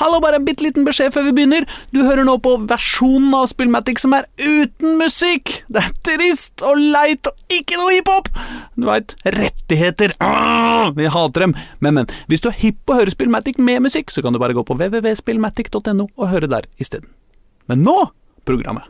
Hallo, 0.00 0.16
bare 0.24 0.38
en 0.40 0.46
bitte 0.46 0.64
liten 0.64 0.86
beskjed 0.86 1.12
før 1.12 1.26
vi 1.26 1.34
begynner. 1.36 1.66
Du 1.92 1.98
hører 2.06 2.24
nå 2.24 2.38
på 2.40 2.54
versjonen 2.70 3.34
av 3.36 3.50
Spillmatic 3.50 4.00
som 4.00 4.14
er 4.16 4.24
uten 4.40 4.94
musikk. 4.96 5.58
Det 5.68 5.82
er 5.82 5.98
trist 6.08 6.64
og 6.64 6.80
leit 6.80 7.28
og 7.28 7.52
ikke 7.52 7.76
noe 7.76 7.92
hiphop. 7.92 8.30
Du 8.80 8.86
veit, 8.88 9.12
rettigheter. 9.36 10.14
Ah, 10.24 10.88
vi 10.96 11.10
hater 11.12 11.44
dem. 11.44 11.54
Men, 11.84 11.98
men, 11.98 12.14
hvis 12.32 12.40
du 12.40 12.48
er 12.48 12.56
hipp 12.62 12.80
på 12.88 12.96
å 12.96 13.02
høre 13.02 13.12
Spillmatic 13.12 13.60
med 13.60 13.84
musikk, 13.84 14.08
så 14.08 14.24
kan 14.24 14.32
du 14.32 14.40
bare 14.40 14.56
gå 14.56 14.64
på 14.64 14.78
www.spillmatic.no 14.80 16.08
og 16.08 16.32
høre 16.32 16.48
der 16.48 16.70
isteden. 16.80 17.12
Men 17.68 17.84
nå 17.84 17.98
programmet. 18.48 18.88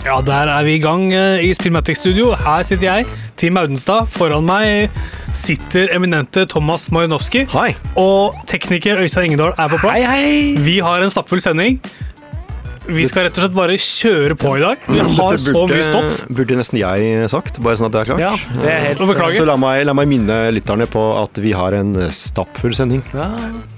Ja, 0.00 0.16
der 0.24 0.48
er 0.48 0.64
vi 0.64 0.74
i 0.78 0.80
gang 0.80 1.10
eh, 1.12 1.42
i 1.44 1.50
Spillmatic 1.54 1.98
Studio. 2.00 2.30
Her 2.32 2.62
sitter 2.64 2.86
jeg, 2.86 3.04
Team 3.36 3.58
Audenstad. 3.60 4.08
Foran 4.08 4.46
meg 4.48 4.94
sitter 5.36 5.92
eminente 5.92 6.46
Thomas 6.48 6.86
Majanowski. 6.94 7.42
Hei. 7.52 7.74
Og 8.00 8.38
tekniker 8.48 9.02
Øystein 9.02 9.28
Ingedal 9.28 9.52
er 9.52 9.68
på 9.68 9.80
plass. 9.82 10.00
Hei, 10.00 10.06
hei. 10.08 10.64
Vi 10.64 10.78
har 10.80 11.04
en 11.04 11.12
stappfull 11.12 11.42
sending. 11.44 11.76
Vi 12.90 13.04
skal 13.08 13.26
rett 13.28 13.38
og 13.38 13.44
slett 13.44 13.54
bare 13.56 13.76
kjøre 13.80 14.36
på 14.40 14.52
i 14.58 14.62
dag. 14.62 14.82
Vi 14.88 14.98
har 14.98 15.08
burde, 15.14 15.38
så 15.42 15.62
mye 15.70 15.84
stoff. 15.86 16.20
Burde 16.30 16.58
nesten 16.58 16.80
jeg 16.80 17.28
sagt, 17.32 17.60
bare 17.62 17.78
sånn 17.80 17.88
at 17.88 17.94
det 17.94 18.00
er 18.02 18.10
klart. 18.10 18.22
Ja, 18.24 18.32
det 18.60 18.70
er 18.72 18.80
helt 18.88 19.02
Og 19.04 19.10
beklager. 19.12 19.36
Så 19.40 19.46
la 19.48 19.56
meg, 19.60 19.84
la 19.88 19.94
meg 19.96 20.08
minne 20.10 20.38
lytterne 20.54 20.88
på 20.90 21.04
at 21.22 21.40
vi 21.42 21.52
har 21.56 21.76
en 21.78 21.94
stappfull 22.14 22.74
sending. 22.76 23.04
ja. 23.14 23.30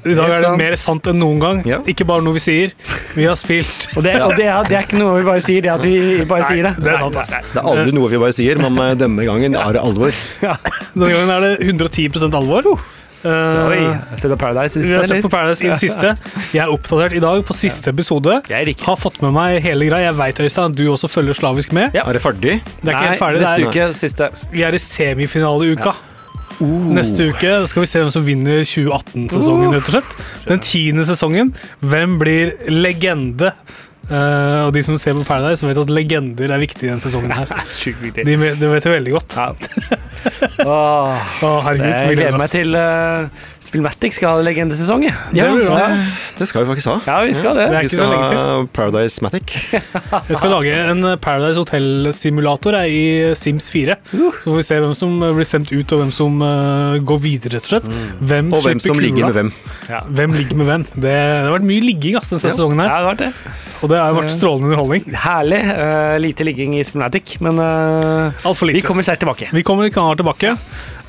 I 0.03 0.17
dag 0.19 0.25
er 0.27 0.33
det 0.35 0.39
sant. 0.43 0.59
mer 0.59 0.75
sant 0.81 1.07
enn 1.13 1.21
noen 1.23 1.39
gang. 1.43 1.59
Ja. 1.69 1.77
Ikke 1.87 2.07
bare 2.09 2.25
noe 2.27 2.35
vi 2.35 2.43
sier. 2.43 2.73
Vi 3.15 3.27
har 3.29 3.37
spilt 3.39 3.87
Og, 3.95 4.03
det, 4.03 4.17
og 4.25 4.33
det, 4.39 4.49
er, 4.51 4.65
det 4.67 4.75
er 4.79 4.87
ikke 4.89 4.99
noe 4.99 5.21
vi 5.21 5.27
bare 5.29 5.43
sier, 5.45 5.63
det 5.63 5.71
er 5.71 5.77
at 5.77 5.85
vi 5.87 6.25
bare 6.27 6.49
sier 6.49 6.67
det. 6.67 6.73
det 6.83 6.91
er 6.95 6.99
sant, 7.05 7.21
ass. 7.23 7.35
Det 7.53 7.61
er 7.61 7.69
aldri 7.75 7.95
noe 7.95 8.11
vi 8.11 8.19
bare 8.25 8.35
sier, 8.35 8.59
men 8.63 8.81
eh, 8.83 8.97
denne 8.99 9.29
gangen 9.29 9.55
er 9.61 9.77
det 9.77 9.85
alvor. 9.85 10.11
Ja, 10.43 10.57
Denne 10.97 11.13
gangen 11.13 11.31
er 11.37 11.47
det 11.47 11.53
110% 11.71 12.35
alvor. 12.41 12.73
Eh, 13.23 13.69
Oi, 13.71 13.83
jeg 13.87 14.19
ser 14.19 14.33
på 14.33 14.39
Paradise 14.41 14.81
vi 14.83 14.95
har 14.97 15.05
sett 15.07 15.23
på 15.23 15.31
Paradise 15.31 15.63
i 15.63 15.71
det 15.71 15.79
siste. 15.79 16.15
Jeg 16.51 16.63
er 16.65 16.73
oppdatert 16.73 17.15
i 17.15 17.21
dag 17.23 17.43
på 17.47 17.55
siste 17.55 17.93
episode. 17.93 18.41
Jeg 18.51 18.67
er. 18.67 18.73
Har 18.83 18.99
fått 18.99 19.21
med 19.23 19.35
meg 19.37 19.61
hele 19.63 19.87
greia. 19.87 20.09
Jeg 20.11 20.19
veit 20.19 20.41
Øystein, 20.43 20.73
at 20.73 20.79
du 20.79 20.87
også 20.91 21.11
følger 21.11 21.39
slavisk 21.39 21.75
med. 21.77 21.95
Ja. 21.95 22.07
Er 22.09 22.19
det 22.19 22.23
ferdig? 22.25 22.57
Det 22.83 22.91
er 22.91 22.97
ikke 22.97 23.13
helt 23.13 23.23
ferdig. 23.23 23.45
neste 23.45 23.61
Det 23.61 23.69
er, 23.69 23.69
uke, 23.71 24.01
siste. 24.01 24.31
vi 24.51 24.67
er 24.67 24.75
i 24.75 24.83
semifinaleuka. 24.83 25.95
Neste 26.93 27.31
uke 27.31 27.55
skal 27.71 27.85
vi 27.85 27.89
se 27.91 28.03
hvem 28.03 28.11
som 28.15 28.27
vinner 28.27 28.67
2018-sesongen, 28.69 29.73
rett 29.73 29.87
og 29.89 29.97
slett. 29.97 30.13
Den 30.51 30.63
tiende 30.67 31.07
sesongen. 31.09 31.55
Hvem 31.81 32.19
blir 32.23 32.57
legende? 32.71 33.55
Uh, 34.11 34.67
og 34.67 34.73
de 34.75 34.83
som 34.83 34.99
ser 34.99 35.15
på 35.15 35.23
Paradise, 35.25 35.63
vet 35.65 35.79
at 35.79 35.91
legender 35.95 36.51
er 36.51 36.61
viktig 36.61 36.89
i 36.89 36.91
denne 36.91 37.03
sesongen. 37.03 37.31
her. 37.31 37.47
De, 38.27 38.35
det 38.35 38.71
vet 38.75 38.83
det 38.83 38.93
veldig 38.99 39.15
godt. 39.15 39.39
Åh, 39.39 39.55
Å, 40.23 40.77
herregud, 41.67 41.89
jeg 41.89 42.17
gleder 42.17 42.17
gleder 42.19 42.39
meg 42.41 42.53
til 42.53 42.77
uh, 42.79 43.47
Spillmatic 43.63 44.17
skal 44.19 44.29
ha 44.35 44.43
legendesesong. 44.43 45.05
Ja, 45.07 45.13
Det 45.31 45.45
blir. 45.55 46.15
Det 46.39 46.49
skal 46.51 46.65
vi 46.65 46.73
faktisk 46.73 46.89
ha. 46.91 46.97
Ja, 47.07 47.21
vi 47.23 47.35
skal 47.39 47.55
det. 47.57 47.69
Det 47.71 47.77
er 47.79 47.83
Vi 47.87 47.93
skal 47.93 48.11
lenge 48.11 48.29
til. 48.33 48.39
ha 48.43 48.67
Paradise 48.75 49.23
Matic. 49.23 49.55
Jeg 50.29 50.37
skal 50.41 50.51
lage 50.51 50.73
en 50.91 51.03
Paradise 51.23 51.61
Hotel-simulator 51.63 52.75
i 52.83 53.33
Sims 53.39 53.71
4. 53.71 53.97
Så 54.13 54.51
får 54.51 54.57
vi 54.59 54.65
se 54.67 54.81
hvem 54.83 54.95
som 54.99 55.15
blir 55.39 55.47
stemt 55.49 55.71
ut, 55.73 55.95
og 55.95 56.03
hvem 56.03 56.11
som 56.15 56.43
eh, 56.43 56.99
går 57.07 57.23
videre, 57.23 57.55
rett 57.61 57.69
og 57.69 57.75
slett. 57.77 57.91
Hvem 58.21 58.51
Og 58.53 58.67
hvem 58.67 58.83
som 58.83 58.93
som 58.97 59.03
ligger 59.03 59.29
med 59.31 59.39
hvem. 59.39 59.53
Hvem 60.19 60.35
ligger 60.41 60.59
med 60.61 60.67
hvem? 60.73 60.87
Det, 60.97 61.03
det 61.07 61.47
har 61.47 61.55
vært 61.55 61.69
mye 61.71 61.85
ligging 61.87 62.19
ass, 62.19 62.33
denne 62.35 62.43
Ja. 62.43 62.51
sesongen 62.57 62.83
Ja, 62.83 62.89
det 62.89 62.97
har 62.99 63.09
vært 63.13 63.23
det. 63.27 63.33
Og 63.83 63.91
det 63.91 63.99
har 63.99 64.15
vært 64.15 64.31
strålende 64.31 64.69
underholdning. 64.71 65.07
Herlig. 65.25 65.63
Uh, 65.71 66.17
lite 66.23 66.45
ligging 66.47 66.75
i 66.79 66.85
Spillmatic, 66.87 67.37
men 67.43 67.59
uh, 67.59 68.31
Altfor 68.47 68.69
vi 68.71 68.77
lite. 68.81 68.87
kommer 68.91 69.03
sterkt 69.07 69.23
tilbake. 69.25 69.49
Vi 69.55 69.63
kommer 69.67 69.89
knallhardt 69.91 70.21
tilbake. 70.23 70.57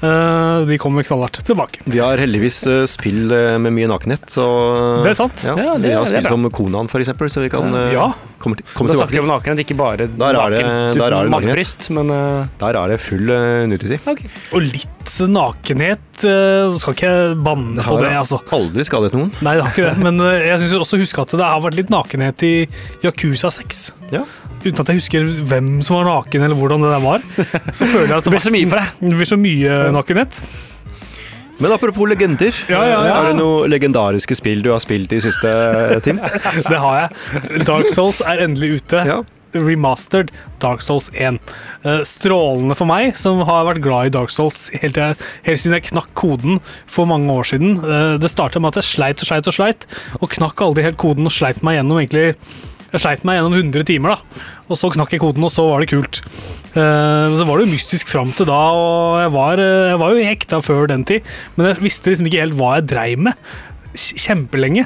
Eh, 0.03 0.65
vi 0.67 0.77
kommer 0.81 1.03
knallhardt 1.07 1.39
tilbake. 1.47 1.79
Vi 1.87 1.99
har 2.03 2.19
heldigvis 2.19 2.57
eh, 2.67 2.83
spill 2.91 3.31
eh, 3.31 3.55
med 3.61 3.71
mye 3.75 3.87
nakenhet, 3.87 4.25
så 4.35 4.43
Det 5.05 5.13
er 5.13 5.19
sant. 5.21 5.43
Ja, 5.47 5.55
Ja, 5.55 5.77
det- 5.77 5.87
vi 5.87 5.93
har 5.95 6.05
spill 6.09 6.27
som 6.27 6.49
Konan, 6.51 6.89
for 6.91 6.99
eksempel, 6.99 7.29
så 7.31 7.39
vi 7.41 7.49
kan 7.49 7.71
Ja. 7.93 8.11
komme, 8.39 8.57
til- 8.57 8.65
komme 8.75 8.89
Da 8.91 8.95
snakker 8.99 9.15
vi 9.15 9.19
om 9.23 9.27
nakenhet, 9.31 9.59
ikke 9.63 9.77
bare 9.77 9.97
Der 9.97 10.03
er 10.35 10.49
det- 10.49 10.65
naken 10.65 10.99
der 10.99 11.13
er 11.13 11.23
det 11.23 11.31
magebryst, 11.31 11.89
men 11.91 12.09
eh, 12.11 12.47
Der 12.59 12.75
er 12.75 12.87
det 12.89 12.99
full 12.99 13.31
uh, 13.31 13.65
nudity. 13.67 13.97
Og 14.51 14.61
litt 14.61 14.89
nakenhet 15.27 15.99
uh, 16.25 16.77
skal 16.77 16.93
ikke 16.93 17.43
banne 17.43 17.81
på 17.83 17.99
det, 18.01 18.11
altså. 18.11 18.39
aldri 18.51 18.83
skadet 18.83 19.13
noen. 19.13 19.31
Nei, 19.41 19.55
det 19.55 19.63
har 19.63 19.71
ikke 19.71 19.95
det. 19.95 19.97
Men 20.03 20.19
uh, 20.19 20.31
jeg 20.39 20.59
syns 20.59 20.73
også 20.79 20.99
huske 20.99 21.21
at 21.21 21.31
det 21.31 21.39
har 21.41 21.61
vært 21.61 21.75
litt 21.75 21.89
nakenhet 21.89 22.43
i 22.43 22.67
Yakuza 23.03 23.49
6. 23.51 23.93
Ja. 24.11 24.23
Uten 24.63 24.79
at 24.83 24.91
jeg 24.93 24.99
husker 25.01 25.25
hvem 25.49 25.71
som 25.83 25.97
var 25.99 26.07
naken, 26.07 26.45
eller 26.47 26.55
hvordan 26.59 26.83
det 26.85 26.91
der 26.93 27.03
var. 27.03 27.25
Så 27.75 27.87
føler 27.89 28.07
jeg 28.13 28.17
at 28.21 28.23
det 28.29 28.33
blir 28.35 28.45
så 28.45 28.53
mye 28.55 28.69
for 28.71 28.79
deg. 28.79 29.01
Det 29.09 29.17
blir 29.19 29.29
så 29.33 29.39
mye 29.41 29.79
nakenhet. 29.97 30.39
Men 31.61 31.71
apropos 31.75 32.09
legender, 32.09 32.55
Ja, 32.67 32.79
ja, 32.87 32.97
ja. 33.05 33.13
er 33.21 33.27
det 33.29 33.35
noen 33.37 33.69
legendariske 33.71 34.35
spill 34.35 34.63
du 34.65 34.71
har 34.73 34.81
spilt 34.83 35.13
i 35.13 35.19
siste, 35.23 35.51
Tim? 36.03 36.17
Det 36.71 36.79
har 36.81 36.97
jeg. 37.03 37.63
Dark 37.69 37.91
Souls 37.93 38.23
er 38.25 38.41
endelig 38.47 38.79
ute. 38.81 39.03
Ja. 39.07 39.19
Remastered 39.53 40.31
Dark 40.63 40.81
Souls 40.81 41.11
1. 41.13 41.37
Eh, 41.85 41.99
strålende 42.09 42.73
for 42.75 42.89
meg, 42.89 43.11
som 43.21 43.43
har 43.45 43.67
vært 43.69 43.83
glad 43.85 44.09
i 44.09 44.13
Dark 44.15 44.33
Souls 44.33 44.65
helt, 44.81 44.97
helt 45.45 45.61
siden 45.61 45.77
jeg 45.77 45.85
knakk 45.91 46.09
koden 46.17 46.57
for 46.89 47.05
mange 47.05 47.29
år 47.31 47.45
siden. 47.51 47.77
Eh, 47.85 48.15
det 48.17 48.31
starta 48.33 48.57
med 48.63 48.73
at 48.73 48.81
jeg 48.81 48.89
sleit 48.95 49.21
og 49.21 49.29
sleit 49.29 49.51
og 49.51 49.55
sleit, 49.59 49.85
og 50.19 50.33
knakk 50.33 50.65
aldri 50.65 50.87
helt 50.89 50.97
koden 50.97 51.29
og 51.29 51.35
sleit 51.37 51.61
meg 51.61 51.77
gjennom 51.77 52.01
egentlig 52.01 52.31
jeg 52.93 53.01
sleit 53.01 53.23
meg 53.25 53.39
gjennom 53.39 53.55
100 53.57 53.87
timer, 53.89 54.13
da. 54.13 54.43
Og 54.69 54.77
så 54.77 54.91
knakk 54.93 55.15
jeg 55.15 55.21
koden, 55.23 55.45
og 55.45 55.51
så 55.53 55.65
var 55.65 55.81
det 55.81 55.89
kult. 55.89 56.21
Eh, 56.73 57.35
så 57.37 57.45
var 57.47 57.57
det 57.57 57.67
jo 57.67 57.73
mystisk 57.73 58.09
fram 58.13 58.31
til 58.37 58.49
da, 58.49 58.59
og 58.77 59.19
jeg 59.23 59.31
var, 59.33 59.61
eh, 59.61 59.89
jeg 59.91 60.01
var 60.01 60.13
jo 60.13 60.27
hekta 60.29 60.61
før 60.61 60.87
den 60.93 61.05
tid. 61.09 61.25
Men 61.55 61.71
jeg 61.71 61.83
visste 61.83 62.13
liksom 62.13 62.29
ikke 62.29 62.43
helt 62.45 62.57
hva 62.59 62.75
jeg 62.77 62.89
dreiv 62.93 63.25
med. 63.29 63.33
Kjempelenge. 63.97 64.85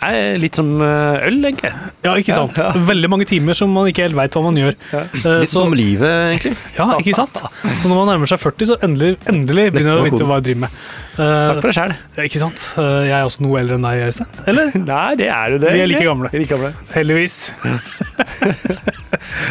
Det 0.00 0.10
er 0.12 0.36
litt 0.42 0.58
som 0.58 0.68
eh, 0.84 1.24
øl, 1.28 1.38
egentlig. 1.48 1.70
Ja, 2.04 2.12
ikke 2.20 2.36
sant? 2.36 2.58
Veldig 2.86 3.08
mange 3.10 3.26
timer 3.28 3.56
som 3.58 3.72
man 3.74 3.88
ikke 3.90 4.04
helt 4.06 4.18
veit 4.18 4.36
hva 4.36 4.42
man 4.44 4.58
gjør. 4.60 4.76
Ja. 4.92 5.02
Litt 5.16 5.50
så, 5.50 5.62
som 5.64 5.74
livet, 5.76 6.06
egentlig. 6.36 6.52
ja, 6.76 6.86
ikke 7.00 7.16
sant? 7.16 7.40
Så 7.80 7.90
når 7.90 7.96
man 8.02 8.10
nærmer 8.12 8.30
seg 8.30 8.42
40, 8.42 8.70
så 8.70 8.78
endelig, 8.86 9.16
endelig 9.32 9.70
begynner 9.74 9.96
jeg 9.96 10.04
å 10.04 10.06
vite 10.10 10.28
hva 10.28 10.38
jeg 10.40 10.46
driver 10.50 10.62
med. 10.66 10.78
Eh, 11.16 11.24
Snakk 11.24 11.62
for 11.62 11.70
deg 11.70 11.76
sjæl. 11.78 11.94
ikke 12.26 12.42
sant? 12.42 12.66
Eh, 12.82 12.98
jeg 13.08 13.16
er 13.16 13.24
også 13.30 13.44
noe 13.46 13.60
eldre 13.62 13.78
enn 13.78 13.86
deg, 13.88 14.02
Øystein. 14.10 14.40
Eller? 14.52 14.74
Nei, 14.92 15.10
det 15.22 15.30
er 15.32 15.54
du 15.56 15.58
det. 15.64 15.72
Vi 15.74 15.84
er 15.86 15.90
like 15.94 16.04
gamle. 16.06 16.30
Vi 16.32 16.38
er 16.38 16.44
like 16.44 16.54
gamle. 16.58 16.72
Heldigvis. 16.96 17.38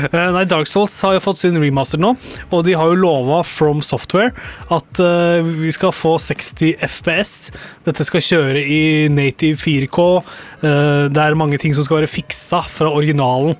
Eh, 0.06 0.30
Nei, 0.34 0.44
Dark 0.50 0.68
Souls 0.70 0.94
har 1.06 1.16
jo 1.16 1.22
fått 1.24 1.40
sin 1.42 1.56
remaster 1.60 2.00
nå, 2.02 2.12
og 2.54 2.62
de 2.68 2.74
har 2.78 2.90
jo 2.92 2.98
lova 3.00 3.42
From 3.48 3.82
Software 3.86 4.32
at 4.74 5.00
eh, 5.04 5.46
vi 5.46 5.72
skal 5.74 5.94
få 5.96 6.16
60 6.22 6.76
FPS. 6.86 7.34
Dette 7.88 8.06
skal 8.08 8.24
kjøre 8.24 8.62
i 8.62 8.80
native 9.12 9.58
4K. 9.62 10.06
Eh, 10.62 11.06
det 11.12 11.22
er 11.22 11.38
mange 11.40 11.60
ting 11.62 11.76
som 11.76 11.86
skal 11.86 12.02
være 12.02 12.12
fiksa 12.12 12.64
fra 12.70 12.92
originalen, 12.92 13.56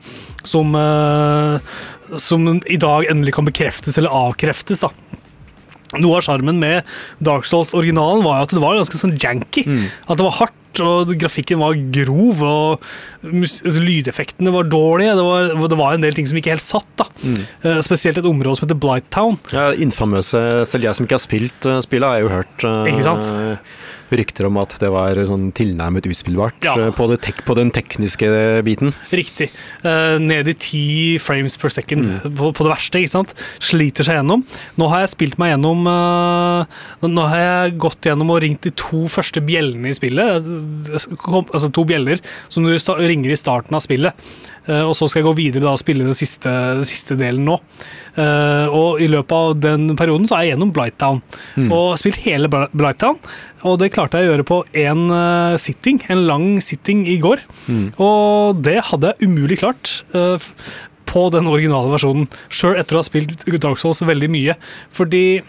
som, 0.46 0.76
eh, 0.76 2.18
som 2.22 2.48
i 2.66 2.80
dag 2.82 3.10
endelig 3.12 3.36
kan 3.38 3.48
bekreftes 3.48 3.98
eller 4.02 4.14
avkreftes. 4.14 4.86
da. 4.86 5.22
Noe 6.02 6.20
av 6.20 6.26
sjarmen 6.26 6.60
med 6.60 6.84
Dark 7.24 7.48
Souls-originalen 7.48 8.24
var 8.26 8.40
jo 8.40 8.46
at 8.48 8.54
det 8.56 8.62
var 8.64 8.78
ganske 8.80 9.00
sånn 9.00 9.18
janky. 9.22 9.66
At 10.10 10.20
det 10.20 10.26
var 10.26 10.40
hardt, 10.42 10.82
og 10.84 11.14
grafikken 11.16 11.62
var 11.62 11.78
grov, 11.96 12.42
og 12.44 12.84
altså, 13.24 13.80
lydeffektene 13.80 14.52
var 14.52 14.68
dårlige. 14.68 15.14
Det 15.16 15.24
var, 15.24 15.70
det 15.72 15.80
var 15.80 15.96
en 15.96 16.04
del 16.04 16.18
ting 16.18 16.28
som 16.28 16.40
ikke 16.42 16.52
helt 16.52 16.66
satt. 16.66 16.90
da. 17.00 17.08
Eh, 17.64 17.80
spesielt 17.86 18.20
et 18.20 18.28
område 18.28 18.60
som 18.60 18.68
heter 18.68 18.82
Blighttown. 18.82 19.40
Ja, 19.56 19.70
infamøse 19.72 20.66
Selv 20.68 20.90
jeg 20.90 20.98
som 20.98 21.08
ikke 21.08 21.16
har 21.16 21.24
spilt 21.24 21.70
uh, 21.70 21.80
spillet, 21.86 22.10
har 22.10 22.26
jo 22.26 22.34
hørt 22.34 22.66
Ikke 22.90 23.06
sant? 23.06 23.32
Rykter 24.14 24.48
om 24.50 24.58
at 24.62 24.76
det 24.82 24.90
var 24.94 25.18
sånn 25.28 25.48
tilnærmet 25.56 26.06
uspillbart 26.10 26.64
Ja. 26.66 26.76
eh, 26.78 26.92
på, 26.96 27.08
på 27.46 27.56
den 27.58 27.72
tekniske 27.74 28.28
biten. 28.66 28.94
Riktig. 29.12 29.50
Uh, 29.84 30.18
ned 30.22 30.48
i 30.52 30.54
10 30.54 31.20
frames 31.24 31.58
per 31.58 31.74
second 31.74 32.06
på, 32.38 32.52
på 32.54 32.66
det 32.68 32.72
verste. 32.74 33.02
ikke 33.02 33.14
sant? 33.16 33.34
Sliter 33.60 34.06
seg 34.08 34.20
gjennom. 34.20 34.46
Nå 34.78 34.90
har 34.92 35.06
jeg 35.06 35.14
spilt 35.16 35.40
meg 35.42 35.54
gjennom 35.56 35.86
uh, 35.90 36.66
Nå 37.06 37.28
har 37.32 37.42
jeg 37.42 37.78
gått 37.82 38.06
gjennom 38.10 38.34
og 38.34 38.42
ringt 38.46 38.66
de 38.66 38.74
to 38.78 39.06
første 39.12 39.42
bjellene 39.46 39.90
i 39.92 39.98
spillet. 39.98 40.46
Altså 41.26 41.72
to 41.74 41.86
bjeller 41.88 42.22
som 42.50 42.66
du 42.66 42.74
ringer 42.76 43.32
i 43.34 43.40
starten 43.40 43.76
av 43.78 43.84
spillet. 43.86 44.14
Uh, 44.66 44.84
og 44.90 44.96
så 44.98 45.10
skal 45.10 45.22
jeg 45.22 45.30
gå 45.30 45.36
videre 45.38 45.66
da 45.68 45.76
og 45.76 45.82
spille 45.82 46.06
den 46.08 46.18
siste, 46.18 46.50
den 46.50 46.88
siste 46.88 47.18
delen 47.20 47.46
nå. 47.46 47.60
Eh, 48.16 48.68
og 48.72 49.02
i 49.04 49.08
løpet 49.12 49.36
av 49.36 49.56
den 49.60 49.90
perioden 50.00 50.28
så 50.30 50.38
er 50.38 50.46
jeg 50.46 50.54
gjennom 50.56 50.72
Blighttown. 50.76 51.22
Og 51.68 51.98
spilt 52.00 52.22
hele 52.24 52.48
Bli- 52.52 52.70
Blighttown. 52.72 53.18
Og 53.66 53.80
det 53.82 53.92
klarte 53.96 54.20
jeg 54.22 54.30
å 54.30 54.34
gjøre 54.36 54.46
på 54.48 54.60
én 54.78 55.06
sitting, 55.60 56.00
en 56.10 56.26
lang 56.28 56.48
sitting 56.62 57.06
i 57.10 57.18
går. 57.20 57.42
Og 58.00 58.62
det 58.64 58.78
hadde 58.92 59.14
jeg 59.14 59.28
umulig 59.30 59.58
klart 59.60 60.04
eh, 60.14 60.38
på 61.06 61.28
den 61.32 61.48
originale 61.48 61.92
versjonen, 61.94 62.28
sjøl 62.50 62.78
etter 62.80 62.98
å 62.98 63.02
ha 63.04 63.08
spilt 63.08 63.46
Dark 63.64 63.78
Souls 63.82 64.02
veldig 64.06 64.30
mye. 64.34 64.56
Fordi 64.92 65.42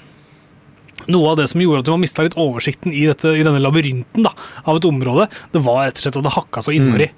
Noe 1.06 1.32
av 1.32 1.36
det 1.38 1.46
som 1.52 1.60
gjorde 1.62 1.84
at 1.84 1.90
man 1.92 2.02
mista 2.02 2.24
litt 2.26 2.34
oversikten 2.40 2.90
i, 2.90 3.04
dette, 3.06 3.30
i 3.36 3.44
denne 3.46 3.60
labyrinten 3.62 4.24
da, 4.26 4.32
av 4.66 4.80
et 4.80 4.88
område, 4.88 5.28
det 5.52 5.62
var 5.62 5.84
rett 5.84 6.00
og 6.00 6.06
slett 6.06 6.18
at 6.18 6.26
det 6.26 6.32
hakka 6.34 6.64
så 6.66 6.74
innmari. 6.74 7.10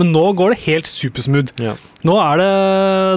Men 0.00 0.10
nå 0.14 0.24
går 0.38 0.54
det 0.54 0.64
helt 0.64 0.90
supersmooth. 0.90 1.52
Ja. 1.62 1.76
Nå, 2.06 2.16
det, 2.40 2.48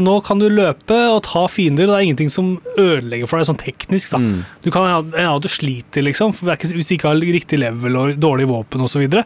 nå 0.06 0.16
kan 0.25 0.42
du 0.42 0.48
løpe 0.51 0.98
og 1.13 1.24
ta 1.27 1.45
fiender, 1.51 1.88
og 1.88 1.95
det 1.95 1.98
er 1.98 2.07
ingenting 2.07 2.31
som 2.33 2.51
ødelegger 2.75 3.30
for 3.30 3.42
deg 3.42 3.50
sånn 3.50 3.62
teknisk. 3.62 4.13
da. 4.13 4.21
Mm. 4.21 4.39
Du 4.66 4.69
kan 4.74 4.88
hende 4.88 5.25
ja, 5.25 5.33
du 5.42 5.50
sliter, 5.51 6.06
liksom, 6.06 6.36
ikke, 6.36 6.71
hvis 6.77 6.92
du 6.92 6.95
ikke 6.98 7.12
har 7.12 7.19
riktig 7.39 7.62
level 7.62 8.00
og 8.00 8.21
dårlig 8.21 8.50
våpen 8.50 8.86
osv. 8.86 9.00
Så, 9.00 9.04
videre, 9.04 9.24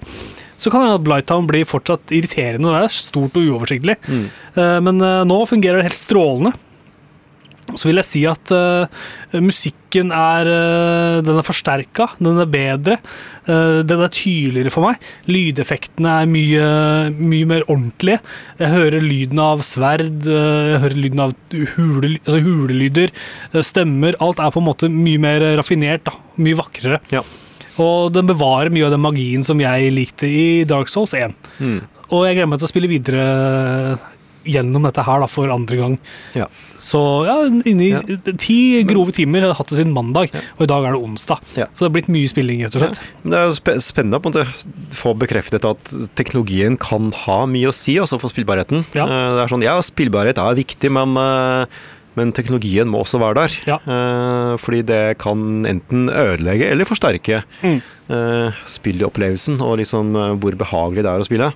så 0.61 0.69
kan 0.69 0.83
hende 0.85 0.99
at 0.99 1.05
Blighttown 1.05 1.47
blir 1.49 1.65
fortsatt 1.65 2.13
irriterende, 2.13 2.69
og 2.69 2.75
det 2.75 2.83
er 2.85 2.93
stort 2.93 3.39
og 3.39 3.47
uoversiktlig. 3.47 3.97
Mm. 4.05 4.27
Eh, 4.53 4.77
men 4.85 5.01
eh, 5.01 5.23
nå 5.25 5.39
fungerer 5.49 5.81
det 5.81 5.89
helt 5.89 5.97
strålende. 5.97 6.53
Så 7.79 7.89
vil 7.89 7.99
jeg 8.01 8.07
si 8.07 8.21
at 8.29 8.53
uh, 8.53 9.03
musikken 9.41 10.11
er 10.15 10.49
uh, 10.49 11.17
Den 11.25 11.39
er 11.39 11.45
forsterka, 11.45 12.09
den 12.19 12.39
er 12.41 12.49
bedre. 12.49 12.97
Uh, 13.47 13.81
den 13.85 14.03
er 14.03 14.13
tydeligere 14.13 14.73
for 14.73 14.87
meg. 14.87 15.03
Lydeffektene 15.29 16.17
er 16.23 16.29
mye, 16.29 16.65
mye 17.17 17.49
mer 17.49 17.67
ordentlige. 17.67 18.21
Jeg 18.61 18.73
hører 18.73 19.05
lyden 19.05 19.41
av 19.43 19.63
sverd, 19.67 20.25
jeg 20.27 20.81
hører 20.83 20.99
lyden 20.99 21.23
av 21.23 21.37
hule, 21.75 22.17
altså 22.23 22.41
hulelyder, 22.43 23.13
stemmer. 23.65 24.17
Alt 24.23 24.41
er 24.43 24.53
på 24.53 24.61
en 24.61 24.69
måte 24.69 24.91
mye 24.91 25.21
mer 25.21 25.45
raffinert, 25.59 26.05
da. 26.09 26.17
Mye 26.41 26.57
vakrere. 26.59 27.01
Ja. 27.13 27.23
Og 27.81 28.13
den 28.13 28.29
bevarer 28.29 28.73
mye 28.73 28.85
av 28.85 28.93
den 28.93 29.01
magien 29.01 29.45
som 29.45 29.61
jeg 29.61 29.93
likte 29.95 30.29
i 30.29 30.45
Dark 30.69 30.91
Souls 30.93 31.15
1. 31.17 31.33
Mm. 31.57 31.79
Og 32.13 32.27
jeg 32.27 32.37
gleder 32.37 32.49
meg 32.51 32.61
til 32.61 32.67
å 32.67 32.71
spille 32.71 32.91
videre 32.91 33.23
gjennom 34.45 34.83
dette 34.83 35.03
her 35.05 35.19
da, 35.23 35.27
for 35.27 35.47
andre 35.53 35.77
gang. 35.79 35.97
Ja. 36.35 36.47
Så 36.77 36.99
ja, 37.27 37.35
inni 37.69 37.91
Ja. 37.93 38.01
ti 38.37 38.83
grove 38.83 39.11
timer. 39.15 39.41
Har 39.47 39.53
hatt 39.55 39.69
det 39.69 39.77
siden 39.79 39.93
mandag, 39.95 40.33
og 40.57 40.61
i 40.65 40.69
dag 40.69 40.83
er 40.85 40.93
det 40.97 41.01
onsdag. 41.03 41.39
Ja. 41.55 41.65
Så 41.73 41.83
det 41.83 41.87
har 41.89 41.95
blitt 42.01 42.09
mye 42.11 42.27
spilling, 42.27 42.61
rett 42.65 42.75
og 42.75 42.81
slett. 42.83 42.99
Det 43.23 43.33
er 43.39 43.47
jo 43.47 43.55
sp 43.55 43.73
spennende 43.79 44.19
på 44.21 44.31
en 44.31 44.35
måte 44.35 44.67
få 44.99 45.13
bekreftet 45.17 45.63
at 45.67 45.93
teknologien 46.15 46.77
kan 46.79 47.11
ha 47.25 47.45
mye 47.45 47.69
å 47.71 47.73
si 47.73 47.95
altså 47.99 48.19
for 48.19 48.29
spillbarheten. 48.29 48.85
Ja. 48.93 49.05
Eh, 49.05 49.35
Det 49.35 49.43
er 49.45 49.51
sånn, 49.55 49.63
ja, 49.63 49.77
spillbarhet 49.81 50.37
er 50.37 50.55
viktig, 50.55 50.91
men, 50.91 51.15
eh, 51.17 51.65
men 52.15 52.31
teknologien 52.31 52.85
må 52.87 53.01
også 53.03 53.17
være 53.19 53.35
der. 53.35 53.51
Ja. 53.65 53.77
Eh, 53.87 54.57
Fordi 54.57 54.81
det 54.85 55.17
kan 55.17 55.63
enten 55.65 56.09
ødelegge 56.09 56.69
eller 56.69 56.85
forsterke 56.85 57.43
Mm. 57.63 57.81
eh, 58.09 58.51
spillopplevelsen 58.65 59.59
og 59.61 59.77
liksom 59.79 60.15
eh, 60.15 60.35
hvor 60.37 60.51
behagelig 60.59 61.03
det 61.03 61.11
er 61.13 61.19
å 61.23 61.25
spille. 61.25 61.53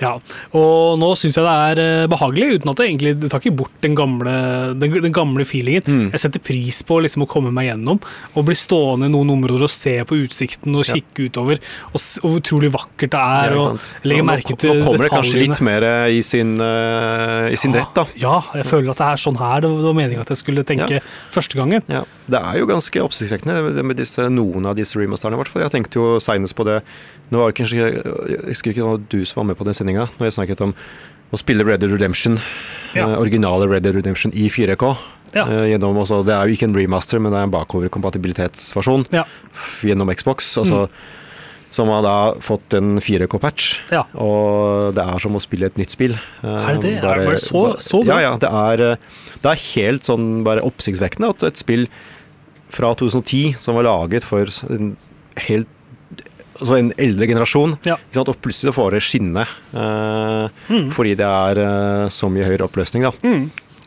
Ja, 0.00 0.12
og 0.52 0.98
nå 1.00 1.08
syns 1.16 1.36
jeg 1.38 1.44
det 1.46 1.52
er 1.70 1.80
eh, 2.02 2.06
behagelig, 2.12 2.58
uten 2.60 2.70
at 2.72 2.76
det 2.80 2.86
egentlig 2.90 3.12
det 3.22 3.30
tar 3.32 3.40
ikke 3.40 3.54
bort 3.56 3.76
den 3.80 3.94
gamle, 3.96 4.34
den, 4.76 4.96
den 5.06 5.14
gamle 5.16 5.44
feelingen. 5.48 5.86
Mm. 5.86 6.10
Jeg 6.12 6.20
setter 6.26 6.42
pris 6.44 6.82
på 6.86 6.98
liksom 7.04 7.24
å 7.24 7.28
komme 7.30 7.52
meg 7.54 7.70
gjennom 7.70 8.00
og 8.36 8.44
bli 8.48 8.56
stående 8.58 9.08
i 9.08 9.12
noen 9.14 9.30
områder 9.36 9.64
og 9.66 9.72
se 9.72 9.96
på 10.04 10.18
utsikten 10.26 10.74
og 10.76 10.84
Ja. 10.86 10.94
kikke 10.98 11.30
utover, 11.30 11.58
og, 11.92 12.00
og 12.22 12.36
utrolig 12.40 12.70
vakkert 12.74 13.14
det 13.16 13.22
er. 13.22 13.56
Ja, 13.56 13.64
og 13.72 14.06
legge 14.06 14.26
merke 14.28 14.52
til 14.54 14.76
detaljene. 14.76 14.84
Nå 14.84 14.86
kommer 14.90 15.08
det 15.08 15.12
kanskje 15.16 15.42
litt 15.46 15.60
mer 15.64 15.82
eh, 15.88 16.18
i 16.18 16.22
sin, 16.22 16.54
uh, 16.60 17.48
i 17.50 17.56
sin 17.56 17.72
Ja, 17.74 17.80
rett, 17.80 17.94
da. 17.96 18.04
Ja, 18.20 18.36
jeg 18.60 18.68
føler 18.68 18.92
at 18.92 19.00
det 19.00 19.08
er 19.14 19.22
sånn 19.24 19.40
her 19.40 19.64
det 19.64 19.70
var 19.72 19.96
meningen 19.96 20.20
at 20.22 20.32
jeg 20.34 20.42
skulle 20.44 20.64
tenke 20.68 21.00
Ja. 21.00 21.04
første 21.32 21.56
gangen. 21.58 21.82
Ja, 21.88 22.04
Det 22.28 22.38
er 22.42 22.58
jo 22.60 22.66
ganske 22.68 23.00
oppsiktsvekkende 23.02 23.82
med 23.86 23.96
disse, 23.96 24.28
noen 24.28 24.66
av 24.66 24.76
disse 24.76 24.98
remasterne. 24.98 25.34
i 25.34 25.40
hvert 25.40 25.48
fall. 25.48 25.62
Jeg 25.62 25.72
tenkte 25.76 25.94
jo 26.00 26.16
seinest 26.20 26.54
på 26.58 26.64
det 26.68 26.82
Nå 27.26 27.40
var 27.40 27.50
det 27.50 27.56
kanskje, 27.58 27.76
Jeg 28.30 28.38
husker 28.52 28.70
ikke 28.70 28.82
det 28.84 28.86
var 28.86 29.00
du 29.10 29.24
som 29.26 29.40
var 29.40 29.46
med 29.48 29.56
på 29.58 29.64
den 29.66 29.74
sendinga, 29.86 30.08
når 30.18 30.26
jeg 30.30 30.36
snakket 30.38 30.60
om 30.66 30.74
å 31.32 31.38
spille 31.40 31.64
Red 31.66 31.80
Dead 31.80 31.90
Redemption, 31.92 32.40
Ja. 32.94 33.06
eh, 33.08 33.18
originale 33.18 33.68
Red 33.68 33.82
Dead 33.82 33.94
Redemption 33.94 34.32
i 34.34 34.48
4K. 34.48 34.96
Ja. 35.34 35.44
Eh, 35.44 35.72
gjennom, 35.76 35.96
også, 35.98 36.24
det 36.24 36.32
er 36.34 36.46
jo 36.46 36.54
ikke 36.54 36.68
en 36.68 36.74
remaster, 36.74 37.20
men 37.20 37.32
det 37.32 37.38
er 37.38 37.44
en 37.44 37.50
bakoverkompatibilitetsversjon 37.50 39.06
Ja. 39.12 39.24
gjennom 39.82 40.08
Xbox. 40.14 40.56
Altså, 40.58 40.88
Som 41.68 41.88
har 41.88 42.00
da 42.00 42.32
fått 42.40 42.72
en 42.74 42.96
4K-patch. 43.00 43.80
Ja. 43.90 44.04
Og 44.14 44.94
det 44.94 45.02
er 45.02 45.18
som 45.18 45.32
å 45.34 45.40
spille 45.42 45.66
et 45.66 45.74
nytt 45.76 45.90
spill. 45.90 46.14
Er 46.44 46.74
det 46.76 46.80
det? 46.82 47.04
Er 47.04 47.18
det 47.18 47.26
bare 47.26 47.36
så- 47.42 47.76
så 47.80 48.04
bra? 48.06 48.20
Ja, 48.20 48.30
ja. 48.30 48.36
Det 48.38 48.48
er, 48.48 48.92
eh, 48.92 48.96
det 49.42 49.50
er 49.50 49.74
helt 49.74 50.02
sånn 50.02 50.44
bare 50.44 50.60
oppsiktsvekkende 50.62 51.28
at 51.28 51.42
et 51.42 51.56
spill 51.56 51.88
fra 52.70 52.94
2010 52.94 53.56
som 53.58 53.74
var 53.74 53.82
laget 53.82 54.22
for 54.22 54.46
en 54.70 54.96
helt 55.36 55.66
Altså 56.60 56.78
en 56.78 56.92
eldre 56.98 57.26
generasjon, 57.28 57.76
Ja. 57.84 57.96
og 58.16 58.36
plutselig 58.40 58.72
får 58.74 58.90
det 58.96 59.02
skinne 59.02 59.46
eh, 59.74 60.48
Mm. 60.70 60.90
fordi 60.92 61.14
det 61.16 61.26
er 61.26 61.58
eh, 61.58 62.08
så 62.08 62.28
mye 62.32 62.44
høyere 62.44 62.64
oppløsning. 62.68 63.02
da. 63.02 63.12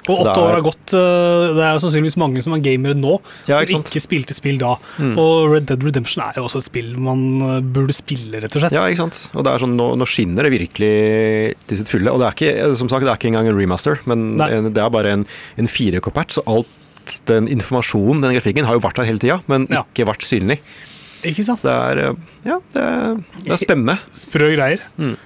Og 0.09 0.15
Så 0.17 0.23
det 0.23 0.31
åtte 0.31 0.41
år 0.41 0.49
er- 0.49 0.55
har 0.55 0.61
gått. 0.61 0.93
øh, 0.93 1.53
Det 1.55 1.63
er 1.63 1.73
jo 1.75 1.79
sannsynligvis 1.83 2.17
mange 2.17 2.41
som 2.41 2.53
er 2.53 2.59
gamere 2.59 2.95
nå, 2.95 3.19
Ja, 3.47 3.59
ikke 3.61 3.69
som 3.75 3.83
ikke 3.83 4.01
spilte 4.01 4.33
spill 4.33 4.57
da. 4.57 4.75
Mm. 4.97 5.17
Og 5.19 5.51
Red 5.51 5.65
Dead 5.67 5.83
Redemption 5.83 6.23
er 6.23 6.33
jo 6.35 6.43
også 6.45 6.57
et 6.57 6.63
spill 6.63 6.97
man 6.97 7.41
øh, 7.41 7.61
burde 7.61 7.93
spille, 7.93 8.41
rett 8.41 8.55
og 8.55 8.61
slett. 8.63 8.71
Ja, 8.71 8.85
ikke 8.87 8.97
sant? 9.05 9.29
Og 9.35 9.43
det 9.43 9.53
er 9.53 9.59
sånn, 9.59 9.75
nå, 9.77 9.95
nå 9.97 10.05
skinner 10.07 10.43
det 10.43 10.51
virkelig 10.55 11.53
til 11.67 11.77
sitt 11.77 11.89
fulle. 11.89 12.09
Og 12.11 12.19
det 12.19 12.25
er 12.27 12.33
ikke, 12.33 12.75
som 12.75 12.89
sagt, 12.89 13.01
det 13.05 13.09
er 13.11 13.17
ikke 13.17 13.29
engang 13.35 13.47
en 13.49 13.57
remaster, 13.59 13.99
men 14.07 14.39
en, 14.41 14.73
det 14.73 14.81
er 14.81 14.89
bare 14.89 15.11
en, 15.13 15.25
en 15.57 15.67
4K-patch, 15.67 16.39
så 16.39 16.43
alt 16.47 16.65
den 17.25 17.47
informasjonen, 17.47 18.21
den 18.21 18.33
grafikken, 18.35 18.65
har 18.65 18.73
jo 18.77 18.79
vært 18.81 18.95
der 18.95 19.05
hele 19.05 19.19
tida, 19.19 19.41
men 19.47 19.67
Ja. 19.69 19.83
ikke 19.93 20.05
vært 20.07 20.21
synlig. 20.25 20.59
Ikke 21.27 21.43
sant? 21.43 21.63
Det 21.65 21.73
er, 21.73 22.03
eh, 22.03 22.21
ja, 22.47 22.59
det 22.73 22.83
er, 22.83 23.17
det 23.43 23.55
er 23.55 23.61
spennende. 23.61 23.97
Sprø 24.15 24.53
greier. 24.55 24.85
Mm. 24.99 25.17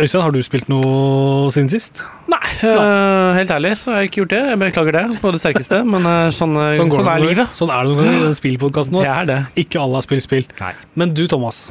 Øystein, 0.00 0.22
har 0.24 0.32
du 0.32 0.40
spilt 0.40 0.68
noe 0.72 1.50
siden 1.52 1.68
sist? 1.68 2.00
Nei, 2.30 2.40
uh, 2.64 3.36
helt 3.36 3.50
ærlig 3.52 3.74
så 3.76 3.92
har 3.92 4.00
jeg 4.00 4.08
ikke 4.08 4.22
gjort 4.22 4.32
det. 4.32 4.40
Jeg 4.48 4.60
beklager 4.62 4.96
det 4.96 5.20
på 5.20 5.32
det 5.34 5.40
sterkeste, 5.42 5.82
men 5.92 6.08
øh, 6.08 6.30
sånn, 6.32 6.56
øh, 6.56 6.72
sånn, 6.78 6.94
er 7.04 7.20
livet. 7.20 7.52
Sånn 7.56 7.72
er 7.74 7.84
det 7.84 7.92
noen 7.92 8.08
ganger 8.08 8.22
i 8.22 8.28
den 8.30 8.38
spillpodkasten 8.38 8.96
Det 8.96 9.10
er 9.12 9.28
det. 9.28 9.38
Ikke 9.60 9.82
alle 9.82 10.00
har 10.00 10.06
spilt 10.06 10.24
spill. 10.24 10.48
Nei. 10.62 10.72
Men 10.96 11.12
du, 11.16 11.26
Thomas. 11.28 11.66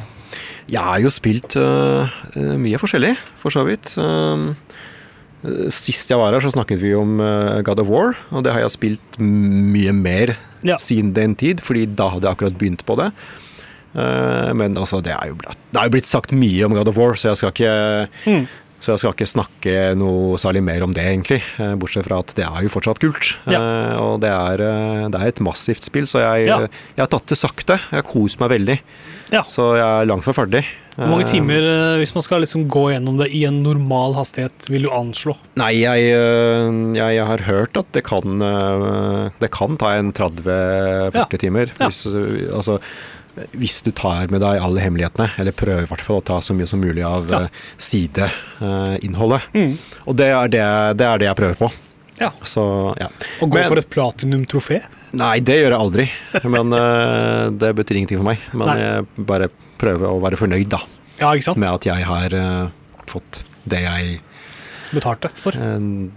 Jeg 0.69 0.85
har 0.85 1.01
jo 1.01 1.09
spilt 1.09 1.57
øh, 1.57 2.19
mye 2.61 2.77
forskjellig, 2.81 3.15
for 3.41 3.55
så 3.55 3.65
vidt. 3.65 3.95
Øh, 3.97 4.51
Sist 5.71 6.09
jeg 6.12 6.19
var 6.19 6.33
her, 6.36 6.44
så 6.44 6.51
snakket 6.51 6.81
vi 6.81 6.89
om 7.00 7.19
øh, 7.24 7.62
God 7.63 7.80
of 7.80 7.88
War, 7.88 8.18
og 8.36 8.44
det 8.44 8.51
har 8.51 8.59
jeg 8.65 8.71
spilt 8.75 9.19
mye 9.19 9.94
mer 9.95 10.33
Ja. 10.68 10.75
siden 10.77 11.13
den 11.15 11.36
tid, 11.39 11.62
fordi 11.63 11.86
da 11.95 12.09
hadde 12.12 12.27
jeg 12.27 12.36
akkurat 12.36 12.57
begynt 12.59 12.81
på 12.86 12.97
det. 13.00 13.12
Eh, 13.95 14.50
men 14.53 14.75
altså, 14.77 15.00
det 15.01 15.13
er, 15.15 15.30
jo, 15.31 15.36
blitt- 15.39 15.56
det 15.71 15.80
er 15.80 15.88
jo 15.88 15.94
blitt 15.95 16.09
sagt 16.09 16.31
mye 16.36 16.65
om 16.68 16.75
God 16.75 16.88
of 16.91 16.97
War, 17.00 17.15
så 17.15 17.30
jeg 17.31 17.38
skal 17.38 17.53
ikke 17.56 18.07
Mm. 18.27 18.47
Så 18.79 18.93
jeg 18.93 18.99
skal 19.01 19.11
ikke 19.13 19.27
snakke 19.27 19.73
noe 19.99 20.37
særlig 20.39 20.61
mer 20.63 20.83
om 20.85 20.93
det, 20.95 21.03
egentlig. 21.03 21.41
eh, 21.59 21.73
Bortsett 21.75 22.05
fra 22.07 22.19
at 22.23 22.31
det 22.37 22.45
er 22.47 22.61
jo 22.63 22.69
fortsatt 22.71 22.99
kult. 23.03 23.37
Ja. 23.51 23.59
Eh, 23.59 23.95
Og 23.99 24.21
det 24.23 24.29
er, 24.31 24.61
eh, 24.63 25.07
det 25.11 25.19
er 25.19 25.27
et 25.27 25.41
massivt 25.43 25.83
spill, 25.83 26.05
så 26.07 26.19
jeg, 26.23 26.47
Ja. 26.47 26.59
jeg 26.95 27.03
har 27.03 27.07
tatt 27.07 27.25
det 27.27 27.37
sakte. 27.37 27.75
Jeg 27.91 28.03
har 28.03 28.07
kost 28.07 28.39
meg 28.39 28.49
veldig. 28.51 28.79
Ja. 29.31 29.43
Så 29.43 29.75
jeg 29.75 29.83
er 29.85 30.05
langt 30.07 30.23
fra 30.23 30.33
ferdig. 30.33 30.63
Hvor 30.99 31.07
mange 31.07 31.27
timer, 31.29 31.61
hvis 31.99 32.13
man 32.15 32.23
skal 32.23 32.41
liksom 32.41 32.67
gå 32.67 32.91
gjennom 32.91 33.17
det 33.19 33.29
i 33.33 33.45
en 33.45 33.61
normal 33.63 34.15
hastighet, 34.15 34.67
vil 34.67 34.83
du 34.83 34.89
anslå? 34.89 35.35
Nei, 35.55 35.71
jeg, 35.79 36.09
jeg, 36.95 37.25
har 37.25 37.37
hørt 37.47 37.77
at 37.77 37.85
det 37.93 38.03
kan, 38.03 38.39
det 39.39 39.51
kan 39.51 39.77
ta 39.77 39.93
en 39.95 40.11
30-40 40.11 41.13
Ja. 41.15 41.25
timer. 41.37 41.67
Hvis, 41.79 42.05
altså, 42.51 42.79
hvis 43.56 43.81
du 43.86 43.91
tar 43.95 44.27
med 44.33 44.41
deg 44.44 44.59
alle 44.62 44.81
hemmelighetene, 44.83 45.30
eller 45.39 45.56
prøver 45.56 45.86
i 45.86 45.89
hvert 45.89 46.01
fall 46.06 46.19
å 46.21 46.25
ta 46.27 46.39
så 46.44 46.56
mye 46.57 46.68
som 46.68 46.81
mulig 46.83 47.04
av 47.07 47.30
Ja. 47.31 47.40
øh, 47.45 47.49
sideinnholdet. 47.78 49.42
Og 50.07 50.16
det 50.19 50.28
er 50.33 50.47
det, 50.52 50.63
det 50.99 51.06
er 51.07 51.18
det 51.21 51.28
jeg 51.30 51.37
prøver 51.40 51.59
på. 51.61 51.69
Ja. 52.19 52.31
Så, 52.44 52.63
ja. 52.99 53.07
Å 53.40 53.47
gå 53.47 53.56
Men- 53.56 53.68
for 53.71 53.80
et 53.80 53.90
platinum-trofé? 53.90 54.81
Nei, 55.13 55.40
det 55.40 55.56
gjør 55.61 55.71
jeg 55.71 55.80
aldri. 55.80 56.06
Men 56.44 56.73
øh, 56.75 57.49
det 57.57 57.71
betyr 57.80 57.95
ingenting 58.02 58.19
for 58.19 58.28
meg. 58.28 58.40
Men 58.54 58.68
Nei. 58.68 58.78
jeg 58.83 59.25
bare 59.30 59.47
prøver 59.80 60.09
å 60.11 60.19
være 60.21 60.37
fornøyd 60.42 60.68
da, 60.69 60.81
Ja, 61.21 61.31
ikke 61.33 61.47
sant? 61.47 61.57
med 61.57 61.69
at 61.71 61.85
jeg 61.87 62.04
har 62.04 62.33
uh, 62.35 62.69
fått 63.07 63.44
det 63.69 63.80
jeg 63.85 64.19
Betalte 64.92 65.30
for. 65.37 65.54
Uh, 65.56 66.09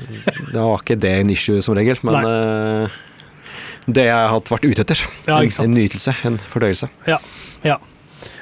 Det 0.00 0.56
var 0.56 0.78
ikke 0.80 0.96
det 0.98 1.10
en 1.20 1.30
issue 1.30 1.60
som 1.62 1.74
regel, 1.76 1.98
men 2.02 2.14
eh, 2.24 2.94
det 3.96 4.08
jeg 4.08 4.32
har 4.32 4.42
vært 4.50 4.66
ute 4.66 4.84
etter. 4.86 5.04
Ja, 5.28 5.40
en, 5.42 5.74
nytelse, 5.76 6.14
en 6.26 6.40
fordøyelse. 6.52 6.90
Ja. 7.08 7.20
ja. 7.66 7.78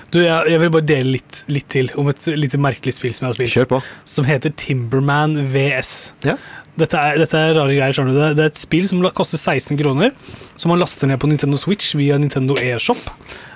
Du, 0.08 0.22
jeg, 0.22 0.48
jeg 0.48 0.60
vil 0.62 0.70
bare 0.72 0.88
dele 0.88 1.16
litt, 1.18 1.42
litt 1.52 1.68
til 1.72 1.90
om 2.00 2.08
et 2.08 2.30
litt 2.32 2.54
merkelig 2.60 2.96
spill 2.96 3.12
som 3.12 3.26
jeg 3.26 3.32
har 3.32 3.38
spilt. 3.38 3.54
Kjør 3.56 3.68
på. 3.74 3.82
Som 4.08 4.28
heter 4.28 4.54
Timberman 4.56 5.36
VS. 5.52 5.92
Ja. 6.24 6.38
Dette 6.78 7.00
er, 7.00 7.18
dette 7.18 7.38
er 7.38 7.56
rare 7.58 7.74
greier. 7.74 7.94
skjønner 7.94 8.14
du. 8.14 8.20
Det, 8.20 8.30
det 8.38 8.46
er 8.46 8.52
et 8.52 8.60
spill 8.60 8.86
som 8.88 9.02
koster 9.16 9.40
16 9.40 9.78
kroner, 9.80 10.14
som 10.54 10.72
man 10.72 10.80
laster 10.80 11.10
ned 11.10 11.20
på 11.20 11.30
Nintendo 11.30 11.58
Switch 11.60 11.96
via 11.98 12.18
Nintendo 12.20 12.56
eShop. 12.62 13.02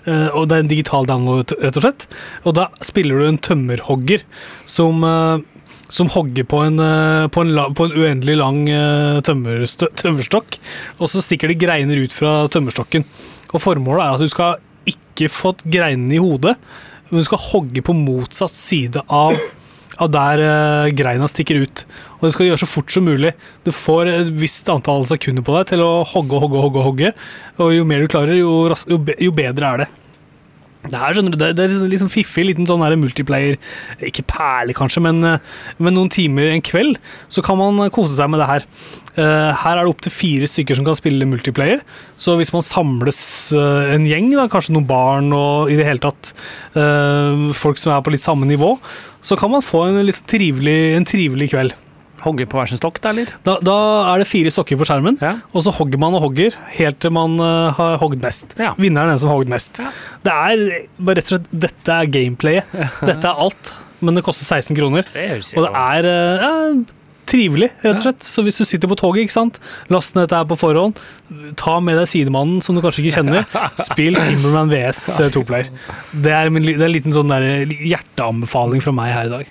Eh, 0.04 0.28
og 0.34 0.48
Det 0.50 0.58
er 0.58 0.64
en 0.64 0.72
digital 0.72 1.06
download, 1.08 1.54
rett 1.62 1.78
og 1.78 1.86
slett. 1.86 2.06
Og 2.44 2.56
da 2.58 2.68
spiller 2.84 3.22
du 3.22 3.28
en 3.28 3.40
tømmerhogger 3.42 4.26
som 4.68 5.06
eh, 5.06 5.46
som 5.92 6.10
hogger 6.12 6.46
på 6.48 6.62
en, 6.64 6.80
eh, 6.80 7.28
på 7.28 7.44
en, 7.44 7.52
på 7.76 7.86
en 7.86 7.96
uendelig 8.00 8.36
lang 8.40 8.60
eh, 8.72 9.20
tømmerstokk, 9.24 10.58
og 10.98 11.10
så 11.12 11.24
stikker 11.24 11.52
det 11.52 11.60
greiner 11.60 12.00
ut 12.00 12.14
fra 12.16 12.46
tømmerstokken. 12.52 13.04
Og 13.52 13.60
Formålet 13.60 14.06
er 14.06 14.16
at 14.16 14.24
du 14.24 14.32
skal 14.32 14.60
ikke 14.88 15.28
få 15.30 15.54
greinene 15.62 16.16
i 16.16 16.22
hodet, 16.22 16.56
men 17.10 17.20
du 17.20 17.28
skal 17.28 17.44
hogge 17.50 17.84
på 17.84 17.96
motsatt 17.96 18.56
side 18.56 19.04
av 19.12 19.36
av 20.00 20.08
der 20.08 20.40
uh, 20.40 20.90
greina 20.96 21.28
stikker 21.28 21.62
ut. 21.62 21.84
Og 22.18 22.26
det 22.26 22.32
skal 22.34 22.46
du 22.46 22.48
gjøre 22.48 22.62
så 22.62 22.70
fort 22.70 22.94
som 22.94 23.04
mulig. 23.06 23.34
Du 23.62 23.68
får 23.76 24.10
et 24.10 24.30
visst 24.40 24.70
antall 24.72 25.04
sekunder 25.06 25.44
på 25.46 25.54
deg 25.58 25.74
til 25.74 25.84
å 25.84 25.90
hogge 26.08 26.38
og 26.38 26.46
hogge 26.46 26.58
og 26.58 26.64
hogge. 26.66 26.86
hogge. 26.88 27.12
Og 27.60 27.74
jo 27.76 27.84
mer 27.86 28.02
du 28.02 28.10
klarer, 28.10 28.38
jo, 28.40 28.72
jo 28.72 29.34
bedre 29.36 29.68
er 29.68 29.84
det. 29.84 29.90
Det 30.82 30.98
her 30.98 31.14
skjønner 31.14 31.36
du, 31.36 31.38
det, 31.54 31.62
er 31.62 31.74
liksom 31.86 32.10
fiffig 32.10 32.42
liten 32.48 32.66
sånn 32.66 32.82
her 32.82 32.96
multiplayer 32.98 33.54
Ikke 34.02 34.24
perle, 34.26 34.74
kanskje, 34.74 35.04
men, 35.04 35.20
eh, 35.26 35.52
men 35.78 35.94
noen 35.94 36.10
timer 36.10 36.50
en 36.50 36.64
kveld 36.64 36.98
så 37.30 37.44
kan 37.44 37.60
man 37.60 37.78
kose 37.94 38.16
seg 38.16 38.32
med 38.32 38.42
det 38.42 38.48
her. 38.48 38.66
Eh, 39.12 39.50
her 39.62 39.76
er 39.76 39.84
det 39.84 39.92
opptil 39.92 40.14
fire 40.14 40.48
stykker 40.48 40.78
som 40.78 40.86
kan 40.86 40.96
spille 40.98 41.28
multiplayer. 41.28 41.82
Så 42.20 42.34
hvis 42.40 42.52
man 42.54 42.64
samles 42.64 43.20
eh, 43.54 43.94
en 43.94 44.08
gjeng, 44.08 44.32
da, 44.34 44.48
kanskje 44.50 44.74
noen 44.74 44.88
barn 44.88 45.30
og 45.36 45.72
i 45.72 45.78
det 45.78 45.86
hele 45.86 46.02
tatt 46.02 46.32
eh, 46.78 47.48
folk 47.56 47.80
som 47.80 47.94
er 47.94 48.02
på 48.04 48.14
litt 48.14 48.24
samme 48.24 48.48
nivå, 48.48 48.74
så 49.22 49.38
kan 49.38 49.52
man 49.52 49.64
få 49.64 49.86
en 49.86 50.02
litt 50.02 50.22
trivelig, 50.30 50.78
en 50.96 51.08
trivelig 51.08 51.52
kveld. 51.52 51.76
Hogge 52.22 52.46
på 52.46 52.58
hver 52.60 52.70
sin 52.70 52.78
stokk, 52.80 53.00
da, 53.02 53.10
eller? 53.14 53.32
Da, 53.46 53.56
da 53.64 53.76
er 54.12 54.22
det 54.22 54.28
fire 54.30 54.52
stokker 54.54 54.78
på 54.80 54.86
skjermen, 54.88 55.18
Ja. 55.22 55.34
og 55.52 55.64
så 55.66 55.72
hogger 55.74 55.98
man 56.02 56.14
og 56.18 56.22
hogger 56.28 56.54
helt 56.78 57.00
til 57.02 57.12
man 57.14 57.34
uh, 57.42 57.72
har 57.76 57.98
hogd 58.02 58.22
mest. 58.22 58.56
Ja. 58.60 58.72
Vinneren 58.78 59.10
er 59.10 59.16
den 59.16 59.22
som 59.24 59.32
har 59.32 59.40
hogd 59.40 59.50
mest. 59.52 59.82
Ja. 59.82 59.90
Det 60.22 60.32
er 60.32 60.64
bare 61.02 61.18
rett 61.20 61.28
og 61.30 61.36
slett 61.36 61.52
Dette 61.66 62.00
er 62.00 62.10
gameplayet. 62.14 62.74
Dette 63.10 63.26
er 63.30 63.44
alt, 63.46 63.72
men 64.02 64.18
det 64.18 64.24
koster 64.26 64.46
16 64.46 64.78
kroner. 64.78 65.06
Det 65.14 65.30
Og 65.56 65.66
det 65.66 65.72
er 65.82 66.10
uh, 66.10 66.82
trivelig, 67.32 67.70
rett 67.82 67.96
og 67.96 68.04
slett. 68.04 68.26
Så 68.26 68.42
hvis 68.46 68.58
du 68.60 68.64
sitter 68.68 68.90
på 68.90 68.96
toget, 68.98 69.24
ikke 69.26 69.34
sant? 69.34 69.58
last 69.92 70.14
ned 70.16 70.26
dette 70.26 70.36
her 70.40 70.48
på 70.50 70.58
forhånd, 70.60 70.98
ta 71.58 71.78
med 71.80 71.96
deg 72.00 72.10
sidemannen 72.10 72.60
som 72.64 72.76
du 72.76 72.82
kanskje 72.84 73.04
ikke 73.06 73.18
kjenner, 73.20 73.46
spill 73.88 74.18
Timberman 74.18 74.70
VS 74.72 75.04
2-player. 75.34 75.70
Det 76.12 76.34
er, 76.34 76.50
det 76.52 76.76
er 76.76 76.86
en 76.88 76.94
liten 76.94 77.14
sånn 77.14 77.32
der 77.32 77.72
hjerteanbefaling 77.72 78.82
fra 78.84 78.94
meg 78.96 79.14
her 79.14 79.30
i 79.30 79.34
dag. 79.36 79.50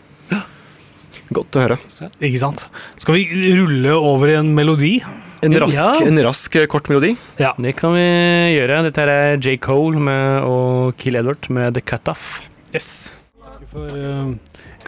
Godt 1.31 1.55
å 1.55 1.63
høre. 1.63 1.77
Ikke 2.19 2.41
sant? 2.41 2.65
Skal 2.99 3.15
vi 3.17 3.53
rulle 3.55 3.95
over 3.95 4.31
i 4.31 4.37
en 4.39 4.51
melodi? 4.55 4.97
En 5.41 5.55
rask, 5.57 5.77
Ja. 5.79 6.05
en 6.05 6.19
rask 6.21 6.55
eh, 6.59 6.67
kort 6.69 6.89
melodi. 6.91 7.15
Ja. 7.39 7.53
Det 7.57 7.75
kan 7.79 7.95
vi 7.95 8.03
gjøre. 8.57 8.83
Dette 8.89 9.05
er 9.09 9.37
J. 9.41 9.57
Cole 9.57 9.97
med, 9.97 10.43
og 10.45 10.97
Kill 11.01 11.17
Edward 11.17 11.49
med 11.49 11.73
The 11.73 11.81
Cutoff. 11.81 12.41
Yes. 12.75 13.17
For, 13.71 13.87
uh, 13.87 14.33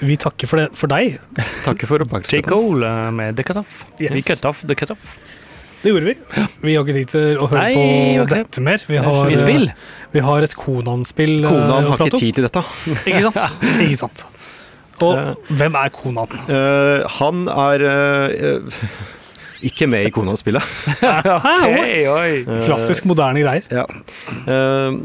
vi 0.04 0.18
takker 0.20 0.50
for, 0.50 0.60
det, 0.60 0.76
for 0.78 0.92
deg. 0.92 1.18
Takker 1.68 1.88
for 1.90 2.04
J. 2.04 2.44
Cole 2.46 2.86
eh, 2.86 3.10
med 3.16 3.40
The 3.40 3.48
Cutoff. 3.48 3.86
Yes. 4.00 4.12
Vi 4.14 4.22
cut 4.28 4.46
off 4.46 4.62
The 4.68 4.76
Cutoff. 4.76 5.18
Det 5.84 5.92
gjorde 5.92 6.06
vi. 6.06 6.44
Vi 6.64 6.76
har 6.78 6.86
ikke 6.86 6.96
tid 6.96 7.10
til 7.12 7.40
å 7.44 7.48
høre 7.52 7.64
Nei, 7.66 7.74
på 7.76 8.24
okay. 8.24 8.44
dette 8.46 8.62
mer. 8.64 8.84
Vi 8.88 8.96
Det 8.96 9.04
har, 9.04 9.32
eh, 9.36 9.74
vi 10.14 10.22
har 10.24 10.46
et 10.46 10.54
Konan-spill. 10.56 11.42
Konan 11.44 11.90
har 11.90 12.06
ikke 12.06 12.22
tid 12.22 12.38
til 12.38 12.48
dette. 12.48 12.64
Ikke 13.04 13.24
sant? 13.26 13.42
Ikke 13.84 14.00
sant. 14.00 14.24
Og 15.02 15.18
Eh. 15.18 15.34
hvem 15.58 15.76
er 15.76 15.90
Konan? 15.96 16.28
Uh, 16.48 17.04
han 17.20 17.48
er 17.50 17.84
eh, 17.90 18.54
eh, 18.54 18.88
ikke 19.70 19.88
med 19.90 20.08
i 20.08 20.12
Konan-spillet. 20.14 20.64
okay. 21.38 22.44
Klassisk 22.66 23.06
moderne 23.10 23.42
greier. 23.44 23.64
Ja. 23.72 23.86
Eh, 24.46 24.98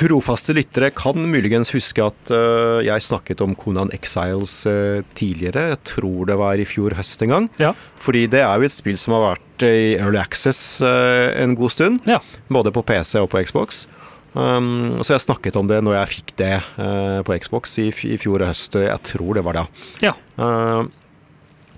trofaste 0.00 0.54
lyttere 0.56 0.88
kan 0.96 1.18
muligens 1.28 1.72
huske 1.74 2.04
at 2.06 2.30
eh, 2.32 2.80
jeg 2.86 3.04
snakket 3.04 3.42
om 3.44 3.54
Konan 3.58 3.90
Exiles 3.92 4.54
eh, 4.70 5.02
tidligere. 5.18 5.68
Jeg 5.74 5.80
tror 5.92 6.26
det 6.30 6.38
var 6.40 6.60
i 6.62 6.64
fjor 6.68 6.94
høst 6.96 7.22
en 7.26 7.34
gang. 7.34 7.48
Ja. 7.60 7.72
Fordi 8.00 8.26
det 8.32 8.40
er 8.44 8.54
jo 8.62 8.68
et 8.70 8.74
spill 8.76 8.96
som 9.00 9.16
har 9.18 9.26
vært 9.34 9.66
i 9.66 9.96
Early 9.98 10.20
Access 10.22 10.80
eh, 10.86 11.34
en 11.42 11.56
god 11.58 11.74
stund. 11.74 12.00
Ja. 12.08 12.20
Både 12.48 12.72
på 12.72 12.84
PC 12.86 13.18
og 13.20 13.28
på 13.34 13.42
Xbox. 13.44 13.84
Um, 14.30 15.00
så 15.02 15.16
jeg 15.16 15.24
snakket 15.24 15.56
om 15.58 15.66
det 15.66 15.80
når 15.82 15.96
jeg 15.96 16.10
fikk 16.12 16.32
det 16.38 16.54
uh, 16.78 17.18
på 17.26 17.34
Xbox 17.42 17.74
i, 17.82 17.88
i 17.90 18.18
fjor 18.20 18.44
høst. 18.46 18.78
Jeg 18.78 19.02
tror 19.06 19.38
det 19.38 19.44
var 19.46 19.58
da. 19.58 19.64
Ja. 20.04 20.14
Uh, 20.38 20.86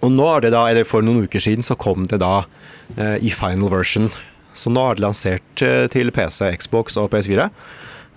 og 0.03 0.11
nå 0.11 0.27
er 0.35 0.45
det 0.45 0.53
da, 0.55 0.67
eller 0.69 0.87
for 0.89 1.05
noen 1.05 1.25
uker 1.25 1.43
siden, 1.43 1.65
så 1.65 1.79
kom 1.79 2.09
det 2.11 2.21
da 2.23 2.43
uh, 2.43 3.17
i 3.23 3.33
final 3.33 3.71
version. 3.73 4.11
Så 4.53 4.73
nå 4.73 4.83
er 4.85 4.99
det 4.99 5.05
lansert 5.07 5.63
eh, 5.65 5.87
til 5.89 6.13
PC, 6.13 6.51
Xbox 6.61 6.99
og 7.01 7.07
PS4. 7.15 7.47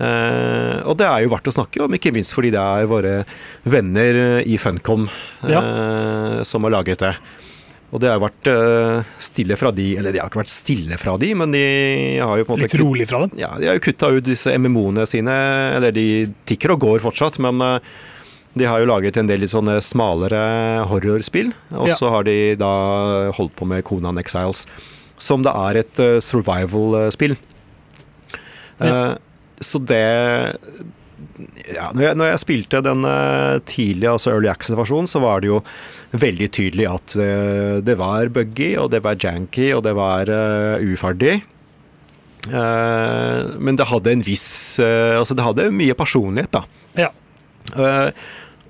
Eh, 0.04 0.80
og 0.84 0.98
det 1.00 1.06
er 1.08 1.24
jo 1.24 1.30
verdt 1.32 1.48
å 1.48 1.54
snakke 1.56 1.80
om, 1.86 1.94
ikke 1.96 2.12
minst 2.12 2.36
fordi 2.36 2.50
det 2.52 2.60
er 2.60 2.90
våre 2.92 3.14
venner 3.64 4.42
i 4.44 4.58
Funcom 4.60 5.08
ja. 5.48 5.62
som 6.44 6.68
har 6.68 6.76
laget 6.76 7.06
det. 7.06 7.14
Og 7.94 8.02
det 8.02 8.10
har 8.10 8.20
vært 8.20 8.48
eh, 8.50 9.04
stille 9.22 9.56
fra 9.60 9.70
de 9.72 9.86
Eller 10.00 10.12
de 10.12 10.20
har 10.20 10.28
ikke 10.32 10.42
vært 10.42 10.52
stille 10.52 10.98
fra 11.00 11.14
de, 11.22 11.30
men 11.38 11.52
de 11.54 11.62
har 12.20 12.40
jo 12.42 12.48
på 12.48 12.56
en 12.56 12.60
måte 12.60 12.66
Litt 12.74 12.82
rolig 12.82 13.06
fra 13.08 13.22
dem. 13.24 13.36
ja, 13.40 13.52
de 13.62 13.70
har 13.70 13.78
jo 13.78 13.84
kutta 13.86 14.10
ut 14.18 14.26
disse 14.26 14.52
MMO-ene 14.58 15.06
sine, 15.08 15.36
eller 15.78 15.94
de 15.96 16.06
tikker 16.50 16.74
og 16.76 16.82
går 16.82 17.04
fortsatt, 17.06 17.38
men 17.46 17.62
eh, 17.62 17.80
de 18.56 18.68
har 18.68 18.80
jo 18.82 18.88
laget 18.90 19.18
en 19.20 19.28
del 19.30 19.42
litt 19.44 19.52
sånne 19.54 19.78
smalere 19.84 20.42
horrorspill, 20.90 21.54
og 21.76 21.90
Ja. 21.92 21.96
så 22.00 22.10
har 22.14 22.24
de 22.24 22.56
da 22.60 22.74
holdt 23.36 23.56
på 23.60 23.68
med 23.68 23.84
Conan 23.88 24.18
Exiles, 24.18 24.66
som 25.20 25.44
da 25.44 25.52
er 25.70 25.82
et 25.84 26.00
eh, 26.00 26.18
survival-spill. 26.24 27.36
Ja. 28.80 29.16
Så 29.64 29.80
det 29.88 30.02
ja, 31.36 31.90
når, 31.92 32.04
jeg, 32.04 32.18
når 32.20 32.30
jeg 32.30 32.42
spilte 32.44 32.82
den 32.86 33.08
eh, 33.10 33.58
tidlige, 33.68 34.14
altså 34.14 34.32
Early 34.32 34.50
Access-versjonen, 34.52 35.10
så 35.10 35.22
var 35.24 35.44
det 35.44 35.52
jo 35.52 35.60
veldig 36.16 36.48
tydelig 36.56 36.88
at 36.92 37.18
eh, 37.20 37.76
det 37.86 37.98
var 38.00 38.32
buggy, 38.36 38.72
og 38.80 38.92
det 38.94 39.04
var 39.06 39.20
janky, 39.20 39.70
og 39.76 39.84
det 39.88 39.96
var 39.98 40.32
uh, 40.32 40.80
uferdig. 40.80 41.42
Uh, 42.46 43.58
men 43.58 43.76
det 43.76 43.88
hadde 43.90 44.12
en 44.14 44.22
viss 44.22 44.78
uh, 44.78 45.18
Altså, 45.18 45.34
det 45.34 45.46
hadde 45.48 45.72
mye 45.74 45.96
personlighet, 45.98 46.54
da. 46.54 46.62
Ja. 47.08 47.12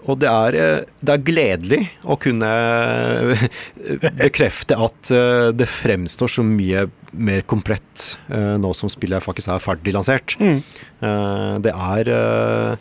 Og 0.06 0.20
det 0.22 0.30
er, 0.30 0.56
det 1.02 1.12
er 1.12 1.24
gledelig 1.26 1.80
å 2.06 2.16
kunne 2.22 2.50
bekrefte 4.16 4.78
at 4.80 5.10
det 5.58 5.68
fremstår 5.68 6.32
så 6.32 6.46
mye 6.46 6.86
mer 7.18 7.42
komplett 7.48 8.18
eh, 8.30 8.56
nå 8.62 8.72
som 8.76 8.90
spillet 8.92 9.24
faktisk 9.24 9.50
er 9.56 9.64
ferdig 9.64 9.94
lansert. 9.96 10.36
Mm. 10.42 10.60
Eh, 11.02 11.54
Det 11.66 11.74
er 11.74 12.12
eh, 12.16 12.76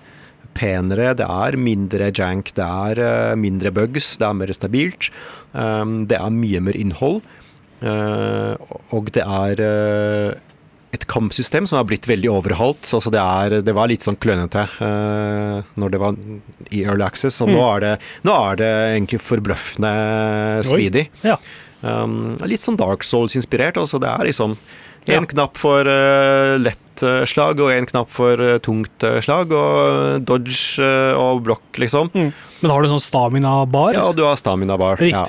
penere, 0.55 1.13
det 1.19 1.27
er 1.27 1.57
mindre 1.59 2.11
jank, 2.15 2.53
det 2.55 2.65
er 2.65 3.35
mindre 3.37 3.73
bugs, 3.75 4.13
det 4.21 4.27
er 4.29 4.37
mer 4.39 4.53
stabilt. 4.55 5.09
Det 5.53 6.15
er 6.19 6.31
mye 6.31 6.61
mer 6.63 6.77
innhold. 6.79 7.23
Og 8.95 9.11
det 9.15 9.25
er 9.27 9.63
et 10.95 11.07
kampsystem 11.11 11.67
som 11.67 11.81
har 11.81 11.89
blitt 11.91 12.07
veldig 12.07 12.31
overholdt. 12.31 12.87
Altså 12.95 13.11
det, 13.11 13.19
er, 13.19 13.57
det 13.67 13.75
var 13.75 13.91
litt 13.91 14.07
sånn 14.07 14.15
klønete 14.23 14.63
uh, 14.79 15.65
når 15.75 15.91
det 15.91 15.99
var 15.99 16.15
i 16.71 16.85
Early 16.87 17.03
Access, 17.03 17.41
og 17.43 17.51
nå, 17.51 17.59
Mm. 17.59 17.67
er 17.75 17.81
det, 17.83 17.93
nå 18.23 18.37
er 18.53 18.61
det 18.63 18.71
egentlig 18.95 19.19
forbløffende 19.27 19.93
speedy. 20.71 21.09
Ja. 21.27 21.35
Um, 21.85 22.39
litt 22.49 22.63
sånn 22.65 22.79
Dark 22.81 23.05
Souls-inspirert. 23.05 23.77
Altså 23.81 24.01
det 24.01 24.09
er 24.09 24.25
liksom 24.31 24.57
Ja. 25.07 25.19
en 25.19 25.27
knapp 25.29 25.59
for 25.61 25.85
uh, 25.85 26.57
lett 26.57 27.03
uh, 27.05 27.27
slag 27.29 27.59
og 27.61 27.69
en 27.75 27.85
knapp 27.85 28.09
for 28.09 28.41
uh, 28.41 28.55
tungt 28.65 29.05
slag, 29.21 29.53
og 29.53 30.23
dodge 30.25 30.81
og 31.21 31.43
blokk, 31.45 31.77
liksom. 31.77 32.09
Mm. 32.15 32.31
Men 32.63 32.71
har 32.73 32.81
du 32.83 32.89
sånn 32.89 33.03
stamina-bar? 33.05 33.93
Ja, 33.99 34.07
du 34.17 34.23
har 34.25 34.37
stamina 34.41 34.79
bar. 34.81 34.97
Ja. 35.05 35.27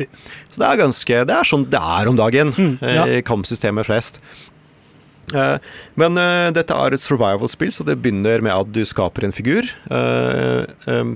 Så 0.49 0.61
det 0.63 0.69
er 0.69 0.79
ganske 0.79 1.25
Det 1.27 1.35
er 1.35 1.43
sånn 1.43 1.67
det 1.69 1.81
er 1.81 2.07
om 2.07 2.15
dagen 2.15 2.53
Mm, 2.55 2.77
ja. 2.79 3.03
i 3.17 3.21
kampsystemet 3.21 3.85
flest. 3.89 4.21
Eh, 5.33 5.57
Men 5.97 6.17
eh, 6.21 6.51
dette 6.53 6.75
er 6.75 6.93
et 6.93 7.01
survival-spill, 7.01 7.71
så 7.73 7.85
det 7.87 7.97
begynner 8.03 8.43
med 8.45 8.53
at 8.53 8.71
du 8.75 8.83
skaper 8.85 9.25
en 9.25 9.33
figur. 9.35 9.65
Eh, 9.89 10.65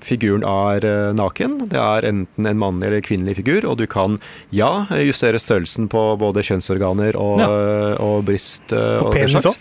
figuren 0.06 0.44
er 0.48 1.14
naken. 1.14 1.60
Det 1.70 1.78
er 1.80 2.08
enten 2.10 2.50
en 2.50 2.60
mannlig 2.62 2.90
eller 2.90 3.06
kvinnelig 3.06 3.38
figur, 3.42 3.68
og 3.70 3.78
du 3.82 3.86
kan 3.90 4.18
ja, 4.56 4.88
justere 5.04 5.40
størrelsen 5.42 5.90
på 5.92 6.04
både 6.22 6.44
kjønnsorganer 6.48 7.16
og, 7.20 7.40
Ja. 7.40 7.96
og 8.02 8.26
bryst. 8.26 8.68
På 8.72 9.10
og 9.10 9.14
penis 9.14 9.46
òg? 9.46 9.58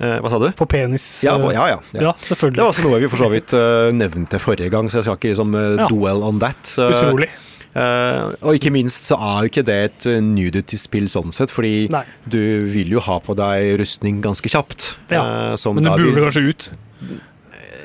Hva 0.00 0.30
sa 0.32 0.38
du? 0.40 0.48
På 0.56 0.64
penis? 0.64 1.04
Ja, 1.24 1.34
ja, 1.52 1.52
ja. 1.52 1.78
ja. 1.92 2.00
ja, 2.00 2.12
Det 2.16 2.56
var 2.56 2.70
også 2.70 2.86
noe 2.86 3.00
vi 3.02 3.08
for 3.12 3.20
så 3.20 3.28
vidt 3.32 3.52
nevnte 3.92 4.40
forrige 4.40 4.70
gang, 4.72 4.88
så 4.88 5.00
jeg 5.00 5.08
skal 5.08 5.18
ikke 5.20 5.32
liksom 5.34 5.52
dwell 5.92 6.24
on 6.24 6.40
that. 6.40 6.72
Utrolig. 6.80 7.28
Eh, 7.74 8.22
og 8.42 8.56
ikke 8.58 8.72
minst 8.74 9.06
så 9.10 9.18
er 9.20 9.44
jo 9.44 9.50
ikke 9.52 9.64
det 9.66 9.78
et 9.90 10.06
eh, 10.10 10.20
nudity-spill 10.24 11.06
sånn 11.12 11.32
sett, 11.32 11.50
fordi 11.54 11.88
Nei. 11.92 12.04
du 12.26 12.40
vil 12.72 12.90
jo 12.96 13.00
ha 13.06 13.18
på 13.22 13.36
deg 13.38 13.76
rustning 13.80 14.22
ganske 14.24 14.48
kjapt. 14.50 14.94
Ja, 15.12 15.22
Uh, 15.22 15.56
som 15.60 15.74
Men 15.76 15.84
du 15.84 15.90
burde 15.94 16.14
vil- 16.14 16.24
kanskje 16.26 16.48
ut. 16.48 16.70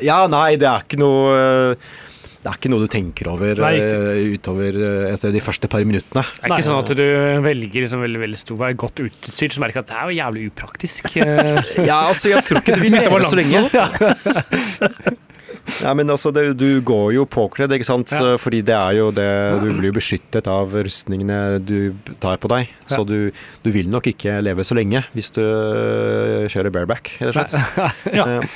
Ja, 0.04 0.26
nei, 0.28 0.56
det 0.60 0.68
er 0.68 0.82
ikke 0.84 0.98
noe 1.00 1.76
det 2.46 2.52
er 2.52 2.58
ikke 2.60 2.70
noe 2.70 2.84
du 2.84 2.90
tenker 2.94 3.26
over 3.32 3.58
Nei, 3.58 3.80
utover 4.36 4.76
etter 5.10 5.32
de 5.34 5.40
første 5.42 5.66
par 5.72 5.82
minuttene. 5.88 6.22
Det 6.22 6.44
er 6.46 6.52
Nei. 6.52 6.58
ikke 6.60 6.68
sånn 6.68 6.78
at 6.78 6.92
du 7.00 7.06
velger 7.42 7.82
liksom 7.88 8.04
veldig, 8.06 8.20
veldig 8.22 8.38
stor, 8.38 8.60
vei, 8.60 8.74
godt 8.78 9.02
utstyrt, 9.02 9.56
så 9.56 9.64
merker 9.64 9.82
at 9.82 9.90
det 9.90 9.96
er 9.98 10.12
jo 10.12 10.18
jævlig 10.20 10.44
upraktisk. 10.52 11.10
Ja, 11.90 12.04
altså, 12.12 12.30
jeg 12.30 12.44
tror 12.46 12.62
ikke 12.62 12.76
du 12.78 12.84
vil 12.86 12.94
Miste 12.94 13.10
leve 13.10 13.32
så 13.32 13.40
lenge. 13.40 13.66
Ja, 15.82 15.94
men 15.98 16.10
altså, 16.14 16.30
det, 16.36 16.44
du 16.60 16.82
går 16.86 17.14
jo 17.16 17.24
påkledd, 17.26 17.72
ikke 17.74 17.88
sant? 17.88 18.12
Ja. 18.14 18.36
Fordi 18.42 18.60
det 18.66 18.76
er 18.78 18.98
jo 19.00 19.08
det 19.16 19.26
Du 19.64 19.68
blir 19.80 19.90
jo 19.90 19.96
beskyttet 19.98 20.46
av 20.52 20.74
rustningene 20.78 21.58
du 21.66 21.94
tar 22.22 22.38
på 22.38 22.52
deg. 22.52 22.70
Så 22.92 23.02
du, 23.08 23.32
du 23.66 23.70
vil 23.74 23.90
nok 23.90 24.06
ikke 24.14 24.38
leve 24.46 24.64
så 24.68 24.78
lenge 24.78 25.02
hvis 25.16 25.32
du 25.36 25.42
øh, 25.42 26.46
kjører 26.54 26.72
bareback, 26.76 27.16
rett 27.22 27.34
og 27.34 27.40
slett. 27.50 27.90
Ja. 28.20 28.28
Eh, 28.38 28.56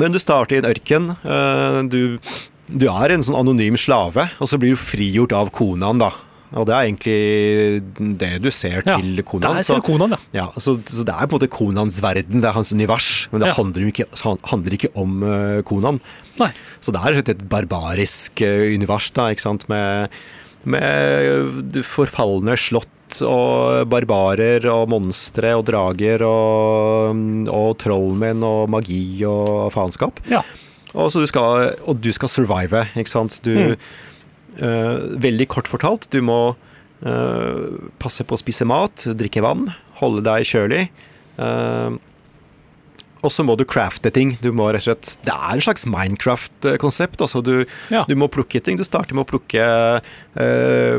Men 0.00 0.12
du 0.14 0.18
starter 0.22 0.56
i 0.56 0.62
en 0.62 0.70
ørken. 0.72 1.10
eh, 1.22 1.82
Du 1.92 2.18
du 2.72 2.86
er 2.88 3.12
en 3.12 3.20
sånn 3.26 3.36
anonym 3.36 3.74
slave, 3.76 4.30
og 4.40 4.48
så 4.48 4.56
blir 4.56 4.72
du 4.72 4.80
frigjort 4.80 5.32
av 5.36 5.50
konaen, 5.52 5.98
da. 6.00 6.08
Og 6.52 6.66
det 6.68 6.74
er 6.76 6.86
egentlig 6.86 8.18
det 8.20 8.30
du 8.44 8.50
ser 8.52 8.82
Ja, 8.84 8.98
til. 9.00 9.22
Der 9.40 9.60
ser 9.64 9.80
Konan, 9.80 10.12
ja. 10.12 10.18
Ja, 10.42 10.46
så, 10.60 10.74
så 10.84 11.04
det 11.08 11.14
er 11.14 11.26
på 11.26 11.36
en 11.36 11.40
måte 11.40 11.48
Konans 11.52 12.00
verden, 12.04 12.42
det 12.42 12.48
er 12.50 12.56
hans 12.58 12.72
univers. 12.76 13.28
Men 13.32 13.40
det 13.40 13.48
Ja. 13.52 13.54
handler 13.56 13.86
ikke, 13.88 14.06
handler 14.50 14.76
ikke 14.76 14.90
om 15.00 15.22
uh, 15.24 15.62
Konan. 15.64 16.00
Nei. 16.40 16.50
Så 16.80 16.92
det 16.92 17.00
er 17.04 17.18
et, 17.22 17.42
barbarisk 17.48 18.40
eh, 18.44 18.74
univers, 18.76 19.10
da, 19.16 19.30
ikke 19.32 19.44
sant, 19.44 19.64
med, 19.72 20.08
med 20.64 21.80
forfalne 21.86 22.56
slott 22.60 22.88
og 23.26 23.88
barbarer 23.92 24.64
og 24.72 24.86
monstre 24.88 25.50
og 25.58 25.66
drager 25.68 26.22
og, 26.24 27.18
og 27.52 27.74
trollmenn 27.82 28.40
og 28.46 28.70
magi 28.72 29.02
og 29.28 29.68
faenskap. 29.74 30.20
Ja. 30.32 30.40
Og, 30.94 31.10
så 31.12 31.20
du 31.20 31.28
skal, 31.28 31.74
og 31.88 32.00
du 32.04 32.10
skal 32.12 32.28
survive, 32.32 32.86
ikke 32.96 33.12
sant. 33.12 33.40
Du, 33.44 33.52
Mm. 33.52 33.76
Eh, 34.58 35.04
veldig 35.22 35.48
kort 35.52 35.70
fortalt, 35.70 36.08
du 36.12 36.20
må 36.24 36.54
eh, 37.04 37.90
passe 38.02 38.24
på 38.26 38.36
å 38.36 38.40
spise 38.40 38.66
mat, 38.68 39.06
drikke 39.18 39.44
vann, 39.44 39.68
holde 40.00 40.24
deg 40.26 40.48
kjølig. 40.48 40.86
eh, 41.38 42.00
og 43.22 43.30
så 43.30 43.44
må 43.46 43.54
du 43.58 43.62
crafte 43.68 44.10
ting. 44.14 44.34
Du 44.42 44.50
må 44.52 44.66
rett 44.74 44.82
og 44.82 44.88
slett 44.90 45.12
Det 45.24 45.32
er 45.34 45.52
en 45.54 45.62
slags 45.62 45.84
Minecraft-konsept. 45.86 47.20
Altså 47.22 47.42
du, 47.44 47.64
Ja. 47.92 48.04
du 48.08 48.14
må 48.18 48.26
plukke 48.28 48.60
ting. 48.62 48.76
Du 48.76 48.84
starter 48.84 49.14
med 49.14 49.24
å 49.26 49.30
plukke 49.30 49.62
eh, 50.34 50.98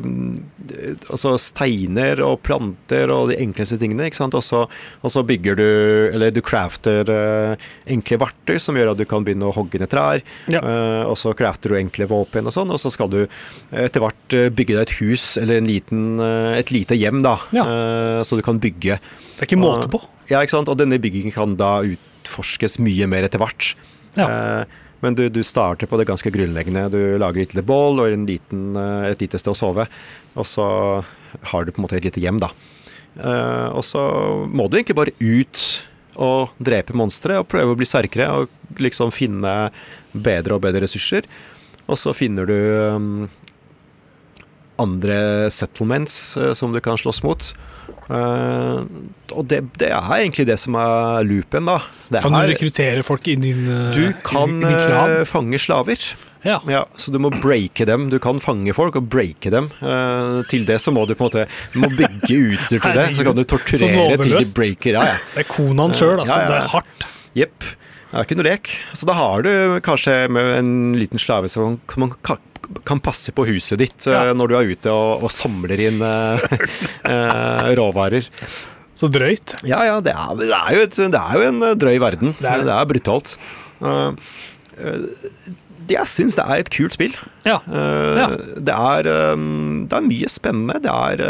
altså 1.11 1.33
steiner 1.41 2.21
og 2.23 2.41
planter 2.45 3.11
og 3.13 3.29
de 3.31 3.37
enkleste 3.43 3.77
tingene. 3.81 4.07
ikke 4.07 4.21
sant? 4.21 4.37
Og 4.37 4.43
så, 4.43 5.23
bygger 5.23 5.55
du 5.59 5.65
Eller 6.13 6.31
du 6.31 6.41
crafter 6.41 7.07
eh, 7.09 7.55
enkle 7.91 8.17
verktøy 8.23 8.57
som 8.59 8.75
gjør 8.79 8.93
at 8.93 9.01
du 9.01 9.05
kan 9.09 9.23
begynne 9.25 9.49
å 9.49 9.55
hogge 9.55 9.79
ned 9.81 9.91
trær. 9.91 10.23
Ja. 10.47 10.61
Eh, 10.63 11.03
og 11.09 11.17
så 11.19 11.33
crafter 11.37 11.73
du 11.73 11.79
enkle 11.79 12.07
våpen 12.07 12.47
og 12.47 12.55
sånn, 12.55 12.71
og 12.73 12.79
så 12.81 12.91
skal 12.93 13.11
du 13.11 13.21
etter 13.71 13.99
hvert 14.03 14.37
bygge 14.55 14.77
deg 14.77 14.81
et 14.87 14.95
hus 15.01 15.37
eller 15.41 15.59
en 15.59 15.67
liten, 15.69 16.03
et 16.55 16.71
lite 16.73 16.95
hjem, 16.97 17.21
da. 17.25 17.37
Ja. 17.55 17.63
Eh, 17.67 18.23
så 18.23 18.39
du 18.39 18.43
kan 18.45 18.59
bygge. 18.63 18.99
Det 19.35 19.43
er 19.43 19.49
ikke 19.49 19.59
måte 19.61 19.89
på. 19.91 20.01
Ja, 20.31 20.39
ikke 20.43 20.55
sant? 20.55 20.69
Og 20.71 20.77
denne 20.79 20.99
byggingen 21.03 21.33
kan 21.35 21.57
da 21.59 21.81
utforskes 22.23 22.79
mye 22.81 23.07
mer 23.11 23.27
etter 23.27 23.41
hvert. 23.43 23.73
Ja. 24.17 24.27
Eh, 24.27 24.81
men 25.03 25.17
du, 25.19 25.25
du 25.29 25.41
starter 25.43 25.89
på 25.89 25.99
det 25.99 26.07
ganske 26.07 26.31
grunnleggende. 26.31 26.87
Du 26.93 26.99
lager 27.19 27.43
et 27.43 27.55
lite 27.55 27.67
bål 27.67 27.99
og 27.99 28.13
en 28.13 28.27
liten, 28.29 28.69
eh, 28.79 29.09
et 29.11 29.23
lite 29.23 29.41
sted 29.41 29.51
å 29.51 29.57
sove. 29.57 29.87
Og 30.39 30.47
så 30.47 30.67
har 31.51 31.65
du 31.65 31.73
på 31.73 31.81
en 31.81 31.87
måte 31.87 31.99
et 31.99 32.07
lite 32.07 32.23
hjem, 32.23 32.39
da. 32.43 32.53
Eh, 33.19 33.69
og 33.75 33.83
så 33.85 34.01
må 34.47 34.69
du 34.69 34.79
egentlig 34.79 34.97
bare 34.97 35.17
ut 35.19 35.65
og 36.13 36.53
drepe 36.61 36.95
monstre 36.95 37.39
og 37.41 37.49
prøve 37.49 37.73
å 37.73 37.77
bli 37.77 37.89
sterkere 37.89 38.29
og 38.37 38.81
liksom 38.81 39.11
finne 39.13 39.53
bedre 40.13 40.55
og 40.55 40.63
bedre 40.65 40.85
ressurser. 40.85 41.27
Og 41.89 41.97
så 41.99 42.13
finner 42.15 42.47
du 42.47 42.53
um, 42.95 43.07
andre 44.79 45.49
settlements 45.51 46.37
som 46.55 46.71
du 46.71 46.79
kan 46.85 47.01
slåss 47.01 47.23
mot. 47.25 47.49
Eh, 48.09 48.81
og 49.33 49.47
det, 49.49 49.61
det 49.79 49.89
er 49.93 50.11
egentlig 50.19 50.45
det 50.49 50.59
som 50.61 50.75
er 50.79 51.23
loopen, 51.27 51.69
da. 51.69 51.79
Det 52.11 52.23
Kan 52.25 52.35
du 52.35 52.41
er, 52.41 52.51
rekruttere 52.51 53.05
folk 53.05 53.27
inn 53.31 53.45
i 53.45 53.53
din, 53.53 53.65
eh, 53.71 53.95
du 53.95 54.05
kan 54.25 54.59
din 54.59 54.77
klan? 54.77 55.17
eh, 55.19 55.25
fange 55.29 55.59
slaver. 55.61 56.13
Ja. 56.43 56.57
Ja, 56.67 56.81
så 56.99 57.11
du 57.13 57.21
må 57.23 57.31
breake 57.31 57.85
dem. 57.87 58.09
Du 58.11 58.17
kan 58.19 58.41
fange 58.43 58.73
folk 58.75 58.97
og 58.99 59.07
breake 59.07 59.47
dem. 59.53 59.69
Uh, 59.79 60.41
til 60.51 60.65
det 60.67 60.75
så 60.83 60.91
må 60.91 61.05
du 61.07 61.13
på 61.15 61.23
en 61.23 61.29
måte 61.29 61.45
Du 61.71 61.77
må 61.79 61.87
bygge 61.95 62.35
utstyr 62.51 62.83
til 62.83 62.97
det. 62.99 63.05
Så 63.15 63.23
kan 63.23 63.37
du 63.37 63.45
torturere 63.47 64.17
til 64.19 64.35
de 64.35 64.43
breaker. 64.57 64.97
Ja, 64.97 65.05
ja. 65.13 65.15
Det 65.37 65.45
er 65.45 65.47
Konan 65.47 65.95
sjøl, 65.95 66.19
altså. 66.19 66.41
Det 66.43 66.57
er 66.57 66.67
hardt. 66.75 67.07
Jepp. 67.39 67.69
Det 68.11 68.19
er 68.19 68.27
ikke 68.27 68.37
noe 68.37 68.49
lek. 68.49 68.73
Så 68.91 69.07
da 69.09 69.15
har 69.17 69.47
du 69.47 69.53
kanskje 69.87 70.17
med 70.35 70.51
en 70.59 70.73
liten 70.99 71.21
slave 71.21 71.47
som 71.49 71.79
man 71.97 72.11
kan, 72.27 72.43
kan 72.87 73.01
passe 73.03 73.33
på 73.35 73.45
huset 73.47 73.81
ditt 73.81 74.07
eh, 74.07 74.13
Ja. 74.29 74.35
når 74.37 74.51
du 74.51 74.55
er 74.57 74.69
ute 74.73 74.91
og, 74.93 75.25
og 75.27 75.33
samler 75.33 75.79
inn 75.79 76.01
eh, 76.03 76.45
eh, 77.09 77.73
råvarer. 77.79 78.29
Så 78.97 79.09
drøyt. 79.09 79.55
Ja, 79.65 79.81
ja, 79.87 79.97
det 80.05 80.13
er, 80.13 80.31
det 80.37 80.51
er, 80.53 80.71
jo, 80.75 80.85
et, 80.85 80.97
det 81.15 81.19
er 81.19 81.39
jo 81.39 81.49
en 81.49 81.65
drøy 81.81 81.97
verden. 82.03 82.35
Det 82.37 82.49
er 82.49 82.63
det. 82.67 82.79
brutalt. 82.91 83.35
Uh, 83.81 84.13
uh, 84.77 85.07
jeg 85.89 86.07
syns 86.07 86.37
det 86.37 86.43
er 86.45 86.61
et 86.61 86.69
kult 86.71 86.93
spill. 86.95 87.15
Ja. 87.43 87.57
Ja. 87.67 88.27
det, 88.37 88.71
er, 88.71 89.09
det 89.09 89.97
er 89.97 90.05
mye 90.05 90.29
spennende. 90.31 90.77
Det 90.85 90.93
er 90.93 91.23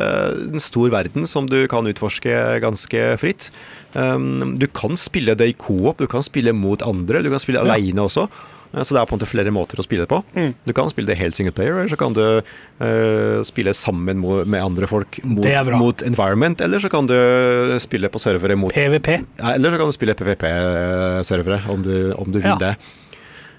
en 0.44 0.62
stor 0.62 0.92
verden 0.94 1.26
som 1.26 1.48
du 1.50 1.64
kan 1.72 1.88
utforske 1.90 2.36
ganske 2.62 3.08
fritt. 3.18 3.48
Du 3.96 4.68
kan 4.78 5.00
spille 5.00 5.34
det 5.40 5.48
i 5.50 5.56
co-op, 5.58 6.04
du 6.04 6.06
kan 6.12 6.22
spille 6.22 6.54
mot 6.54 6.86
andre, 6.86 7.24
du 7.26 7.32
kan 7.34 7.42
spille 7.42 7.64
Ja. 7.64 7.74
aleine 7.74 8.06
også. 8.06 8.28
Uh, 8.74 8.82
Så 8.82 8.96
det 8.96 9.02
er 9.02 9.06
på 9.06 9.14
en 9.14 9.20
måte 9.22 9.30
flere 9.30 9.52
måter 9.54 9.78
å 9.78 9.84
spille 9.86 10.04
det 10.08 10.10
på. 10.10 10.24
Mm. 10.36 10.54
Du 10.66 10.74
kan 10.74 10.90
spille 10.90 11.08
det 11.12 11.18
helt 11.20 11.36
single 11.38 11.54
player, 11.54 11.78
eller 11.78 11.90
så 11.94 12.00
kan 12.00 12.14
du 12.18 12.24
uh, 12.42 13.44
spille 13.46 13.74
sammen 13.78 14.20
med 14.50 14.60
andre 14.64 14.88
folk 14.90 15.20
mot, 15.24 15.46
er 15.46 15.64
mot 15.78 16.02
environment, 16.02 16.62
eller 16.62 16.80
så 16.82 16.90
kan 16.90 17.06
du 17.08 17.16
spille 17.80 18.10
på 18.10 18.20
servere 18.20 18.58
mot 18.58 18.74
PVP. 18.74 19.20
ja, 19.40 19.54
Eller 19.54 19.72
så 19.72 19.78
kan 19.78 19.88
du 19.88 19.96
spille 19.96 20.16
PVP-servere, 20.18 21.62
om 21.70 21.84
du, 21.86 21.96
om 22.18 22.32
du 22.32 22.40
vil 22.40 22.52
Ja. 22.52 22.58
det. 22.58 22.76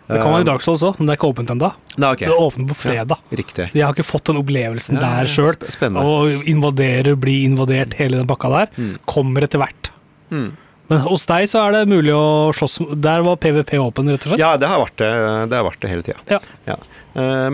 Det 0.05 0.19
kan 0.21 0.35
være 0.35 0.43
i 0.43 0.45
Dark 0.45 0.61
Souls 0.61 0.83
òg, 0.85 0.99
men 0.99 1.07
det 1.09 1.15
er 1.15 1.17
ikke 1.17 1.31
åpent 1.33 1.49
ennå. 1.55 1.71
Okay. 1.97 2.11
ok. 2.13 2.19
Det 2.29 2.37
åpner 2.37 2.67
på 2.69 2.75
fredag. 2.77 3.17
Riktig. 3.33 3.71
Jeg 3.73 3.85
har 3.87 3.95
ikke 3.95 4.05
fått 4.05 4.25
den 4.29 4.37
opplevelsen 4.37 4.99
Ja, 5.01 5.01
ja, 5.01 5.23
der 5.23 5.31
sjøl. 5.33 5.55
Å 5.97 6.45
invadere, 6.45 7.15
bli 7.17 7.39
invadert, 7.47 7.95
hele 7.97 8.19
den 8.21 8.27
bakka 8.29 8.51
der, 8.53 8.69
Mm. 8.77 8.99
kommer 9.09 9.41
etter 9.47 9.59
hvert. 9.63 9.89
Mm. 10.31 10.51
Men 10.91 11.01
hos 11.07 11.25
deg 11.31 11.47
så 11.49 11.63
er 11.65 11.73
det 11.79 11.85
mulig 11.89 12.13
å 12.13 12.51
slåss 12.53 12.79
Der 13.01 13.23
var 13.25 13.39
PVP 13.41 13.79
åpen, 13.81 14.11
rett 14.13 14.27
og 14.27 14.35
slett? 14.35 14.43
Ja, 14.43 14.55
det 14.61 14.69
har 14.69 14.83
vært 14.83 14.99
det, 15.01 15.13
det, 15.49 15.57
har 15.57 15.65
vært 15.71 15.81
det 15.85 15.93
hele 15.95 16.05
tida. 16.07 16.21
Ja. 16.29 16.41
Ja. 16.69 16.77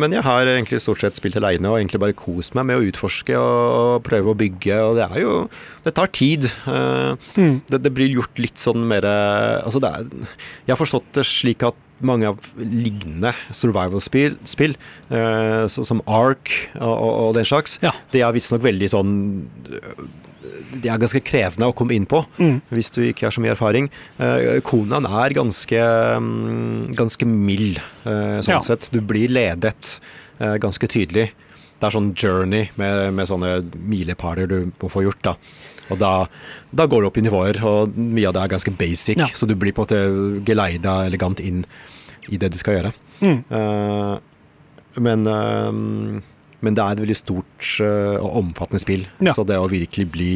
Men 0.00 0.14
jeg 0.16 0.24
har 0.24 0.48
egentlig 0.48 0.78
stort 0.80 1.02
sett 1.04 1.18
spilt 1.18 1.36
aleine 1.36 1.68
og 1.68 1.76
egentlig 1.76 1.98
bare 2.00 2.14
kost 2.16 2.54
meg 2.56 2.64
med 2.70 2.78
å 2.80 2.84
utforske 2.88 3.34
og 3.36 3.98
prøve 4.06 4.32
å 4.32 4.36
bygge, 4.40 4.78
og 4.86 4.96
det 4.96 5.04
er 5.04 5.20
jo 5.20 5.34
Det 5.84 5.92
tar 5.98 6.08
tid. 6.16 6.46
Eh, 6.64 7.12
Mm. 7.36 7.60
Det, 7.68 7.78
det 7.84 7.92
blir 7.94 8.08
gjort 8.16 8.40
litt 8.40 8.56
sånn 8.58 8.82
mer 8.88 9.04
Altså, 9.06 9.78
det 9.84 9.90
er 9.92 10.08
Jeg 10.64 10.72
har 10.72 10.80
forstått 10.80 11.12
det 11.20 11.26
slik 11.28 11.62
at 11.68 11.76
mange 12.00 12.30
av 12.32 12.38
lignende 12.56 13.34
survival-spill, 13.52 14.38
spill, 14.48 14.72
eh, 15.12 15.66
som 15.68 16.00
Ark 16.08 16.48
og, 16.80 16.94
og, 16.96 17.12
og 17.28 17.34
den 17.36 17.44
slags, 17.44 17.76
Ja. 17.84 17.92
de 18.14 18.22
er 18.24 18.32
visstnok 18.32 18.64
veldig 18.64 18.88
sånn 18.88 19.12
De 20.80 20.88
er 20.88 20.98
ganske 21.02 21.20
krevende 21.20 21.66
å 21.68 21.74
komme 21.76 21.92
inn 21.94 22.06
på 22.06 22.22
Mm. 22.38 22.60
hvis 22.70 22.90
du 22.94 23.02
ikke 23.02 23.26
har 23.26 23.30
så 23.34 23.40
mye 23.44 23.52
erfaring. 23.52 23.90
Eh, 24.18 24.60
Konaen 24.64 25.04
er 25.04 25.34
ganske, 25.36 25.80
mm, 26.20 26.94
ganske 26.96 27.26
mild, 27.26 27.76
eh, 28.06 28.40
sånn 28.40 28.48
Ja. 28.56 28.60
sett. 28.60 28.88
Du 28.90 29.00
blir 29.00 29.28
ledet 29.28 30.00
eh, 30.40 30.56
ganske 30.56 30.88
tydelig. 30.88 31.30
Det 31.80 31.86
er 31.86 31.90
sånn 31.90 32.14
journey 32.14 32.70
med, 32.76 33.12
med 33.14 33.26
sånne 33.28 33.62
milepæler 33.76 34.48
du 34.48 34.72
må 34.80 34.88
få 34.90 35.02
gjort. 35.04 35.22
da. 35.22 35.34
Og 35.90 35.98
da, 35.98 36.26
da 36.72 36.86
går 36.86 37.00
det 37.02 37.06
opp 37.10 37.18
i 37.18 37.20
nivåer, 37.22 37.62
og 37.64 37.96
mye 37.96 38.28
av 38.28 38.34
det 38.34 38.42
er 38.42 38.48
ganske 38.56 38.76
basic, 38.78 39.16
Ja. 39.18 39.26
så 39.34 39.46
du 39.46 39.54
blir 39.54 39.72
på 39.72 39.82
en 39.82 39.86
måte 39.86 40.44
geleida 40.46 41.04
elegant 41.06 41.40
inn 41.40 41.64
i 42.30 42.36
det 42.36 42.52
du 42.52 42.58
skal 42.58 42.74
gjøre. 42.78 42.92
Mm. 43.20 43.44
Uh, 43.50 44.18
men, 45.00 45.26
eh, 45.26 46.22
men 46.62 46.74
det 46.74 46.82
er 46.84 46.92
et 46.98 47.04
veldig 47.06 47.16
stort 47.16 47.70
eh, 47.80 48.16
og 48.20 48.40
omfattende 48.44 48.80
spill, 48.82 49.06
Ja. 49.20 49.32
så 49.32 49.46
det 49.46 49.56
å 49.60 49.68
virkelig 49.70 50.10
bli 50.12 50.32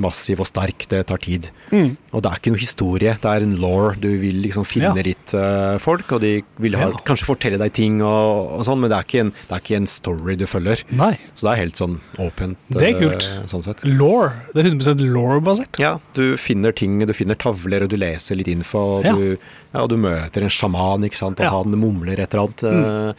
massiv 0.00 0.40
og 0.40 0.46
sterk, 0.48 0.86
det 0.88 1.02
tar 1.10 1.18
tid. 1.20 1.50
Mm. 1.70 1.98
Og 2.16 2.22
det 2.24 2.30
er 2.30 2.38
ikke 2.40 2.50
noe 2.54 2.60
historie, 2.62 3.12
det 3.20 3.28
er 3.28 3.44
en 3.44 3.58
law. 3.60 3.90
Du 4.00 4.08
vil 4.18 4.38
liksom 4.40 4.64
finne 4.64 4.88
Ja. 4.96 5.02
ditt 5.04 5.34
uh, 5.36 5.76
folk, 5.84 6.10
og 6.16 6.22
de 6.22 6.30
vil 6.58 6.72
ha, 6.80 6.86
Ja. 6.88 6.96
kanskje 7.04 7.26
fortelle 7.28 7.58
deg 7.60 7.74
ting 7.76 8.00
og, 8.00 8.54
og 8.56 8.64
sånn, 8.64 8.80
men 8.80 8.88
det 8.88 8.96
er, 8.96 9.04
ikke 9.04 9.20
en, 9.20 9.30
det 9.36 9.52
er 9.52 9.60
ikke 9.60 9.76
en 9.76 9.86
story 9.86 10.36
du 10.40 10.46
følger. 10.48 10.80
Nei. 10.96 11.18
Så 11.34 11.44
det 11.44 11.52
er 11.52 11.60
helt 11.60 11.76
sånn 11.76 12.00
åpent. 12.18 12.56
Det 12.72 12.80
er 12.82 12.88
eh, 12.88 13.00
kult. 13.04 13.28
sånn 13.52 13.62
sett. 13.68 13.84
Law. 13.84 14.32
Det 14.54 14.64
er 14.64 14.70
100 14.72 15.04
law-basert. 15.12 15.78
Ja, 15.78 15.98
du 16.16 16.38
finner 16.40 16.72
ting, 16.72 16.98
du 17.04 17.12
finner 17.12 17.36
tavler, 17.36 17.82
og 17.84 17.90
du 17.92 17.98
leser 18.00 18.34
litt 18.40 18.48
info, 18.48 18.96
og, 18.96 19.04
Ja. 19.04 19.12
du, 19.12 19.36
ja, 19.74 19.82
og 19.84 19.90
du 19.90 19.98
møter 20.00 20.40
en 20.42 20.48
sjaman, 20.48 21.04
ikke 21.04 21.20
sant, 21.20 21.38
og 21.38 21.52
han 21.52 21.70
mumler 21.76 22.18
et 22.18 22.32
eller 22.32 22.48
annet. 22.48 22.64
eh, 22.64 23.12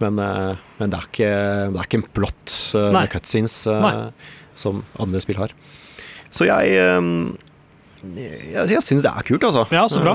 Men, 0.00 0.18
eh, 0.18 0.56
men 0.80 0.92
det, 0.92 0.98
er 0.98 1.08
ikke, 1.10 1.30
det 1.74 1.80
er 1.80 1.88
ikke 1.88 2.00
en 2.00 2.08
plott 2.16 2.56
eh, 2.78 2.90
med 2.96 3.12
cutscenes 3.12 3.56
eh, 3.68 4.04
som 4.58 4.82
andre 5.00 5.22
spill 5.22 5.40
har. 5.40 5.54
Så 6.32 6.46
jeg 6.48 6.76
jeg, 8.00 8.70
jeg 8.70 8.80
syns 8.80 9.02
det 9.04 9.10
er 9.12 9.26
kult, 9.28 9.44
altså. 9.44 9.66
Ja, 9.74 9.84
så 9.92 10.00
bra. 10.00 10.14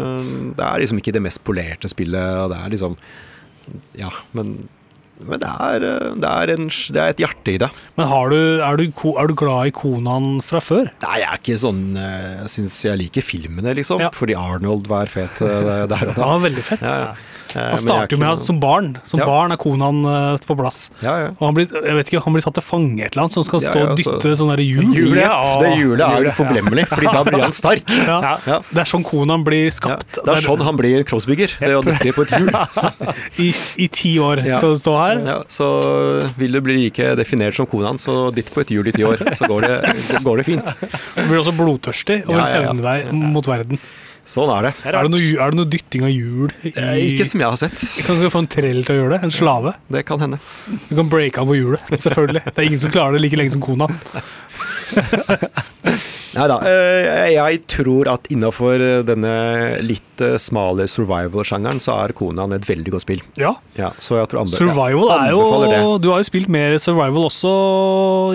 Det 0.57 0.63
er 0.63 0.81
liksom 0.81 1.01
ikke 1.01 1.13
det 1.13 1.21
mest 1.21 1.43
polerte 1.45 1.91
spillet, 1.91 2.39
og 2.41 2.49
det 2.53 2.63
er 2.63 2.73
liksom 2.73 2.95
Ja, 3.99 4.09
men, 4.33 4.55
men 5.21 5.43
det, 5.43 5.51
er, 5.67 5.85
det, 6.17 6.31
er 6.31 6.53
en, 6.55 6.71
det 6.95 7.03
er 7.03 7.13
et 7.13 7.21
hjerte 7.21 7.53
i 7.53 7.59
det. 7.61 7.69
Men 7.99 8.09
har 8.09 8.33
du, 8.33 8.39
er, 8.65 8.81
du, 8.81 8.87
er 9.13 9.29
du 9.29 9.35
glad 9.37 9.69
i 9.69 9.75
Konan 9.75 10.39
fra 10.45 10.63
før? 10.65 10.89
Nei, 11.05 11.19
jeg 11.21 11.29
er 11.29 11.43
ikke 11.43 11.59
sånn 11.61 11.83
Jeg 11.99 12.49
syns 12.55 12.79
jeg 12.87 13.03
liker 13.03 13.27
filmene, 13.27 13.77
liksom. 13.77 14.01
Ja. 14.01 14.09
Fordi 14.17 14.39
Arnold 14.39 14.89
var 14.89 15.11
fet 15.13 15.45
der 15.45 15.85
og 15.85 15.95
Han 16.17 16.17
var 16.39 16.45
veldig 16.49 16.65
fett. 16.73 16.89
Ja, 16.89 16.97
ja. 17.11 17.34
Eh, 17.55 17.61
Han 17.61 17.73
er 17.73 17.77
starter 17.77 18.15
jo 18.15 18.19
med 18.19 18.29
at 18.33 18.41
som 18.43 18.57
barn 18.59 18.97
Som 19.03 19.19
Ja. 19.21 19.25
barn 19.29 19.51
er 19.53 19.57
konaen 19.61 19.99
eh, 20.05 20.37
på 20.45 20.55
plass. 20.57 20.89
Ja, 21.01 21.13
ja. 21.21 21.27
Og 21.39 21.43
han 21.47 21.53
blir, 21.55 21.67
jeg 21.71 21.95
vet 21.95 22.09
ikke, 22.09 22.21
han 22.25 22.33
blir 22.33 22.43
tatt 22.43 22.55
til 22.57 22.63
fange 22.65 23.03
et 23.05 23.13
eller 23.13 23.23
annet, 23.25 23.33
så 23.35 23.43
han 23.43 23.47
skal 23.47 23.61
stå 23.61 23.75
ja, 23.79 23.85
og 23.91 23.97
dytte 23.99 24.15
dytte 24.19 24.33
sånn 24.39 24.49
derre 24.51 24.65
hjul. 24.65 24.89
Hjulet, 24.95 25.21
ja. 25.21 25.37
det 25.61 25.69
hjulet 25.77 26.03
er 26.03 26.15
Hjulet, 26.15 26.25
jo 26.25 26.33
forglemmelig, 26.39 26.85
Fordi 26.91 27.07
da 27.13 27.23
blir 27.27 27.43
han 27.45 27.55
sterk. 27.55 27.93
Ja. 28.05 28.17
Ja. 28.21 28.33
Ja. 28.47 28.57
Det 28.71 28.81
er 28.83 28.89
sånn 28.91 29.05
konaen 29.07 29.43
blir 29.45 29.65
Ja. 29.65 29.75
skapt. 29.77 30.19
Det 30.25 30.33
er 30.35 30.41
sånn 30.43 30.61
han 30.65 30.75
blir 30.77 31.03
crossbygger, 31.07 31.55
ved 31.59 31.75
å 31.77 31.83
dytte 31.85 32.13
på 32.15 32.25
et 32.25 32.33
hjul. 32.35 32.51
I, 33.45 33.49
I 33.85 33.87
ti 33.87 34.15
år 34.19 34.43
Ja. 34.45 34.57
skal 34.57 34.75
du 34.75 34.81
stå 34.81 34.95
her. 34.99 35.21
Ja, 35.25 35.37
så 35.47 35.69
vil 36.37 36.51
du 36.51 36.61
bli 36.61 36.77
like 36.85 37.15
definert 37.15 37.55
som 37.55 37.65
konaen, 37.67 37.97
så 38.01 38.31
dytt 38.35 38.51
på 38.53 38.61
et 38.65 38.69
hjul 38.73 38.87
i 38.87 38.91
ti 38.95 39.03
år, 39.07 39.17
så 39.35 39.47
går 39.47 39.61
det, 39.69 39.77
går 40.23 40.37
det 40.41 40.45
fint. 40.45 40.73
Du 41.15 41.23
blir 41.29 41.39
også 41.41 41.55
blodtørstig 41.55 42.23
og 42.27 42.33
vil 42.35 42.41
Ja, 42.41 42.47
ja, 42.49 42.61
ja. 42.61 42.67
hevne 42.73 42.81
deg 42.83 43.13
mot 43.13 43.45
verden. 43.47 43.79
Sånn 44.25 44.49
er 44.49 44.63
det. 44.65 44.71
Er 44.89 44.95
Er 44.97 45.05
det, 45.05 45.11
noe, 45.13 45.25
er 45.45 45.51
det 45.53 45.57
noe 45.59 45.69
dytting 45.69 46.01
av 46.07 46.09
hjul? 46.09 46.49
I, 46.65 46.71
Eh, 46.75 46.95
Ikke 47.13 47.25
som 47.29 47.39
jeg 47.43 47.49
har 47.51 47.59
sett. 47.61 47.77
Kan 48.07 48.17
ikke 48.17 48.31
få 48.33 48.41
en 48.41 48.47
trell 48.49 48.81
til 48.83 48.95
å 48.95 48.99
gjøre 49.03 49.13
det? 49.15 49.19
En 49.27 49.31
slave? 49.35 49.75
Det 49.93 50.01
kan 50.07 50.19
hende. 50.23 50.39
Du 50.89 50.95
kan 50.97 51.09
breake 51.11 51.37
av 51.37 51.45
på 51.51 51.55
hjulet, 51.59 51.85
selvfølgelig. 52.01 52.41
Det 52.49 52.57
er 52.57 52.65
ingen 52.71 52.81
som 52.81 52.91
klarer 52.95 53.13
det 53.19 53.21
like 53.21 53.37
lenge 53.37 53.53
som 53.53 53.61
kona. 53.61 53.85
Nei 56.35 56.45
da. 56.51 56.57
eh, 56.67 57.29
Jeg 57.35 57.61
tror 57.71 58.09
at 58.11 58.27
innafor 58.33 58.81
denne 59.07 59.33
litt 59.85 60.21
eh, 60.25 60.35
smale 60.41 60.87
survival-sjangeren, 60.91 61.79
så 61.83 61.95
er 62.03 62.13
Konan 62.17 62.53
et 62.57 62.65
veldig 62.67 62.95
godt 62.95 63.05
spill. 63.05 63.21
Ja, 63.39 63.53
Ja, 63.79 63.91
så 64.01 64.17
jeg 64.19 64.29
tror 64.31 64.43
andre, 64.43 64.57
Survival 64.59 65.09
ja, 65.09 65.19
er 65.27 65.31
jo 65.35 65.97
Du 66.01 66.09
har 66.11 66.21
jo 66.23 66.27
spilt 66.27 66.49
mer 66.51 66.77
survival 66.81 67.29
også 67.29 67.53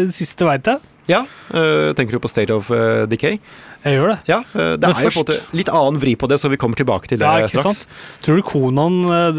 i 0.00 0.06
det 0.08 0.14
siste, 0.16 0.46
veit 0.48 0.70
jeg. 0.70 0.80
Ja, 1.08 1.24
eh, 1.54 1.92
tenker 1.96 2.12
du 2.12 2.20
på 2.22 2.28
State 2.28 2.54
of 2.54 2.70
eh, 2.70 3.06
Decay? 3.10 3.38
Jeg 3.80 3.96
gjør 3.96 4.12
det. 4.12 4.18
Ja, 4.28 4.38
eh, 4.52 4.74
det 4.76 4.84
Men 4.84 4.98
er 4.98 5.06
jo 5.06 5.22
på 5.22 5.24
en 5.32 5.56
litt 5.56 5.70
annen 5.72 6.00
vri 6.02 6.12
på 6.20 6.28
det, 6.28 6.38
så 6.42 6.50
vi 6.52 6.58
kommer 6.60 6.76
tilbake 6.76 7.08
til 7.08 7.22
det 7.22 7.30
Ja, 7.40 7.48
straks. 7.48 7.86
Tror 8.24 8.40
du 8.40 8.44
Konan, 8.46 8.98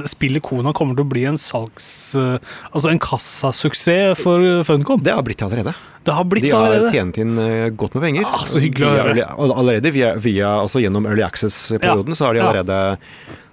spillet 0.09 0.43
Konan 0.45 0.73
kommer 0.77 0.97
til 0.97 1.05
å 1.05 1.11
bli 1.11 1.27
en 1.29 1.39
salgs... 1.41 1.91
Altså 2.17 2.91
en 2.91 3.01
kassasuksess 3.01 4.19
for 4.19 4.63
Funcom? 4.67 5.03
Det 5.05 5.13
har 5.15 5.23
blitt 5.27 5.43
det 5.43 5.47
allerede. 5.49 5.75
Det 6.01 6.15
har 6.17 6.25
blitt 6.25 6.47
De 6.47 6.55
har 6.55 6.71
allerede. 6.71 6.89
tjent 6.95 7.19
inn 7.21 7.37
godt 7.77 7.93
med 7.93 8.07
penger. 8.07 8.25
Ah, 8.25 8.47
så 8.49 8.63
hyggelig 8.63 8.89
å 8.89 8.95
høre. 8.97 9.29
Allerede 9.45 9.93
via, 9.93 10.15
via, 10.17 10.55
altså 10.63 10.81
gjennom 10.81 11.05
Early 11.05 11.23
Access-perioden 11.27 12.17
så 12.17 12.29
har 12.29 12.37
de 12.39 12.43
allerede 12.47 12.81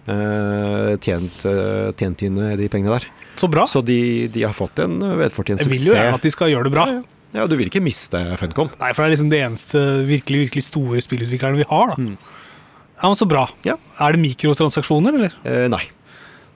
Uh, 0.08 0.94
tjent, 1.04 1.42
uh, 1.44 1.90
tjent 1.92 2.22
inn 2.24 2.38
de 2.56 2.68
pengene 2.72 2.94
der. 2.94 3.04
Så 3.36 3.44
bra. 3.52 3.66
Så 3.68 3.82
de, 3.84 4.24
de 4.32 4.46
har 4.46 4.54
fått 4.56 4.80
en 4.80 4.96
vedfortjent 5.18 5.60
suksess. 5.60 5.84
Jeg 5.84 5.92
vil 5.92 6.08
jo 6.08 6.16
at 6.16 6.24
de 6.24 6.32
skal 6.32 6.48
gjøre 6.48 6.70
det 6.70 6.72
bra. 6.72 6.86
Ja, 6.88 7.02
ja. 7.02 7.17
Ja, 7.36 7.44
du 7.46 7.56
vil 7.58 7.68
ikke 7.68 7.82
miste 7.84 8.20
Funcom. 8.40 8.70
Nei, 8.80 8.92
for 8.96 9.04
det 9.04 9.08
er 9.10 9.14
liksom 9.16 9.30
det 9.32 9.40
eneste 9.44 9.82
virkelig 10.08 10.46
virkelig 10.46 10.64
store 10.70 11.02
spillutviklerne 11.04 11.60
vi 11.60 11.66
har. 11.68 11.92
da. 11.92 11.96
Mm. 12.00 12.16
Ja, 12.98 13.06
men 13.10 13.14
Så 13.20 13.28
bra. 13.28 13.46
Ja. 13.64 13.74
Er 14.00 14.12
det 14.16 14.20
mikrotransaksjoner, 14.22 15.14
eller? 15.14 15.34
Eh, 15.44 15.68
nei. 15.70 15.84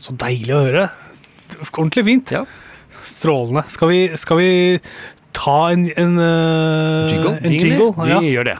Så 0.03 0.17
deilig 0.19 0.55
å 0.57 0.63
høre. 0.65 0.87
Ordentlig 1.77 2.05
fint. 2.09 2.33
Ja. 2.35 2.45
Strålende. 3.05 3.65
Skal 3.71 3.89
vi, 3.93 4.01
skal 4.17 4.41
vi 4.41 4.51
ta 5.37 5.59
en, 5.75 5.85
en 5.99 6.17
uh, 6.19 7.09
Jingle? 7.11 7.37
En 7.43 7.53
jingle? 7.59 7.93
Vi 7.99 8.11
Ja. 8.11 8.21
gjør 8.21 8.45
det. 8.53 8.59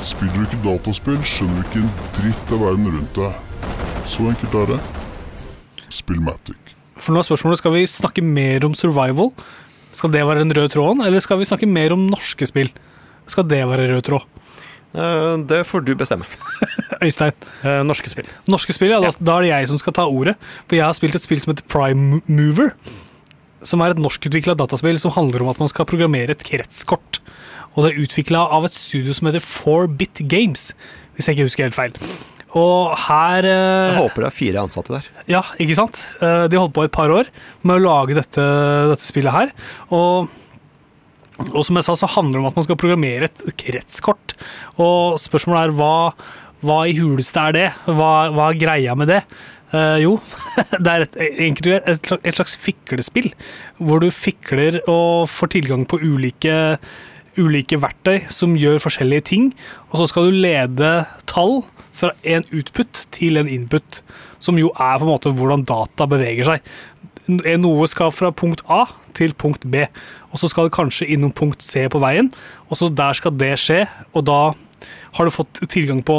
Spiller 0.00 0.32
du 0.38 0.46
ikke 0.46 0.62
dataspill, 0.64 1.18
skjønner 1.28 1.60
du 1.60 1.66
ikke 1.66 1.82
en 1.82 1.90
dritt 2.16 2.52
av 2.56 2.62
verden 2.64 2.88
rundt 2.94 3.18
deg. 3.18 3.32
Så 4.08 4.24
enkelt 4.30 4.54
er 4.62 4.70
det. 4.76 4.80
Spillmatic. 5.92 6.74
For 7.00 7.12
nå 7.14 7.20
er 7.20 7.26
spørsmålet, 7.28 7.58
Skal 7.60 7.72
vi 7.74 7.84
snakke 7.88 8.22
mer 8.24 8.64
om 8.64 8.74
survival? 8.74 9.32
Skal 9.90 10.12
det 10.14 10.22
være 10.26 10.44
den 10.44 10.54
røde 10.54 10.70
tråden, 10.70 11.02
eller 11.04 11.22
skal 11.22 11.40
vi 11.40 11.48
snakke 11.48 11.68
mer 11.68 11.94
om 11.96 12.06
norske 12.10 12.46
spill? 12.46 12.70
Skal 13.30 13.46
det 13.50 13.62
være 13.66 13.88
rød 13.90 14.04
tråd? 14.06 14.26
Eh, 14.94 15.36
det 15.50 15.64
får 15.66 15.84
du 15.86 15.94
bestemme. 15.98 16.26
Øystein. 17.04 17.34
Eh, 17.62 17.82
norske 17.86 18.10
spill. 18.10 18.28
Norske 18.50 18.74
spill, 18.74 18.94
ja, 18.94 19.00
da, 19.02 19.12
da 19.18 19.38
er 19.38 19.46
det 19.46 19.52
jeg 19.52 19.70
som 19.70 19.80
skal 19.82 19.96
ta 19.96 20.06
ordet. 20.06 20.36
For 20.66 20.78
jeg 20.78 20.86
har 20.86 20.96
spilt 20.98 21.18
et 21.18 21.26
spill 21.26 21.42
som 21.42 21.54
heter 21.54 21.66
Prime 21.70 22.20
Mover. 22.30 22.74
Som 23.66 23.82
er 23.84 23.92
et 23.92 24.00
norskutvikla 24.00 24.56
dataspill 24.56 24.98
som 24.98 25.14
handler 25.14 25.44
om 25.44 25.50
at 25.52 25.60
man 25.60 25.70
skal 25.70 25.88
programmere 25.88 26.34
et 26.34 26.44
kretskort. 26.46 27.20
Og 27.74 27.84
det 27.84 27.92
er 27.92 28.02
utvikla 28.02 28.46
av 28.50 28.66
et 28.66 28.74
studio 28.74 29.14
som 29.14 29.28
heter 29.28 29.44
4Bit 29.44 30.24
Games, 30.30 30.70
hvis 31.14 31.28
jeg 31.28 31.38
ikke 31.38 31.50
husker 31.50 31.68
helt 31.68 31.76
feil. 31.76 31.98
Og 32.58 32.94
her 33.06 33.46
eh, 33.46 33.92
Jeg 33.92 33.98
håper 34.00 34.24
det 34.24 34.28
er 34.30 34.34
fire 34.34 34.64
ansatte 34.64 34.94
der. 34.96 35.08
Ja, 35.30 35.42
ikke 35.62 35.76
sant? 35.78 36.02
Eh, 36.18 36.46
De 36.50 36.58
holdt 36.58 36.74
på 36.74 36.82
i 36.84 36.90
et 36.90 36.94
par 36.96 37.12
år 37.14 37.30
med 37.62 37.78
å 37.78 37.84
lage 37.84 38.16
dette, 38.18 38.46
dette 38.90 39.06
spillet 39.06 39.34
her. 39.34 39.52
Og, 39.94 40.30
og 41.52 41.62
som 41.66 41.78
jeg 41.78 41.86
sa, 41.86 41.94
så 42.00 42.10
handler 42.16 42.38
det 42.38 42.42
om 42.42 42.50
at 42.50 42.58
man 42.58 42.66
skal 42.66 42.80
programmere 42.80 43.30
et 43.30 43.44
kretskort. 43.60 44.34
Og 44.82 45.20
spørsmålet 45.22 45.68
er 45.70 45.76
hva, 45.78 45.94
hva 46.66 46.82
i 46.90 46.96
huleste 46.98 47.46
er 47.50 47.56
det? 47.56 47.68
Hva, 47.86 48.12
hva 48.34 48.50
er 48.50 48.60
greia 48.60 48.98
med 48.98 49.12
det? 49.12 49.22
Uh, 49.70 50.00
jo, 50.02 50.16
det 50.82 50.90
er 50.90 51.04
et, 51.06 51.20
et, 51.46 52.10
et 52.18 52.34
slags 52.34 52.56
fiklespill. 52.58 53.30
Hvor 53.78 54.02
du 54.02 54.08
fikler 54.10 54.80
og 54.90 55.30
får 55.30 55.54
tilgang 55.54 55.86
på 55.86 56.02
ulike 56.02 56.56
ulike 57.38 57.78
verktøy 57.78 58.24
som 58.32 58.56
gjør 58.58 58.80
forskjellige 58.82 59.22
ting, 59.30 59.44
og 59.92 60.00
så 60.00 60.08
skal 60.10 60.26
du 60.26 60.40
lede 60.42 60.88
tall 61.30 61.60
fra 61.96 62.12
en 62.22 62.46
utput 62.54 63.04
til 63.14 63.40
en 63.40 63.50
input, 63.50 64.00
som 64.38 64.58
jo 64.60 64.72
er 64.76 64.98
på 64.98 65.06
en 65.06 65.12
måte 65.12 65.32
hvordan 65.34 65.66
data 65.68 66.06
beveger 66.10 66.48
seg. 66.48 66.72
Noe 67.30 67.86
skal 67.90 68.10
fra 68.14 68.32
punkt 68.34 68.64
A 68.70 68.84
til 69.14 69.34
punkt 69.38 69.66
B, 69.70 69.84
og 70.30 70.40
så 70.40 70.50
skal 70.50 70.66
det 70.66 70.74
kanskje 70.74 71.10
innom 71.14 71.34
punkt 71.36 71.62
C 71.62 71.86
på 71.90 72.00
veien, 72.02 72.30
og 72.68 72.78
så 72.78 72.90
der 72.90 73.16
skal 73.18 73.36
det 73.38 73.54
skje, 73.60 73.84
og 74.14 74.26
da 74.26 74.40
har 75.16 75.26
du 75.26 75.34
fått 75.34 75.60
tilgang 75.70 76.00
på 76.06 76.16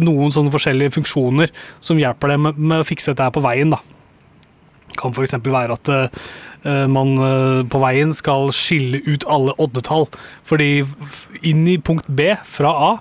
noen 0.00 0.32
sånne 0.32 0.52
forskjellige 0.54 0.94
funksjoner 0.96 1.52
som 1.82 1.98
hjelper 2.00 2.32
deg 2.32 2.44
med, 2.44 2.60
med 2.60 2.82
å 2.82 2.86
fikse 2.86 3.12
dette 3.12 3.26
her 3.26 3.34
på 3.34 3.42
veien, 3.44 3.74
da. 3.74 3.82
Kan 5.00 5.14
f.eks. 5.14 5.36
være 5.44 5.76
at 5.78 5.92
uh, 5.92 6.86
man 6.90 7.14
uh, 7.18 7.60
på 7.66 7.80
veien 7.82 8.14
skal 8.16 8.52
skille 8.56 9.02
ut 9.08 9.26
alle 9.30 9.54
oddetall. 9.62 10.08
Fordi 10.48 10.84
inn 11.42 11.64
i 11.68 11.78
punkt 11.78 12.08
B 12.08 12.32
fra 12.48 12.72
A 12.90 12.92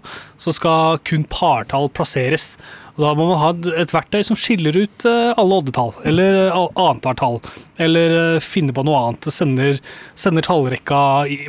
så 0.41 0.53
skal 0.55 1.01
kun 1.07 1.27
partall 1.29 1.91
plasseres. 1.93 2.55
Da 3.01 3.11
må 3.17 3.25
man 3.31 3.39
ha 3.41 3.51
et, 3.81 3.91
verktøy 3.93 4.21
som 4.25 4.37
skiller 4.37 4.75
ut 4.77 5.05
eh, 5.09 5.31
alle 5.39 5.57
oddetall, 5.57 5.93
eller 6.07 6.51
uh, 6.53 6.67
annethvert 6.79 7.19
tall. 7.21 7.39
Eller 7.81 8.13
eh, 8.17 8.43
finne 8.43 8.75
på 8.75 8.83
noe 8.85 8.99
annet. 8.99 9.29
Sender, 9.33 9.79
sender 10.19 10.45
tallrekka 10.45 10.99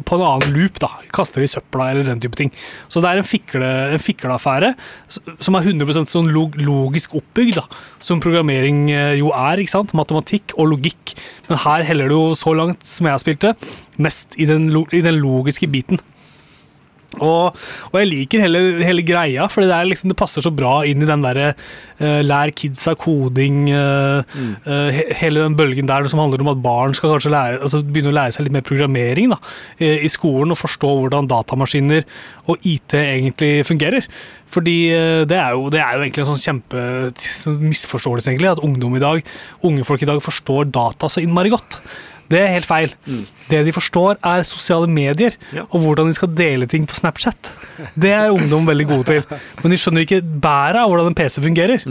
på 0.08 0.16
en 0.16 0.24
annen 0.24 0.54
loop, 0.56 0.80
da. 0.82 0.88
Kaster 1.12 1.42
det 1.42 1.50
i 1.50 1.52
søpla, 1.52 1.90
eller 1.92 2.08
den 2.08 2.22
type 2.22 2.38
ting. 2.38 2.52
Så 2.92 3.02
det 3.04 3.10
er 3.10 3.20
en, 3.20 3.28
fikle, 3.28 3.72
en 3.92 4.02
fikleaffære 4.02 4.72
som 5.12 5.58
er 5.58 5.68
100% 5.68 6.12
sånn 6.12 6.32
logisk 6.32 7.18
oppbygd, 7.20 7.60
da. 7.60 7.66
Som 8.02 8.22
programmering 8.24 8.86
eh, 8.94 9.16
jo 9.20 9.34
er, 9.36 9.60
ikke 9.60 9.76
sant. 9.76 9.96
Matematikk 9.98 10.56
og 10.56 10.72
logikk. 10.72 11.16
Men 11.50 11.60
her 11.66 11.84
heller 11.90 12.08
det 12.08 12.16
jo, 12.16 12.38
så 12.38 12.56
langt 12.56 12.86
som 12.88 13.08
jeg 13.10 13.18
har 13.18 13.24
spilt 13.24 13.44
det, 13.44 13.56
mest 14.00 14.38
i 14.40 14.48
den, 14.48 14.70
i 14.72 15.04
den 15.04 15.20
logiske 15.20 15.68
biten. 15.72 16.00
Og, 17.20 17.59
og 17.90 17.96
jeg 18.01 18.09
liker 18.09 18.42
hele, 18.44 18.61
hele 18.83 19.05
greia, 19.07 19.46
for 19.53 19.64
det, 19.64 19.81
liksom, 19.90 20.12
det 20.12 20.18
passer 20.18 20.44
så 20.44 20.53
bra 20.55 20.81
inn 20.88 21.03
i 21.05 21.09
den 21.09 21.25
derre 21.25 21.53
uh, 21.55 22.20
lær 22.25 22.53
kidsa 22.57 22.94
koding 22.98 23.68
eh, 23.70 24.37
eh, 24.66 24.88
he, 24.96 25.05
Hele 25.22 25.44
den 25.44 25.57
bølgen 25.59 25.88
der 25.88 26.09
som 26.11 26.20
handler 26.22 26.42
om 26.42 26.53
at 26.53 26.62
barn 26.64 26.96
skal 26.96 27.14
kanskje 27.14 27.33
lære, 27.35 27.61
altså 27.62 27.83
begynne 27.85 28.12
å 28.12 28.16
lære 28.16 28.37
seg 28.37 28.46
litt 28.46 28.57
mer 28.57 28.66
programmering 28.66 29.33
da, 29.35 29.38
i 29.79 30.11
skolen, 30.11 30.55
og 30.55 30.61
forstå 30.61 30.90
hvordan 30.98 31.29
datamaskiner 31.31 32.07
og 32.51 32.66
IT 32.66 32.96
egentlig 32.98 33.53
fungerer. 33.68 34.09
Fordi 34.53 34.77
eh, 34.92 35.22
det 35.29 35.38
er, 35.38 35.57
jo, 35.57 35.68
det 35.72 35.81
er 35.81 35.96
jo 35.96 36.05
egentlig 36.05 36.25
en 36.25 36.33
sånn 36.33 36.42
kjempe 36.42 36.87
sånn 37.16 37.61
misforståelse, 37.64 38.33
egentlig, 38.33 38.53
at 38.53 38.64
ungdom 38.64 38.98
i 38.98 39.03
dag, 39.03 39.22
unge 39.68 39.87
folk 39.88 40.05
i 40.05 40.09
dag 40.11 40.20
forstår 40.25 40.68
data 40.72 41.09
så 41.11 41.22
innmari 41.25 41.53
godt. 41.53 41.81
Det 42.30 42.40
er 42.40 42.52
helt 42.54 42.66
feil. 42.68 42.94
Det 43.50 43.64
de 43.66 43.72
forstår, 43.72 44.16
er 44.24 44.42
sosiale 44.48 44.87
medier 44.88 45.35
Ja. 45.52 45.62
og 45.70 45.80
hvordan 45.80 46.06
de 46.08 46.14
skal 46.14 46.28
dele 46.35 46.66
ting 46.66 46.87
på 46.87 46.94
Snapchat. 46.96 47.52
Det 47.98 48.11
er 48.14 48.30
ungdom 48.32 48.66
veldig 48.66 48.87
gode 48.88 49.04
til. 49.04 49.38
Men 49.62 49.70
de 49.74 49.76
skjønner 49.78 50.06
ikke 50.06 50.22
bæret 50.22 50.80
av 50.80 50.88
hvordan 50.88 51.11
en 51.12 51.14
PC 51.18 51.40
fungerer. 51.42 51.85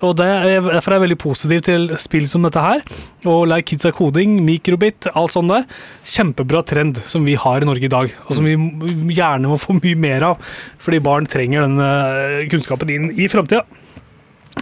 Og 0.00 0.12
det 0.14 0.26
er, 0.30 0.60
Derfor 0.62 0.92
er 0.92 1.00
jeg 1.00 1.02
veldig 1.08 1.18
positiv 1.18 1.60
til 1.66 1.88
spill 1.98 2.28
som 2.30 2.44
dette 2.46 2.60
her. 2.62 2.82
Og 3.26 3.48
Like 3.50 3.66
Kids 3.66 3.84
are 3.88 3.92
Coding, 3.96 4.36
Microbit, 4.46 5.08
alt 5.14 5.32
sånt 5.34 5.50
der. 5.50 5.64
Kjempebra 6.06 6.60
trend 6.64 7.00
som 7.10 7.24
vi 7.26 7.34
har 7.34 7.62
i 7.62 7.66
Norge 7.66 7.82
i 7.88 7.90
dag, 7.90 8.12
og 8.28 8.34
som 8.36 8.44
vi 8.46 8.54
gjerne 9.16 9.48
må 9.50 9.58
få 9.58 9.74
mye 9.80 9.96
mer 9.98 10.22
av. 10.22 10.38
Fordi 10.78 11.00
barn 11.02 11.26
trenger 11.26 11.66
den 11.66 11.80
eh, 11.82 12.46
kunnskapen 12.52 12.90
inn 12.94 13.10
i 13.18 13.26
framtida. 13.32 13.64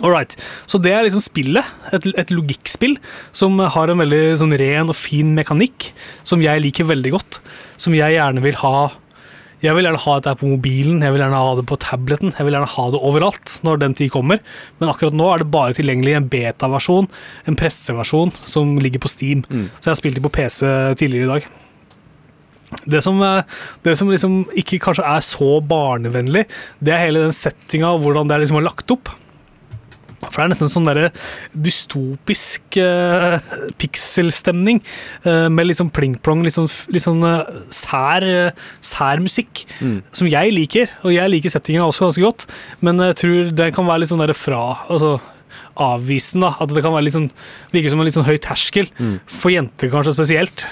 Alright, 0.04 0.36
Så 0.68 0.78
det 0.82 0.92
er 0.92 1.06
liksom 1.06 1.22
spillet. 1.24 1.64
Et, 1.96 2.06
et 2.20 2.30
logikkspill 2.34 2.98
som 3.36 3.56
har 3.58 3.88
en 3.88 4.02
veldig 4.02 4.36
sånn 4.42 4.52
ren 4.60 4.92
og 4.92 4.98
fin 4.98 5.32
mekanikk, 5.36 5.90
som 6.26 6.42
jeg 6.44 6.62
liker 6.64 6.88
veldig 6.90 7.14
godt. 7.16 7.40
Som 7.80 7.96
jeg 7.96 8.16
gjerne 8.18 8.44
vil 8.44 8.58
ha 8.60 8.92
Jeg 9.64 9.72
vil 9.72 9.86
gjerne 9.88 10.02
ha 10.04 10.14
dette 10.20 10.36
på 10.36 10.50
mobilen, 10.50 11.00
jeg 11.00 11.14
vil 11.14 11.22
gjerne 11.24 11.38
ha 11.40 11.52
det 11.56 11.62
på 11.66 11.78
tableten, 11.80 12.34
jeg 12.36 12.44
vil 12.44 12.52
gjerne 12.58 12.68
ha 12.68 12.82
det 12.92 12.98
overalt 13.08 13.54
når 13.64 13.78
den 13.80 13.94
tid 13.96 14.10
kommer. 14.12 14.42
Men 14.78 14.90
akkurat 14.92 15.16
nå 15.16 15.30
er 15.32 15.40
det 15.40 15.48
bare 15.50 15.72
tilgjengelig 15.78 16.12
en 16.18 16.28
beta-versjon, 16.28 17.08
en 17.48 17.56
presseversjon, 17.56 18.34
som 18.36 18.76
ligger 18.76 19.00
på 19.00 19.08
Steam. 19.08 19.46
Så 19.48 19.88
jeg 19.88 19.94
har 19.94 20.00
spilt 20.02 20.20
det 20.20 20.26
på 20.28 20.34
PC 20.36 20.60
tidligere 21.00 21.24
i 21.24 21.32
dag. 21.32 21.48
Det 22.84 23.00
som, 23.02 23.16
eh, 23.22 23.42
det 23.82 23.96
som 23.96 24.12
liksom 24.12 24.44
ikke 24.60 24.78
kanskje 24.82 25.08
er 25.08 25.24
så 25.24 25.50
barnevennlig, 25.64 26.44
det 26.84 26.92
er 26.92 27.06
hele 27.06 27.24
den 27.24 27.32
settinga 27.32 27.94
og 27.96 28.04
hvordan 28.04 28.28
det 28.28 28.36
er 28.36 28.44
liksom 28.44 28.60
er 28.60 28.68
lagt 28.68 28.92
opp. 28.92 29.08
For 30.24 30.40
det 30.40 30.44
er 30.46 30.52
nesten 30.54 30.70
sånn 30.72 30.88
der 30.88 31.00
dystopisk 31.52 32.80
uh, 32.82 33.38
pikselstemning 33.80 34.82
Uh, 35.26 35.48
med 35.50 35.66
liksom 35.68 35.88
pling-plong, 35.94 36.42
litt 36.44 36.54
sånn, 36.54 36.68
litt 36.92 37.02
sånn 37.02 37.22
uh, 37.24 37.46
sær, 37.72 38.24
sær 38.84 39.22
musikk. 39.22 39.64
Mm. 39.80 39.98
Som 40.14 40.28
jeg 40.30 40.52
liker, 40.54 40.92
og 41.02 41.14
jeg 41.14 41.32
liker 41.32 41.52
settingen 41.52 41.84
også 41.86 42.06
ganske 42.06 42.24
godt, 42.24 42.46
men 42.84 43.00
jeg 43.02 43.16
tror 43.22 43.50
det 43.58 43.70
kan 43.74 43.88
være 43.88 44.04
litt 44.04 44.12
sånn 44.12 44.22
derre 44.22 44.36
fra 44.36 44.60
altså 44.86 45.16
avvisende. 45.82 46.52
At 46.62 46.72
det 46.72 46.84
kan 46.84 46.94
være 46.94 47.08
litt 47.08 47.16
sånn, 47.16 47.30
virke 47.74 47.92
som 47.92 48.02
en 48.02 48.08
litt 48.08 48.16
sånn 48.16 48.28
høy 48.28 48.36
terskel. 48.42 48.88
Mm. 49.00 49.16
For 49.28 49.52
jenter 49.52 49.92
kanskje 49.92 50.14
spesielt. 50.16 50.66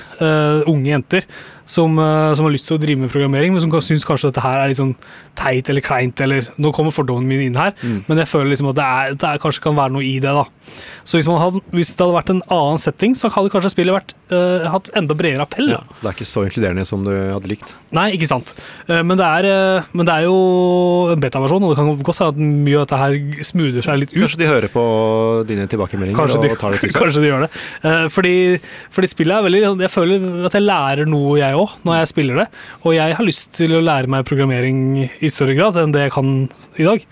unge 0.70 0.92
jenter 0.92 1.26
som, 1.64 1.98
eh, 1.98 2.34
som 2.36 2.44
har 2.44 2.52
lyst 2.52 2.66
til 2.68 2.76
å 2.76 2.80
drive 2.82 2.98
med 3.00 3.10
programmering, 3.10 3.52
men 3.52 3.60
som 3.60 3.70
syns 3.80 4.04
kanskje 4.04 4.30
dette 4.30 4.42
her 4.44 4.60
er 4.60 4.68
litt 4.68 4.76
sånn 4.80 4.94
teit 5.34 5.68
eller 5.72 5.80
kleint. 5.80 6.20
eller 6.20 6.42
Nå 6.58 6.72
kommer 6.76 6.92
fordommene 6.92 7.26
mine 7.26 7.46
inn 7.48 7.54
her, 7.56 7.72
Mm. 7.82 8.04
men 8.08 8.18
jeg 8.18 8.26
føler 8.28 8.50
liksom 8.52 8.68
at 8.70 8.76
det, 8.76 8.84
er, 8.84 9.14
det 9.14 9.28
er, 9.28 9.38
kanskje 9.38 9.62
kan 9.62 9.74
være 9.76 9.92
noe 9.92 10.02
i 10.04 10.18
det. 10.20 10.32
da. 10.32 10.44
Så 11.04 11.18
hvis, 11.18 11.26
man 11.28 11.40
hadde, 11.40 11.60
hvis 11.72 11.94
det 11.96 12.04
hadde 12.04 12.16
vært 12.16 12.30
en 12.30 12.42
annen 12.50 12.78
setting, 12.78 13.14
så 13.14 13.30
hadde 13.32 13.50
kanskje 13.52 13.72
spillet 13.74 13.92
vært, 13.92 14.14
uh, 14.32 14.68
hatt 14.72 14.88
enda 14.96 15.14
bredere 15.14 15.42
appell. 15.44 15.68
Ja, 15.74 15.80
så 15.92 16.02
det 16.04 16.08
er 16.10 16.16
ikke 16.16 16.28
så 16.28 16.44
inkluderende 16.48 16.86
som 16.86 17.04
du 17.04 17.10
hadde 17.12 17.48
likt. 17.50 17.74
Nei, 17.92 18.12
ikke 18.16 18.28
sant. 18.28 18.54
Uh, 18.88 19.02
Men 19.02 19.16
det 19.18 19.26
er, 19.26 19.48
uh, 19.80 19.82
men 19.92 20.06
det 20.06 20.14
er 20.14 20.24
jo 20.24 21.12
en 21.12 21.20
beta-versjon, 21.20 21.62
og 21.62 21.74
det 21.74 21.76
kan 21.76 22.02
godt 22.02 22.22
hende 22.22 22.32
at 22.32 22.40
mye 22.64 22.78
av 22.80 22.86
dette 22.86 23.00
her 23.02 23.44
smoother 23.44 23.82
seg 23.84 23.98
litt 24.00 24.14
ut. 24.14 24.22
Kanskje 24.24 24.40
de 24.40 24.48
hører 24.48 24.68
på 24.72 24.84
dine 25.48 25.66
tilbakemeldinger 25.68 26.16
Kanskje 26.16 26.40
de, 26.42 26.50
og 26.54 26.58
tar 26.58 26.72
det 26.72 26.80
til 26.80 26.90
seg. 26.94 27.00
kanskje 27.04 27.24
de 27.24 27.28
gjør 27.32 27.44
det. 27.44 27.50
Fordi, 28.14 28.34
fordi 28.94 29.10
spillet 29.10 29.36
er 29.36 29.44
veldig 29.44 29.60
Jeg 29.84 29.92
føler 29.92 30.46
at 30.48 30.56
jeg 30.56 30.64
lærer 30.64 31.06
noe, 31.10 31.36
jeg 31.38 31.53
òg, 31.56 31.74
når 31.86 32.00
jeg 32.00 32.10
spiller 32.12 32.42
det. 32.42 32.46
Og 32.84 32.94
jeg 32.96 33.16
har 33.18 33.26
lyst 33.26 33.52
til 33.56 33.74
å 33.76 33.82
lære 33.84 34.10
meg 34.10 34.26
programmering 34.28 34.78
i 35.04 35.32
større 35.32 35.56
grad 35.58 35.80
enn 35.80 35.94
det 35.94 36.06
jeg 36.06 36.14
kan 36.16 36.30
i 36.80 36.86
dag. 36.86 37.04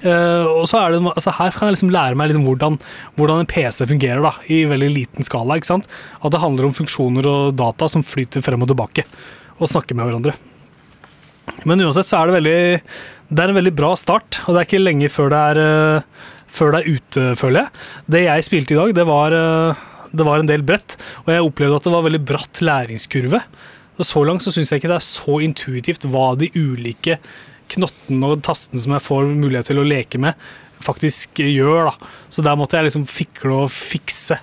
Uh, 0.00 0.46
og 0.56 0.64
så 0.70 0.78
er 0.80 0.94
det, 0.94 1.00
altså 1.04 1.32
Her 1.36 1.52
kan 1.52 1.68
jeg 1.68 1.74
liksom 1.74 1.90
lære 1.92 2.16
meg 2.16 2.30
liksom 2.30 2.46
hvordan, 2.46 2.78
hvordan 3.20 3.42
en 3.42 3.48
PC 3.50 3.84
fungerer 3.90 4.24
da, 4.24 4.32
i 4.48 4.62
veldig 4.68 4.88
liten 4.94 5.26
skala. 5.26 5.58
ikke 5.58 5.68
sant? 5.68 5.88
At 6.24 6.32
det 6.32 6.40
handler 6.40 6.68
om 6.68 6.76
funksjoner 6.76 7.28
og 7.28 7.58
data 7.60 7.88
som 7.92 8.04
flyter 8.06 8.44
frem 8.44 8.64
og 8.64 8.70
tilbake 8.72 9.04
og 9.60 9.68
snakker 9.68 9.98
med 9.98 10.08
hverandre. 10.08 10.36
Men 11.68 11.82
uansett 11.84 12.08
så 12.08 12.20
er 12.20 12.30
det 12.30 12.36
veldig 12.38 12.60
Det 13.30 13.42
er 13.42 13.52
en 13.52 13.58
veldig 13.58 13.74
bra 13.76 13.92
start, 13.98 14.40
og 14.46 14.54
det 14.54 14.62
er 14.62 14.68
ikke 14.68 14.82
lenge 14.82 15.10
før 15.12 15.32
det 15.34 15.42
er, 15.52 15.60
uh, 15.60 16.30
før 16.50 16.72
det 16.74 16.80
er 16.80 16.96
ute, 16.96 17.26
føler 17.38 17.60
jeg. 17.60 17.84
Det 18.10 18.24
jeg 18.24 18.46
spilte 18.48 18.74
i 18.74 18.80
dag, 18.80 18.94
det 18.96 19.04
var, 19.06 19.36
eh, 19.36 19.82
det 20.12 20.26
var 20.26 20.40
en 20.40 20.48
del 20.50 20.64
bredt, 20.66 20.96
og 21.24 21.30
jeg 21.34 21.44
opplevde 21.44 21.78
at 21.80 21.86
det 21.86 21.94
var 21.94 22.06
veldig 22.06 22.22
bratt 22.32 22.62
læringskurve. 22.64 23.42
Så, 23.98 24.08
så 24.12 24.24
langt 24.26 24.44
så 24.44 24.52
syns 24.54 24.72
jeg 24.72 24.82
ikke 24.82 24.92
det 24.92 24.98
er 24.98 25.06
så 25.06 25.38
intuitivt 25.44 26.08
hva 26.10 26.32
de 26.40 26.50
ulike 26.56 27.20
knottene 27.70 28.32
og 28.32 28.42
tastene 28.46 28.82
som 28.82 28.96
jeg 28.96 29.06
får 29.06 29.30
mulighet 29.30 29.70
til 29.70 29.80
å 29.82 29.86
leke 29.86 30.20
med, 30.22 30.38
faktisk 30.80 31.42
gjør. 31.44 31.90
da. 31.90 32.10
Så 32.32 32.42
der 32.44 32.58
måtte 32.58 32.78
jeg 32.78 32.88
liksom 32.88 33.06
fikle 33.08 33.64
og 33.66 33.72
fikse 33.74 34.38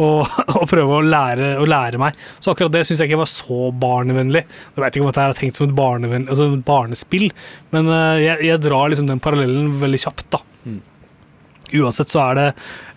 og, 0.00 0.24
og 0.58 0.64
prøve 0.70 0.98
å 0.98 1.04
lære, 1.04 1.52
å 1.60 1.66
lære 1.68 2.00
meg. 2.02 2.16
Så 2.40 2.54
akkurat 2.54 2.72
det 2.74 2.86
syns 2.88 3.02
jeg 3.04 3.12
ikke 3.12 3.22
var 3.22 3.30
så 3.30 3.68
barnevennlig. 3.84 4.44
Jeg 4.72 4.84
vet 4.84 4.96
ikke 4.96 5.06
om 5.06 5.12
dette 5.12 5.26
er 5.28 5.36
tenkt 5.38 5.60
som 5.60 5.68
et, 5.68 6.22
altså 6.22 6.48
et 6.48 6.64
barnespill, 6.66 7.28
men 7.74 7.92
eh, 7.92 8.22
jeg, 8.24 8.48
jeg 8.48 8.64
drar 8.64 8.90
liksom 8.92 9.12
den 9.12 9.22
parallellen 9.22 9.76
veldig 9.82 10.02
kjapt. 10.06 10.26
da. 10.34 10.42
Uansett 11.80 12.12
så 12.12 12.20
er 12.30 12.38
det 12.38 12.46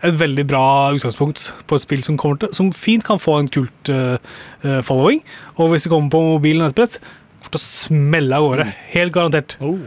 et 0.09 0.17
veldig 0.19 0.45
bra 0.49 0.63
utgangspunkt 0.95 1.47
på 1.69 1.77
et 1.77 1.83
spill 1.85 2.03
som, 2.05 2.17
kommer 2.19 2.41
til, 2.41 2.51
som 2.55 2.71
fint 2.75 3.05
kan 3.07 3.21
få 3.21 3.37
en 3.41 3.47
kult 3.51 3.91
eh, 3.93 4.17
eh, 4.65 4.81
following. 4.85 5.21
Og 5.57 5.71
hvis 5.73 5.87
det 5.87 5.93
kommer 5.93 6.11
på 6.13 6.21
mobilen 6.25 6.65
nettbrett, 6.65 6.99
kommer 7.39 7.55
til 7.55 7.61
å 7.61 7.65
smelle 7.65 8.39
av 8.39 8.47
gårde. 8.49 8.67
Helt 8.95 9.15
garantert. 9.15 9.57
Oh, 9.63 9.79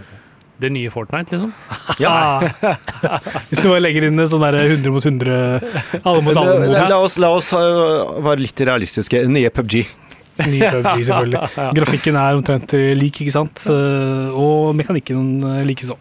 det 0.59 0.73
nye 0.75 0.91
Fortnite, 0.91 1.37
liksom. 1.37 1.53
Ja, 2.03 2.11
Ah. 2.11 2.75
Hvis 3.51 3.61
du 3.63 3.69
bare 3.69 3.85
legger 3.85 4.09
inn 4.09 4.19
sånn 4.27 4.43
der 4.43 4.57
100 4.65 4.91
mot 4.91 5.05
100 5.07 5.37
alle 6.03 6.23
mot 6.27 6.37
alle 6.41 6.67
la, 6.67 6.83
la 6.91 6.99
oss, 7.05 7.15
la 7.23 7.31
oss 7.37 7.53
uh, 7.55 8.19
være 8.27 8.43
litt 8.43 8.61
realistiske. 8.67 9.23
Nye 9.31 9.53
PubG. 9.55 9.85
Nye 10.49 10.71
PUBG, 10.71 11.05
selvfølgelig. 11.07 11.45
Grafikken 11.79 12.19
er 12.19 12.39
omtrent 12.39 12.75
eh, 12.79 12.91
lik, 12.99 13.23
ikke 13.23 13.35
sant? 13.35 13.65
Eh, 13.71 14.35
Og 14.35 14.75
mekanikken 14.79 15.25
eh, 15.47 15.63
likeså. 15.67 15.97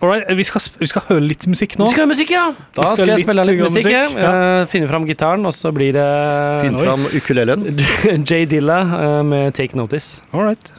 Alright, 0.00 0.36
vi 0.36 0.44
skal, 0.48 0.62
vi 0.80 0.88
skal 0.88 1.04
høre 1.10 1.22
litt 1.26 1.44
musikk 1.50 1.74
nå. 1.76 1.84
Vi 1.90 1.92
skal 1.92 2.06
høre 2.06 2.12
musikk, 2.14 2.30
ja! 2.32 2.44
Da 2.72 2.86
skal 2.86 2.96
skal 2.96 3.10
jeg 3.10 3.20
litt 3.20 3.26
spille 3.28 3.44
litt 3.44 3.58
musikk. 3.60 3.88
musikk, 3.88 4.16
ja. 4.16 4.30
Uh, 4.32 4.68
finne 4.72 4.88
fram 4.88 5.08
gitaren, 5.08 5.44
og 5.44 5.52
så 5.56 5.72
blir 5.76 5.92
det 5.96 6.06
Finn 6.64 6.78
fram 6.80 7.08
ukulelen. 7.12 7.66
Jay 8.28 8.46
Dilla 8.48 8.80
uh, 8.88 9.18
med 9.26 9.52
Take 9.58 9.76
Notice. 9.76 10.22
Alright. 10.32 10.72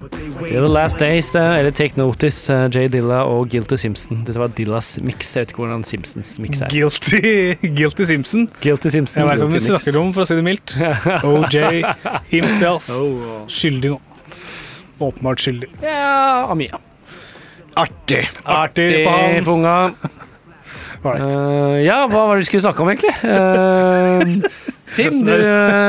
Det 0.00 0.56
er 0.56 0.62
The 0.62 0.68
Last 0.70 1.00
Days, 1.02 1.34
uh, 1.34 1.58
eller 1.58 1.74
Take 1.76 1.98
Notice, 1.98 2.52
eh, 2.52 2.70
Jay 2.74 2.88
Dilla 2.88 3.24
og 3.28 3.50
Guilty 3.52 3.76
Simpson. 3.76 4.22
Dette 4.26 4.40
var 4.40 4.54
Dillas 4.56 4.94
mix. 5.04 5.34
Jeg 5.36 5.42
vet 5.42 5.52
ikke 5.52 5.64
hvordan 5.64 5.84
Simpsons 5.84 6.30
mix 6.40 6.62
er. 6.62 6.70
Guilty, 6.72 7.20
Guilty 7.78 8.06
Simpson. 8.08 8.48
Guilty 8.62 8.88
Simpson. 8.88 9.20
Jeg 9.20 9.28
veit 9.28 9.42
om 9.44 9.52
vi 9.52 9.60
snakker 9.60 9.98
om, 10.00 10.14
for 10.16 10.24
å 10.24 10.30
si 10.30 10.38
det 10.38 10.46
mildt. 10.46 10.76
OJ 11.34 11.82
himself. 12.30 12.88
Oh. 12.94 13.42
Skyldig 13.50 13.92
nå. 13.96 14.00
Åpenbart 15.00 15.42
skyldig. 15.42 15.68
Ja, 15.82 16.46
Amia. 16.48 16.80
Artig! 17.78 18.24
Artig 18.44 19.04
for 19.04 19.14
han. 19.14 19.44
for 19.44 19.52
unga. 19.58 19.76
Alright. 21.00 21.22
Eh, 21.22 21.76
ja, 21.86 22.02
hva 22.10 22.26
var 22.28 22.36
det 22.36 22.42
vi 22.44 22.48
skulle 22.50 22.64
snakke 22.66 22.82
om, 22.84 22.90
egentlig? 22.92 23.12
Uh, 23.24 24.66
Tim, 24.92 25.22
du 25.24 25.30
eh, 25.32 25.44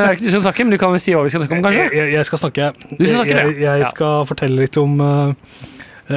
er 0.08 0.14
ikke 0.16 0.28
du 0.28 0.32
som 0.38 0.44
snakker, 0.46 0.68
men 0.68 0.76
du 0.76 0.80
kan 0.80 0.94
vel 0.94 1.02
si 1.04 1.12
hva 1.16 1.24
vi 1.26 1.34
skal 1.34 1.44
snakke 1.44 1.58
om, 1.58 1.64
kanskje? 1.66 1.88
Jeg, 1.98 2.14
jeg- 2.14 2.28
skal 2.30 2.42
snakke. 2.44 2.70
Du 2.94 3.02
skal 3.02 3.18
snakke, 3.18 3.36
jeg, 3.42 3.58
jeg 3.66 3.84
Ja. 3.84 3.90
skal 3.92 4.26
fortelle 4.30 4.62
litt 4.62 4.78
om 4.80 5.02
uh, 5.02 5.34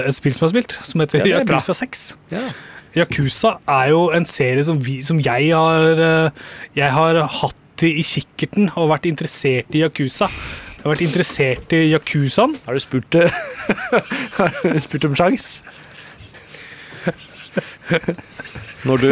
et 0.04 0.14
spill 0.14 0.36
som 0.36 0.46
har 0.46 0.52
spilt, 0.54 0.76
som 0.82 1.02
heter 1.02 1.24
Ja, 1.24 1.40
er. 1.40 1.48
Yakuza 1.48 1.74
6. 1.80 2.04
Ja. 2.30 2.44
Yakuza 2.94 3.56
er 3.66 3.88
jo 3.90 4.04
en 4.14 4.24
serie 4.30 4.62
som, 4.62 4.78
vi, 4.78 5.00
som 5.02 5.18
jeg 5.18 5.50
har 5.50 6.30
Jeg 6.76 6.92
har 6.94 7.18
hatt 7.40 7.82
i 7.82 8.04
kikkerten 8.06 8.68
og 8.78 8.92
vært 8.92 9.08
interessert 9.10 9.74
i 9.74 9.82
Yakuza. 9.82 10.28
Jeg 10.84 10.90
har 10.90 10.92
vært 10.98 11.04
interessert 11.06 11.72
i 11.72 11.78
Yakuzaen. 11.94 12.52
Har 12.66 12.76
du 12.76 12.80
spurt, 12.84 13.16
eh, 13.16 13.32
har 14.36 14.50
du 14.68 14.80
spurt 14.84 15.06
om 15.08 15.14
sjans? 15.16 15.46
Når 18.84 19.00
du, 19.00 19.08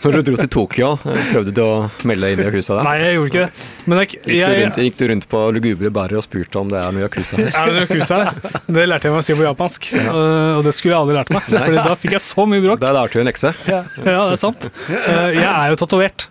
når 0.00 0.14
du 0.16 0.20
dro 0.30 0.36
til 0.40 0.48
Tokyo, 0.48 0.86
prøvde 1.04 1.52
du 1.52 1.60
å 1.60 1.72
melde 2.08 2.24
deg 2.24 2.36
inn 2.38 2.40
i 2.40 2.46
Yakuza 2.46 2.78
der? 2.78 2.86
Nei, 2.88 2.94
jeg 3.02 3.16
gjorde 3.18 3.28
ikke 3.28 3.42
det. 3.42 3.64
Men 3.90 4.00
jeg, 4.00 4.08
Gikk 4.14 4.22
du, 4.24 4.30
jeg, 4.38 4.60
rundt, 4.62 4.78
gikk 4.86 4.96
du 4.96 5.04
rundt 5.10 5.26
på 5.34 5.42
lugubre 5.52 5.90
bærer 5.98 6.20
og 6.20 6.24
spurte 6.24 6.62
om 6.62 6.70
det 6.72 6.78
er 6.80 6.94
noe 6.96 7.04
Yakuza 7.04 7.36
her? 7.42 7.50
er 7.60 7.68
det 7.74 7.82
Yakuza 7.82 8.20
her? 8.22 8.54
Det 8.78 8.86
lærte 8.88 9.10
jeg 9.10 9.16
meg 9.16 9.20
å 9.20 9.26
si 9.28 9.36
på 9.36 9.44
japansk, 9.44 9.90
og 10.14 10.62
det 10.64 10.72
skulle 10.78 10.94
jeg 10.94 11.00
aldri 11.02 11.18
lært 11.18 11.34
meg. 11.36 11.44
Fordi 11.50 11.82
da 11.90 11.98
fikk 12.00 12.16
jeg 12.16 12.24
så 12.30 12.46
mye 12.48 12.64
bråk. 12.64 12.80
Der 12.86 12.96
lærte 12.96 13.18
du 13.20 13.20
en 13.26 13.28
lekse. 13.28 13.52
Ja, 13.68 13.82
det 13.98 14.16
er 14.16 14.40
sant. 14.40 14.70
Eh, 14.88 15.28
Jeg 15.36 15.50
er 15.50 15.74
jo 15.74 15.80
tatovert, 15.84 16.26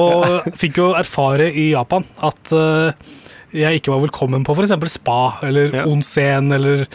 og 0.00 0.48
fikk 0.64 0.80
jo 0.80 0.88
erfare 0.96 1.50
i 1.52 1.68
Japan 1.74 2.08
at 2.24 2.56
eh, 2.56 3.12
jeg 3.54 3.80
ikke 3.80 3.92
var 3.94 4.02
velkommen 4.04 4.44
på 4.46 4.54
f.eks. 4.56 4.74
spa 4.98 5.18
eller 5.46 5.70
Ja. 5.80 5.84
onsen 5.90 6.52
eller 6.52 6.86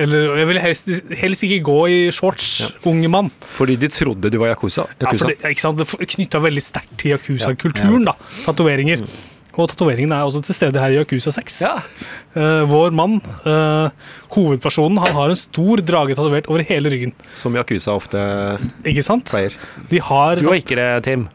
eller 0.00 0.36
jeg 0.38 0.46
ville 0.48 0.60
helst, 0.62 0.88
helst 1.18 1.42
ikke 1.44 1.58
gå 1.66 1.78
i 1.90 1.96
shorts, 2.14 2.72
unge 2.86 3.08
mann. 3.10 3.26
Fordi 3.42 3.74
de 3.76 3.88
trodde 3.92 4.30
du 4.30 4.38
var 4.38 4.52
Yakuza. 4.54 4.84
Ja, 5.02 5.10
for 5.12 5.26
det, 5.32 5.40
ikke 5.50 5.60
sant? 5.60 5.78
det 5.82 6.08
knytta 6.14 6.40
veldig 6.40 6.62
sterkt 6.62 6.94
til 7.02 7.10
Yakuza-kulturen. 7.16 8.06
da, 8.06 8.14
Tatoveringer. 8.46 9.02
Og 9.58 9.66
tatoveringen 9.68 10.12
er 10.14 10.22
også 10.22 10.44
til 10.46 10.54
stede 10.54 10.78
her 10.80 10.94
i 10.94 11.00
Yakuza 11.02 11.32
6. 11.34 11.58
Ja. 11.66 11.74
Uh, 12.36 12.62
vår 12.70 12.94
mann, 12.96 13.18
uh, 13.44 13.90
hovedpersonen, 14.30 15.02
han 15.02 15.12
har 15.18 15.34
en 15.34 15.36
stor 15.36 15.82
drage 15.82 16.14
tatovert 16.14 16.46
over 16.48 16.62
hele 16.70 16.88
ryggen. 16.94 17.12
Som 17.34 17.58
Yakuza 17.58 17.92
ofte 17.98 18.22
Ikke 18.86 19.02
sant? 19.04 19.26
pleier. 19.26 19.52
De 19.90 20.00
har 20.00 20.36
Du 20.40 20.48
har 20.48 20.62
ikke 20.62 20.78
det, 20.78 20.88
Tim. 21.04 21.28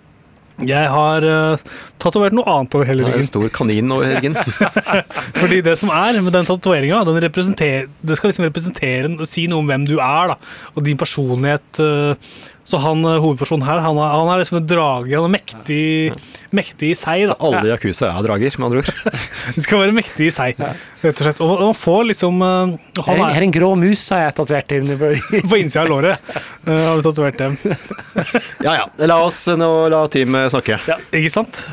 Jeg 0.65 0.87
har 0.89 1.27
uh, 1.27 1.57
tatovert 2.05 2.35
noe 2.37 2.47
annet 2.55 2.77
over 2.77 2.87
hele 2.89 3.05
er 3.09 3.19
en 3.19 3.27
stor 3.27 3.47
kanin 3.53 3.91
over 3.95 4.09
ryggen. 4.15 4.37
Fordi 5.41 5.61
det 5.65 5.77
som 5.81 5.91
er 5.93 6.21
med 6.23 6.33
den 6.35 6.47
tatoveringa, 6.47 7.03
det 7.05 8.17
skal 8.17 8.31
liksom 8.31 8.47
representere 8.47 9.29
si 9.29 9.47
noe 9.51 9.63
om 9.63 9.69
hvem 9.71 9.87
du 9.87 9.97
er, 9.99 10.33
da. 10.35 10.39
Og 10.75 10.85
din 10.85 10.99
personlighet. 11.01 11.81
eh, 11.83 12.35
så 12.65 12.79
han 12.81 13.03
eh, 13.05 13.19
hovedpersonen 13.21 13.61
her, 13.67 13.77
han 13.83 13.97
er, 14.01 14.09
han 14.15 14.29
er 14.33 14.39
liksom 14.41 14.57
en 14.57 14.65
drage. 14.65 15.13
Han 15.13 15.27
er 15.27 15.33
mektig, 15.35 15.81
mektig 16.55 16.89
i 16.95 16.97
seg, 16.97 17.27
da. 17.29 17.35
Alle 17.45 17.69
Yakuza 17.69 18.09
er 18.09 18.25
drager, 18.25 18.57
med 18.57 18.65
andre 18.65 18.81
ord. 18.81 19.19
De 19.55 19.61
skal 19.61 19.83
være 19.83 19.93
mektige 19.93 20.31
i 20.31 20.33
seg, 20.33 20.57
rett 21.03 21.21
og 21.21 21.27
slett. 21.27 21.43
Og 21.45 21.61
man 21.61 21.77
får 21.77 22.07
liksom 22.09 22.41
eh, 22.41 22.73
Han 23.05 23.19
er, 23.19 23.21
her 23.21 23.35
er 23.35 23.37
er 23.37 23.45
en 23.45 23.53
grå 23.53 23.69
mus, 23.77 24.07
har 24.09 24.23
jeg 24.25 24.37
tatovert 24.39 24.73
inn. 24.79 24.89
i- 24.95 25.43
på 25.51 25.59
innsida 25.61 25.83
av 25.85 25.91
låret. 25.93 26.33
har 26.65 26.97
du 26.97 27.05
tatovert 27.05 27.37
dem. 27.43 27.57
Ja 28.65 28.73
ja, 28.79 28.85
la 29.05 29.19
oss 29.21 29.43
nå 29.53 29.69
la 29.93 30.01
Team 30.09 30.33
eh, 30.41 30.49
snakke. 30.49 30.79
Ja, 30.89 30.97
ikke 31.13 31.33
sant? 31.37 31.67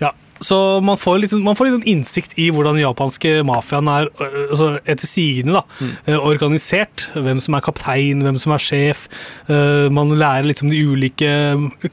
Ja. 0.00 0.10
Så 0.44 0.56
man 0.84 0.98
får, 1.00 1.20
litt, 1.22 1.30
sånn- 1.32 1.44
man 1.46 1.56
får 1.56 1.68
litt 1.68 1.76
sånn 1.76 1.86
innsikt 1.94 2.34
i 2.42 2.48
hvordan 2.52 2.74
den 2.76 2.82
japanske 2.84 3.36
mafiaen 3.48 3.88
er 3.88 4.10
altså 4.50 4.72
etter 4.84 5.08
sigende 5.08 5.62
ø, 6.10 6.18
organisert. 6.18 7.06
Hvem 7.14 7.40
som 7.40 7.54
er 7.56 7.64
kaptein, 7.64 8.20
hvem 8.26 8.36
som 8.42 8.52
er 8.52 8.60
sjef. 8.66 9.06
Man 9.94 10.12
lærer 10.18 10.44
litt 10.50 10.60
om 10.66 10.68
de 10.74 10.82
ulike 10.84 11.30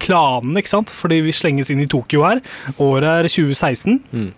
klanene, 0.02 0.60
ikke 0.60 0.74
sant? 0.74 0.92
Fordi 0.92 1.22
vi 1.24 1.32
slenges 1.38 1.72
inn 1.72 1.84
i 1.86 1.88
Tokyo 1.92 2.26
her. 2.28 2.42
Året 2.82 3.10
er 3.26 3.30
2016. 3.32 4.02
Mm. 4.12 4.30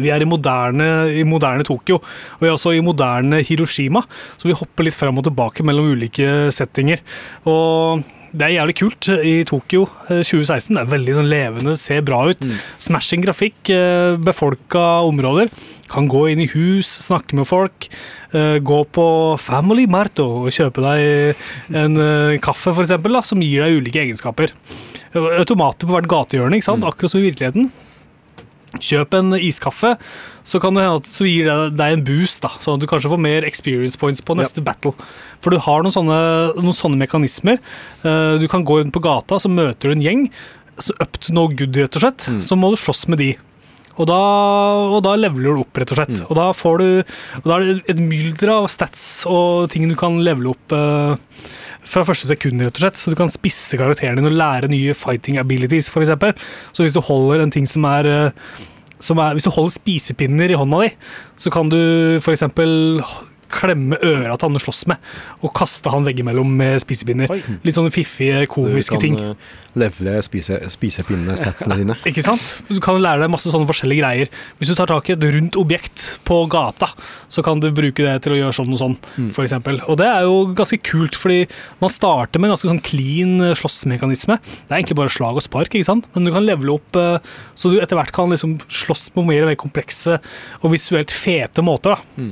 Vi 0.00 0.06
er 0.14 0.22
i 0.22 0.26
moderne, 0.28 0.84
i 1.18 1.24
moderne 1.26 1.64
Tokyo, 1.66 1.96
og 1.98 2.38
vi 2.42 2.46
er 2.46 2.52
også 2.54 2.70
i 2.76 2.82
moderne 2.86 3.40
Hiroshima. 3.42 4.04
Så 4.38 4.46
vi 4.46 4.54
hopper 4.54 4.86
litt 4.86 4.94
fram 4.94 5.18
og 5.18 5.24
tilbake 5.26 5.64
mellom 5.66 5.88
ulike 5.96 6.46
settinger. 6.54 7.02
Og 7.50 8.04
det 8.32 8.46
er 8.46 8.52
jævlig 8.56 8.74
kult 8.78 9.08
i 9.26 9.32
Tokyo 9.48 9.84
eh, 10.08 10.20
2016. 10.22 10.76
Det 10.76 10.82
er 10.84 10.90
veldig 10.92 11.14
sånn 11.18 11.30
levende, 11.30 11.74
ser 11.78 12.02
bra 12.06 12.20
ut. 12.30 12.46
Smashing 12.82 13.24
grafikk, 13.24 13.58
eh, 13.74 14.14
befolka 14.22 14.84
områder. 15.08 15.50
Kan 15.90 16.06
gå 16.12 16.28
inn 16.30 16.44
i 16.44 16.48
hus, 16.52 16.86
snakke 17.08 17.34
med 17.38 17.48
folk. 17.50 17.88
eh, 18.32 18.58
Gå 18.62 18.80
på 18.94 19.06
Family 19.42 19.86
Marto 19.90 20.28
og 20.44 20.50
kjøpe 20.54 20.84
deg 20.84 21.74
en 21.74 21.96
eh, 21.98 22.38
kaffe, 22.38 22.70
for 22.74 22.82
eksempel, 22.86 23.12
da, 23.18 23.22
som 23.26 23.42
gir 23.42 23.64
deg 23.66 23.80
ulike 23.80 24.04
egenskaper. 24.04 24.52
Automater 25.14 25.88
på 25.90 25.96
hvert 25.96 26.10
gatehjørne, 26.10 26.60
ikke 26.60 26.68
sant? 26.70 26.84
akkurat 26.86 27.10
som 27.10 27.20
i 27.22 27.26
virkeligheten. 27.30 27.70
Kjøp 28.78 29.16
en 29.18 29.34
iskaffe, 29.34 29.96
så, 30.46 30.60
kan 30.62 30.76
det 30.78 30.86
så 31.10 31.26
gir 31.26 31.48
det 31.48 31.74
deg 31.80 31.96
en 31.96 32.04
boost, 32.06 32.44
da, 32.44 32.52
sånn 32.62 32.78
at 32.78 32.84
du 32.84 32.88
kanskje 32.90 33.10
får 33.10 33.22
mer 33.22 33.46
experience 33.48 33.98
points 33.98 34.22
på 34.22 34.36
neste 34.38 34.62
battle. 34.62 34.94
For 35.42 35.50
du 35.50 35.58
har 35.64 35.82
noen 35.82 35.94
sånne, 35.94 36.20
noen 36.60 36.76
sånne 36.76 37.00
mekanismer. 37.00 37.58
Eh, 38.04 38.38
du 38.38 38.46
kan 38.52 38.64
gå 38.66 38.78
rundt 38.80 38.94
på 38.94 39.02
gata, 39.04 39.40
så 39.42 39.50
møter 39.50 39.90
du 39.90 39.98
en 39.98 40.06
gjeng. 40.06 40.26
Så 40.80 40.94
up 41.02 41.18
to 41.18 41.34
no 41.36 41.48
good, 41.50 41.76
rett 41.76 41.98
og 41.98 42.06
slett. 42.06 42.30
Så 42.46 42.56
må 42.56 42.70
du 42.72 42.78
slåss 42.80 43.08
med 43.10 43.20
de. 43.20 43.32
Og 44.00 44.06
da, 44.08 44.18
og 44.96 45.00
da 45.04 45.16
leveler 45.18 45.58
du 45.58 45.64
opp, 45.64 45.76
rett 45.76 45.92
og 45.92 45.98
slett. 45.98 46.22
Og 46.28 46.36
da 46.38 46.46
får 46.56 46.80
du 46.80 46.86
og 47.42 47.48
da 47.48 47.58
er 47.58 47.66
det 47.66 47.92
et 47.92 48.00
mylder 48.00 48.54
av 48.54 48.68
stats 48.72 49.02
og 49.28 49.68
ting 49.72 49.88
du 49.90 49.96
kan 49.98 50.20
levele 50.24 50.54
opp 50.54 50.76
eh, 50.76 51.42
fra 51.86 52.04
første 52.06 52.28
sekund, 52.30 52.62
rett 52.62 52.76
og 52.76 52.84
slett. 52.84 53.00
Så 53.00 53.12
du 53.12 53.18
kan 53.18 53.32
spisse 53.32 53.78
karakteren 53.80 54.20
din 54.20 54.28
og 54.28 54.36
lære 54.36 54.70
nye 54.72 54.96
fighting 54.96 55.38
abilities, 55.40 55.90
f.eks. 55.90 56.12
Så 56.72 56.84
hvis 56.84 56.96
du 56.96 57.00
holder 57.04 57.44
en 57.44 57.54
ting 57.54 57.68
som 57.68 57.84
er, 57.88 58.06
eh, 58.06 58.30
er 59.10 59.32
Hvis 59.34 59.44
du 59.44 59.50
holder 59.50 59.70
spisepinner 59.70 60.50
i 60.50 60.58
hånda 60.60 60.82
di, 60.82 60.90
så 61.36 61.50
kan 61.50 61.68
du 61.68 62.18
f.eks. 62.20 62.42
klemme 63.50 63.98
øra 63.98 64.36
til 64.36 64.48
han 64.48 64.56
du 64.56 64.62
slåss 64.62 64.84
med, 64.90 65.10
og 65.42 65.52
kaste 65.56 65.92
han 65.92 66.06
veggimellom 66.06 66.52
med 66.60 66.80
spisepinner. 66.84 67.32
Oi. 67.32 67.40
Litt 67.66 67.76
sånne 67.76 67.92
fiffige, 67.94 68.44
komiske 68.50 69.00
ting. 69.02 69.18
Du 69.18 69.24
kan 69.24 69.34
ting. 69.34 69.80
levele 69.82 70.16
spise, 70.26 70.58
spisepinnestatsene 70.72 71.78
dine. 71.82 71.96
Ikke 72.10 72.24
sant? 72.24 72.42
Du 72.70 72.80
kan 72.82 72.98
lære 73.02 73.24
deg 73.24 73.32
masse 73.32 73.52
sånne 73.52 73.68
forskjellige 73.68 74.02
greier. 74.02 74.32
Hvis 74.60 74.72
du 74.72 74.76
tar 74.78 74.90
tak 74.90 75.10
i 75.10 75.14
et 75.16 75.26
rundt 75.36 75.58
objekt 75.60 76.06
på 76.28 76.40
gata, 76.52 76.90
så 77.30 77.44
kan 77.46 77.62
du 77.62 77.70
bruke 77.74 78.06
det 78.06 78.16
til 78.24 78.36
å 78.36 78.40
gjøre 78.40 78.56
sånn 78.60 78.74
og 78.74 78.82
sånn, 78.82 78.98
for 79.34 79.46
eksempel. 79.46 79.80
Og 79.90 79.98
det 80.00 80.08
er 80.10 80.26
jo 80.26 80.42
ganske 80.58 80.80
kult, 80.86 81.18
fordi 81.18 81.44
man 81.82 81.92
starter 81.92 82.40
med 82.42 82.50
en 82.50 82.56
ganske 82.56 82.70
sånn 82.70 82.82
clean 82.86 83.36
eh, 83.50 83.56
slåssmekanisme. 83.58 84.38
Det 84.40 84.70
er 84.72 84.80
egentlig 84.80 84.98
bare 85.02 85.14
slag 85.14 85.38
og 85.38 85.46
spark, 85.46 85.74
ikke 85.74 85.88
sant? 85.88 86.08
Men 86.14 86.26
du 86.26 86.34
kan 86.34 86.46
levele 86.46 86.76
opp 86.78 86.98
eh, 86.98 87.32
så 87.54 87.70
du 87.72 87.80
etter 87.80 87.98
hvert 87.98 88.14
kan 88.14 88.30
liksom 88.32 88.58
slåss 88.66 89.08
på 89.14 89.24
mer 89.26 89.44
og 89.44 89.52
mer 89.52 89.58
komplekse 89.60 90.18
og 90.60 90.72
visuelt 90.74 91.12
fete 91.14 91.64
måter. 91.64 91.96
da. 91.96 92.00
Og 92.20 92.30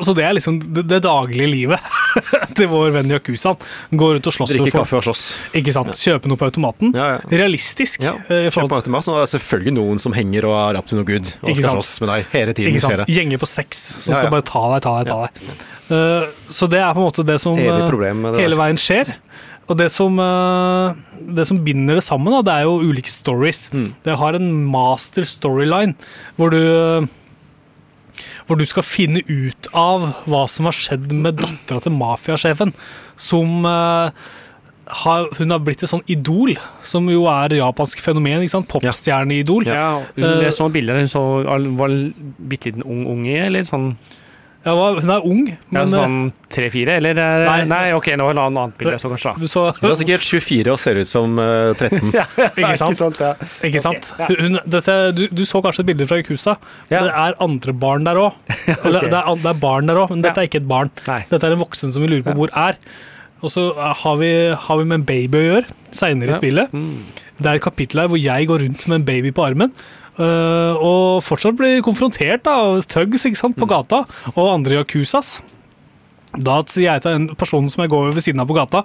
Så 0.00 0.14
det 0.16 0.24
er 0.26 0.36
liksom 0.36 0.58
det, 0.62 0.84
det 0.90 1.00
daglige 1.04 1.48
livet 1.50 1.90
til 2.58 2.70
vår 2.70 2.94
venn 2.96 3.12
Yakuzaen. 3.12 3.60
Går 3.90 4.16
rundt 4.16 4.30
og 4.30 4.36
slåss 4.36 4.54
Drikke 4.54 4.74
kaffe 4.74 5.00
og 5.00 5.06
slåss. 5.08 5.24
Ikke 5.60 5.74
sant? 5.76 5.92
Kjøpe 5.96 6.30
noe 6.30 6.40
på 6.40 6.48
automaten. 6.50 6.94
Ja, 6.96 7.16
ja. 7.16 7.24
Realistisk. 7.42 8.04
Ja, 8.04 8.16
Kjøpe 8.28 8.68
på 8.72 8.80
automaten, 8.80 9.12
og 9.14 9.20
det 9.20 9.26
er 9.28 9.34
selvfølgelig 9.36 9.76
noen 9.78 10.02
som 10.02 10.16
henger 10.16 10.48
og 10.50 10.56
er 10.60 10.80
up 10.80 10.90
to 10.90 10.98
no 10.98 11.04
good 11.06 11.34
og 11.40 11.52
Ikke 11.52 11.64
skal 11.64 11.78
slåss 11.78 11.92
med 12.04 12.14
deg 12.14 12.32
hele 12.34 12.56
tiden. 12.56 12.74
Ikke 12.74 12.86
sant? 12.86 13.04
Gjenger 13.10 13.42
på 13.42 13.50
seks 13.50 13.84
som 14.06 14.16
skal 14.16 14.32
bare 14.32 14.46
ta 14.46 14.64
deg, 14.74 14.82
ta 14.86 14.96
deg, 14.98 15.12
ta 15.12 15.20
deg. 15.26 15.68
Uh, 15.90 16.28
så 16.46 16.68
det 16.70 16.78
er 16.78 16.92
på 16.94 17.02
en 17.02 17.08
måte 17.08 17.24
det 17.26 17.40
som 17.42 17.58
eh, 17.58 17.66
det 17.66 18.44
hele 18.44 18.58
veien 18.58 18.78
skjer. 18.78 19.10
Og 19.70 19.78
det 19.78 19.86
som, 19.94 20.18
eh, 20.18 20.98
det 21.30 21.46
som 21.46 21.60
binder 21.62 21.94
det 21.98 22.02
sammen, 22.02 22.34
det 22.44 22.52
er 22.52 22.66
jo 22.66 22.82
ulike 22.90 23.10
stories. 23.10 23.68
Mm. 23.70 23.94
Det 24.02 24.18
har 24.18 24.34
en 24.34 24.50
master 24.66 25.22
storyline 25.22 25.94
hvor 26.36 26.50
du 26.50 26.58
eh, 26.58 27.06
hvor 28.50 28.58
du 28.58 28.66
skal 28.66 28.82
finne 28.86 29.22
ut 29.30 29.70
av 29.78 30.10
hva 30.26 30.44
som 30.50 30.66
har 30.66 30.74
skjedd 30.74 31.12
med 31.14 31.38
dattera 31.38 31.82
til 31.84 31.94
mafiasjefen, 31.94 32.74
som 33.14 33.66
uh, 33.66 34.10
har, 35.04 35.28
Hun 35.38 35.54
har 35.54 35.60
blitt 35.62 35.84
et 35.84 35.90
sånn 35.90 36.02
idol, 36.10 36.56
som 36.82 37.06
jo 37.12 37.28
er 37.30 37.54
japansk 37.60 38.00
fenomen. 38.02 38.42
ikke 38.42 38.56
sant? 38.56 38.66
Popstjerneidol. 38.72 39.68
Ja, 39.70 40.00
hun, 40.16 40.26
uh, 40.26 40.48
så 40.50 40.66
bilder 40.72 40.98
hun 40.98 41.10
så, 41.10 41.22
var 41.78 41.94
bitte 42.50 42.72
liten 42.72 42.82
ung 42.82 43.04
unge, 43.12 43.36
eller 43.46 43.68
sånn, 43.68 43.92
Ja, 44.60 44.74
var 44.76 44.98
hun 45.00 45.08
er 45.14 45.22
ung, 45.24 45.44
men 45.72 45.78
ja, 45.80 45.86
sånn 45.88 46.16
tre-fire, 46.52 46.98
eller? 47.00 47.16
er- 47.16 47.46
Nei. 47.46 47.60
Nei, 47.64 47.92
ok, 47.96 48.10
nå 48.20 48.26
har 48.28 48.34
det 48.34 48.40
noe 48.42 48.48
annet 48.50 48.74
bilde 48.76 48.98
så 49.00 49.08
kanskje. 49.08 49.32
du 49.40 49.46
så 49.48 49.62
Hun 49.78 49.90
er 49.90 49.94
sikkert 49.96 50.26
24 50.26 50.74
og 50.74 50.80
ser 50.82 51.00
ut 51.00 51.08
som 51.08 51.38
eh, 51.40 51.72
13. 51.80 52.10
Ikke 52.60 52.74
sant? 52.82 53.20
ja. 53.24 53.30
Ikke 53.64 53.80
sant? 53.80 54.10
ja. 54.20 54.28
Hun, 54.28 54.58
dette, 54.76 54.96
du, 55.16 55.22
du 55.32 55.42
så 55.48 55.62
kanskje 55.64 55.80
et 55.86 55.88
bilde 55.94 56.06
fra. 56.10 56.20
Ja. 56.90 57.00
Det 57.06 57.14
er 57.14 57.38
andre 57.40 57.72
barn 57.72 58.04
der 58.04 58.20
òg. 58.20 58.34
okay. 58.50 59.08
det, 59.08 59.14
er- 59.16 59.32
det 59.40 59.52
er 59.54 59.62
barn 59.64 59.88
der 59.88 60.02
òg, 60.02 60.10
men 60.12 60.20
dette 60.26 60.36
Ja. 60.36 60.44
er 60.44 60.50
ikke 60.52 60.60
et 60.60 60.68
barn. 60.68 60.92
Nei. 61.08 61.22
Dette 61.30 61.48
er 61.48 61.56
en 61.56 61.62
voksen 61.64 61.92
som 61.96 62.02
vi 62.04 62.08
lurer 62.12 62.26
på 62.28 62.34
Ja. 62.36 62.40
hvor 62.42 62.52
er. 62.68 62.76
Og 63.40 63.48
så 63.54 63.70
eh, 63.72 63.94
har 64.02 64.16
vi, 64.20 64.30
har 64.52 64.76
vi 64.76 64.84
med 64.84 65.00
en 65.00 65.06
baby 65.08 65.40
å 65.40 65.46
gjøre 65.54 65.64
seinere 65.96 66.36
i 66.36 66.36
spillet. 66.36 66.76
Mm. 66.76 67.00
Det 67.40 67.48
er 67.48 67.56
et 67.56 67.64
kapittel 67.64 68.02
her 68.04 68.12
hvor 68.12 68.20
jeg 68.20 68.46
går 68.52 68.60
rundt 68.66 68.84
med 68.92 69.00
en 69.00 69.08
baby 69.08 69.32
på 69.32 69.46
armen. 69.48 69.72
Øh, 70.20 70.74
og 70.80 71.22
fortsatt 71.26 71.56
blir 71.58 71.80
konfrontert 71.86 72.44
da, 72.46 72.58
av 72.70 72.84
thugs 72.90 73.26
ikke 73.28 73.40
sant, 73.40 73.56
på 73.58 73.66
Mm. 73.66 73.72
gata 73.76 74.04
og 74.34 74.46
andre 74.54 74.82
yakuzas. 74.82 75.40
Da 76.30 76.60
sier 76.70 76.92
jeg 76.92 77.02
til 77.02 77.16
en 77.16 77.24
person 77.34 77.64
som 77.72 77.80
jeg 77.82 77.90
går 77.90 78.12
ved 78.14 78.22
siden 78.22 78.38
av 78.38 78.46
på 78.46 78.54
gata 78.54 78.84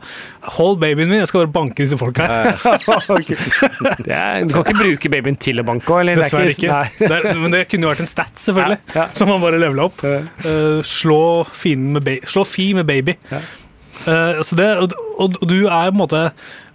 Hold 0.55 0.79
babyen 0.81 1.05
min, 1.11 1.19
jeg 1.19 1.27
skal 1.29 1.43
bare 1.43 1.53
banke 1.53 1.83
disse 1.83 1.93
folka 1.99 2.25
her. 2.25 2.55
Det 4.01 4.15
er, 4.15 4.47
du 4.49 4.55
kan 4.55 4.63
ikke 4.65 4.79
bruke 4.79 5.11
babyen 5.13 5.37
til 5.37 5.61
å 5.61 5.65
banke 5.67 5.93
òg, 5.93 5.99
eller? 6.01 6.17
Er 6.17 6.23
Dessverre 6.23 6.55
ikke. 6.55 6.71
Nei. 6.71 6.87
Det 6.97 7.11
er, 7.19 7.37
men 7.43 7.53
det 7.53 7.61
kunne 7.69 7.85
jo 7.85 7.91
vært 7.91 8.01
en 8.01 8.09
stat, 8.09 8.33
selvfølgelig. 8.41 8.79
Ja, 8.95 8.97
ja. 8.97 9.05
Som 9.13 9.29
man 9.29 9.43
bare 9.45 9.59
levela 9.61 9.85
opp. 9.91 10.01
Uh, 10.01 10.81
slå, 10.81 11.21
med 11.77 12.09
slå 12.25 12.47
fi 12.49 12.71
med 12.73 12.89
baby. 12.89 13.13
Ja. 13.29 13.43
Så 14.05 14.57
det, 14.59 14.67
og, 14.81 14.93
og, 15.15 15.37
og 15.39 15.47
du 15.49 15.55
er 15.63 15.87
på 15.87 15.93
en 15.93 16.01
måte 16.01 16.19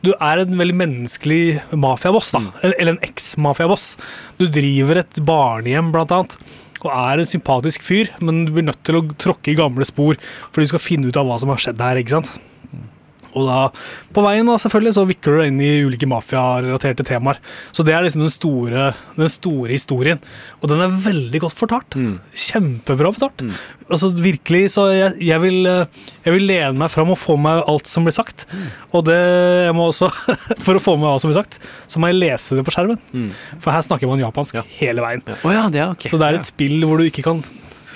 Du 0.03 0.11
er 0.15 0.41
en 0.41 0.57
veldig 0.59 0.77
menneskelig 0.81 1.43
mafiaboss, 1.77 2.33
da. 2.33 2.41
Mm. 2.41 2.51
Eller 2.71 2.95
en 2.95 3.03
eks-mafiaboss. 3.05 3.93
Du 4.41 4.47
driver 4.49 5.03
et 5.03 5.23
barnehjem, 5.29 5.93
blant 5.95 6.15
annet. 6.17 6.39
Og 6.81 6.93
er 6.95 7.21
en 7.21 7.29
sympatisk 7.29 7.85
fyr, 7.85 8.13
men 8.25 8.47
du 8.47 8.55
blir 8.57 8.65
nødt 8.71 8.81
til 8.89 9.01
å 9.01 9.07
tråkke 9.21 9.53
i 9.53 9.59
gamle 9.59 9.85
spor 9.85 10.17
fordi 10.49 10.65
du 10.65 10.73
skal 10.73 10.83
finne 10.83 11.11
ut 11.11 11.19
av 11.21 11.29
hva 11.29 11.37
som 11.43 11.53
har 11.53 11.61
skjedd 11.61 11.83
her. 11.85 12.01
ikke 12.01 12.17
sant? 12.17 12.33
Og 13.31 13.47
da, 13.47 13.59
på 14.15 14.23
veien 14.25 14.49
da, 14.49 14.57
selvfølgelig, 14.59 14.95
så 14.97 15.05
vikler 15.09 15.37
du 15.37 15.41
deg 15.41 15.51
inn 15.53 15.61
i 15.63 15.71
ulike 15.87 16.09
mafiarelaterte 16.11 17.07
temaer. 17.07 17.39
Så 17.71 17.85
det 17.87 17.95
er 17.95 18.05
liksom 18.05 18.25
den 18.25 18.33
store, 18.33 18.89
den 19.15 19.31
store 19.31 19.71
historien. 19.71 20.23
Og 20.61 20.73
den 20.73 20.83
er 20.83 20.97
veldig 21.07 21.43
godt 21.45 21.59
fortalt. 21.59 21.99
Kjempebra 22.35 23.13
fortalt. 23.15 23.47
Altså 23.87 24.11
virkelig, 24.17 24.65
så 24.75 24.89
jeg, 24.95 25.15
jeg, 25.31 25.43
vil, 25.45 25.61
eh, 25.71 26.03
jeg 26.25 26.35
vil 26.37 26.47
lene 26.51 26.77
meg 26.81 26.93
fram 26.93 27.13
og 27.15 27.19
få 27.21 27.37
med 27.41 27.63
alt 27.71 27.91
som 27.91 28.07
blir 28.07 28.17
sagt. 28.17 28.47
Og 28.97 29.05
det 29.09 29.17
jeg 29.17 29.77
må 29.77 29.89
også, 29.91 30.11
for 30.67 30.77
å 30.77 30.83
få 30.83 30.97
med 31.01 31.09
alt 31.11 31.25
som 31.25 31.33
blir 31.33 31.41
sagt, 31.41 31.61
så 31.91 32.03
må 32.03 32.11
jeg 32.11 32.21
lese 32.21 32.59
det 32.59 32.67
på 32.67 32.75
skjermen. 32.75 33.01
For 33.59 33.73
her 33.75 33.85
snakker 33.87 34.11
man 34.11 34.23
japansk 34.23 34.61
hele 34.79 35.05
veien. 35.05 35.25
Å 35.25 35.55
ja, 35.55 35.67
det 35.73 35.83
er 35.85 35.95
ok. 35.95 36.09
Så 36.11 36.21
det 36.21 36.29
er 36.29 36.41
et 36.41 36.49
spill 36.49 36.79
hvor 36.85 37.01
du 37.01 37.09
ikke 37.09 37.25
kan 37.27 37.43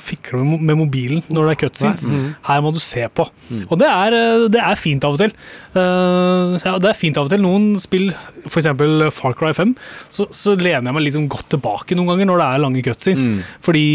fikle 0.05 0.43
med 0.45 0.77
mobilen 0.79 1.23
når 1.33 1.49
det 1.49 1.53
er 1.55 1.61
cutscenes. 1.65 2.07
Her 2.47 2.63
må 2.65 2.73
du 2.75 2.81
se 2.83 3.05
på. 3.13 3.27
Og 3.69 3.77
det 3.81 3.89
er, 3.91 4.17
eh, 4.19 4.47
det 4.53 4.63
er 4.63 4.81
fint 4.81 5.05
av 5.07 5.17
og 5.17 5.23
til. 5.23 5.35
Uh, 5.75 6.57
ja, 6.63 6.77
det 6.83 6.91
er 6.91 6.99
fint 6.99 7.19
av 7.21 7.29
og 7.29 7.35
til. 7.35 7.43
Noen 7.45 7.75
spill, 7.83 8.11
f.eks. 8.49 8.71
Far 9.15 9.37
Cry 9.39 9.53
5, 9.57 9.75
så, 10.13 10.29
så 10.35 10.57
lener 10.59 10.91
jeg 10.91 10.97
meg 10.97 11.07
liksom 11.09 11.29
godt 11.33 11.53
tilbake 11.55 11.97
noen 11.99 12.15
ganger 12.15 12.31
når 12.31 12.43
det 12.43 12.49
er 12.49 12.65
lange 12.65 12.85
cutscenes. 12.87 13.47
Fordi, 13.65 13.87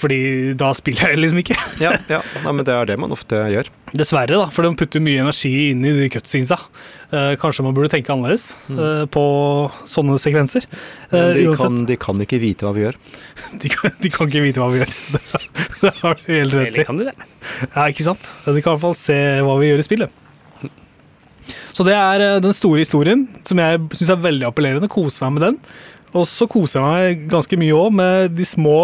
fordi 0.00 0.20
da 0.58 0.72
spiller 0.76 1.12
jeg 1.12 1.20
liksom 1.20 1.42
ikke. 1.42 1.58
Ja, 1.84 1.94
ja. 2.10 2.18
Nei, 2.44 2.52
men 2.56 2.66
det 2.66 2.74
er 2.74 2.88
det 2.90 2.96
man 3.00 3.12
ofte 3.14 3.38
gjør. 3.52 3.68
Dessverre, 3.96 4.36
da, 4.36 4.46
for 4.52 4.66
de 4.66 4.72
putter 4.78 5.02
mye 5.02 5.22
energi 5.22 5.52
inn 5.70 5.84
i 5.86 5.92
de 5.96 6.08
cutscenesa. 6.12 6.58
Eh, 7.10 7.32
kanskje 7.40 7.64
man 7.66 7.74
burde 7.76 7.90
tenke 7.92 8.12
annerledes 8.14 8.52
eh, 8.70 9.04
på 9.10 9.24
sånne 9.88 10.18
sekvenser. 10.22 10.66
Men 11.10 11.20
Eh, 11.20 11.34
de, 11.36 11.56
kan, 11.58 11.76
de 11.86 11.96
kan 11.98 12.20
ikke 12.22 12.38
vite 12.42 12.66
hva 12.66 12.72
vi 12.76 12.84
gjør. 12.84 12.96
de, 13.62 13.70
kan, 13.72 13.94
de 13.98 14.10
kan 14.14 14.30
ikke 14.30 14.44
vite 14.44 14.62
hva 14.62 14.68
vi 14.72 14.82
gjør. 14.82 14.96
Det 15.80 15.92
har 16.00 16.18
du 16.20 16.26
helt 16.30 16.54
rett 16.54 16.70
i. 16.70 16.74
Eller 16.74 16.86
kan 16.88 17.00
de 17.00 17.08
det? 17.08 17.14
Ja, 17.74 17.86
ikke 17.90 18.06
sant? 18.06 18.32
De 18.46 18.54
kan 18.60 18.60
i 18.60 18.74
hvert 18.76 18.84
fall 18.84 18.98
se 18.98 19.18
hva 19.46 19.56
vi 19.60 19.70
gjør 19.70 19.82
i 19.82 19.86
spillet. 19.86 20.18
Så 21.74 21.86
det 21.86 21.94
er 21.96 22.24
eh, 22.24 22.40
den 22.42 22.54
store 22.56 22.82
historien, 22.82 23.24
som 23.46 23.60
jeg 23.62 23.80
syns 23.96 24.12
er 24.14 24.22
veldig 24.22 24.48
appellerende. 24.50 24.90
Koser 24.90 25.26
meg 25.26 25.36
med 25.38 25.46
den. 25.48 25.58
Og 26.10 26.26
så 26.26 26.48
koser 26.50 26.80
jeg 26.80 26.90
meg 26.90 27.26
ganske 27.30 27.58
mye 27.60 27.76
òg 27.78 27.94
med 27.94 28.34
de 28.38 28.46
små 28.48 28.78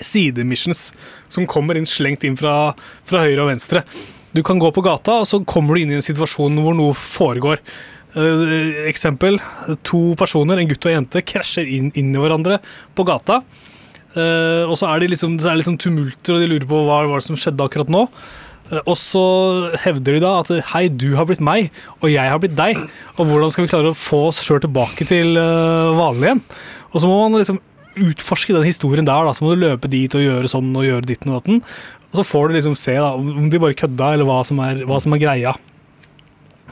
sidemissions 0.00 0.88
som 1.32 1.48
kommer 1.50 1.78
inn 1.78 1.88
slengt 1.88 2.24
inn 2.26 2.38
fra, 2.38 2.74
fra 3.06 3.24
høyre 3.26 3.44
og 3.44 3.52
venstre. 3.52 3.84
Du 4.34 4.42
kan 4.46 4.58
gå 4.58 4.70
på 4.74 4.82
gata, 4.82 5.20
og 5.22 5.28
så 5.30 5.42
kommer 5.46 5.76
du 5.76 5.84
inn 5.84 5.92
i 5.94 5.98
en 6.00 6.04
situasjon 6.04 6.58
hvor 6.62 6.74
noe 6.74 6.96
foregår. 6.98 7.62
Eh, 8.14 8.88
eksempel. 8.90 9.38
To 9.86 10.02
personer, 10.18 10.58
en 10.58 10.70
gutt 10.70 10.86
og 10.86 10.92
en 10.92 11.00
jente, 11.00 11.22
krasjer 11.26 11.70
inn, 11.70 11.92
inn 11.98 12.14
i 12.14 12.22
hverandre 12.22 12.58
på 12.94 13.06
gata. 13.06 13.42
Eh, 14.14 14.62
og 14.66 14.76
så 14.78 14.90
er 14.90 15.02
det 15.02 15.12
liksom, 15.14 15.36
det 15.42 15.50
er 15.50 15.58
liksom 15.58 15.78
tumulter, 15.82 16.36
og 16.36 16.42
de 16.42 16.50
lurer 16.50 16.66
på 16.70 16.82
hva 16.86 17.04
hva 17.10 17.20
som 17.22 17.38
skjedde 17.38 17.66
akkurat 17.66 17.90
nå. 17.90 18.06
Eh, 18.70 18.80
og 18.80 18.96
så 18.98 19.24
hevder 19.84 20.16
de 20.16 20.24
da 20.24 20.32
at 20.42 20.52
hei, 20.72 20.86
du 20.88 21.12
har 21.18 21.28
blitt 21.28 21.42
meg, 21.44 21.70
og 22.00 22.08
jeg 22.12 22.30
har 22.30 22.40
blitt 22.42 22.56
deg. 22.58 22.78
Og 23.18 23.28
hvordan 23.28 23.52
skal 23.52 23.66
vi 23.66 23.72
klare 23.74 23.92
å 23.92 23.98
få 23.98 24.28
oss 24.30 24.42
sjøl 24.44 24.62
tilbake 24.64 25.06
til 25.10 25.38
eh, 25.40 25.94
vanlig 25.98 26.30
igjen? 26.30 26.44
Og 26.92 27.02
så 27.02 27.10
må 27.10 27.18
man 27.24 27.40
liksom 27.42 27.60
utforske 28.00 28.54
den 28.56 28.66
historien 28.66 29.06
der, 29.06 29.26
da. 29.26 29.34
Så 29.34 29.44
må 29.44 29.54
du 29.54 29.64
løpe 29.64 29.90
dit 29.90 30.14
og 30.16 30.24
gjøre 30.24 30.50
sånn 30.50 30.72
og 30.74 30.86
gjøre 30.86 31.08
ditten 31.10 31.32
og 31.32 31.40
datten. 31.40 31.62
Og 32.12 32.20
så 32.20 32.26
får 32.28 32.48
du 32.48 32.58
liksom 32.58 32.76
se 32.78 32.94
da, 32.94 33.12
om 33.14 33.48
de 33.50 33.60
bare 33.62 33.78
kødda, 33.78 34.14
eller 34.14 34.28
hva 34.28 34.40
som 34.46 34.60
er, 34.62 34.84
hva 34.86 35.00
som 35.02 35.14
er 35.16 35.22
greia. 35.22 35.54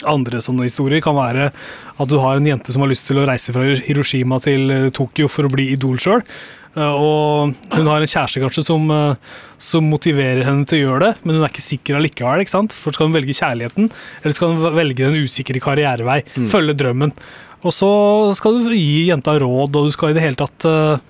Andre 0.08 0.40
sånne 0.42 0.66
historier 0.66 1.02
kan 1.04 1.14
være 1.18 1.50
at 1.52 2.10
du 2.10 2.16
har 2.22 2.38
en 2.38 2.48
jente 2.48 2.74
som 2.74 2.82
har 2.82 2.90
lyst 2.90 3.06
til 3.06 3.20
å 3.20 3.26
reise 3.28 3.54
fra 3.54 3.66
Hiroshima 3.86 4.38
til 4.42 4.70
eh, 4.72 4.90
Tokyo 4.94 5.28
for 5.30 5.46
å 5.46 5.52
bli 5.52 5.70
idol 5.74 6.00
sjøl. 6.02 6.24
Og 6.72 7.52
hun 7.74 7.88
har 7.90 8.00
en 8.00 8.08
kjæreste 8.08 8.40
kanskje 8.40 8.64
som, 8.64 8.86
eh, 8.90 9.14
som 9.60 9.84
motiverer 9.92 10.46
henne 10.46 10.64
til 10.64 10.80
å 10.80 10.86
gjøre 10.86 11.04
det, 11.04 11.12
men 11.22 11.36
hun 11.36 11.44
er 11.44 11.52
ikke 11.52 11.66
sikker 11.66 11.98
allikevel. 11.98 12.40
ikke 12.40 12.54
sant? 12.54 12.72
For 12.72 12.94
skal 12.96 13.10
hun 13.10 13.16
velge 13.18 13.36
kjærligheten, 13.36 13.90
eller 14.22 14.34
skal 14.34 14.54
hun 14.54 14.74
velge 14.78 15.04
den 15.04 15.20
usikre 15.26 15.60
karrierevei? 15.60 16.22
Følge 16.48 16.78
drømmen. 16.80 17.12
Og 17.62 17.70
så 17.76 17.90
skal 18.34 18.62
du 18.64 18.72
gi 18.74 19.08
jenta 19.10 19.36
råd, 19.38 19.76
og 19.76 19.86
du 19.86 19.90
skal 19.94 20.10
i 20.10 20.16
det 20.16 20.24
hele 20.24 20.40
tatt 20.40 20.64
eh, 20.66 21.02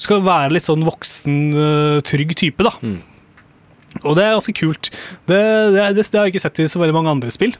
skal 0.00 0.24
være 0.24 0.56
litt 0.56 0.66
sånn 0.66 0.84
voksen, 0.86 1.38
eh, 1.54 2.02
trygg 2.08 2.34
type, 2.40 2.66
da. 2.66 2.74
Mm. 2.80 3.00
Og 4.06 4.14
det 4.16 4.22
er 4.22 4.36
ganske 4.36 4.54
kult. 4.54 4.90
Det, 5.26 5.40
det, 5.74 5.88
det, 5.98 6.06
har 6.14 6.28
jeg 6.28 6.34
ikke 6.34 6.44
sett 6.44 6.60
i 6.62 6.68
så 6.70 6.80
veldig 6.80 6.94
mange 6.94 7.12
andre 7.16 7.32
spill. 7.34 7.56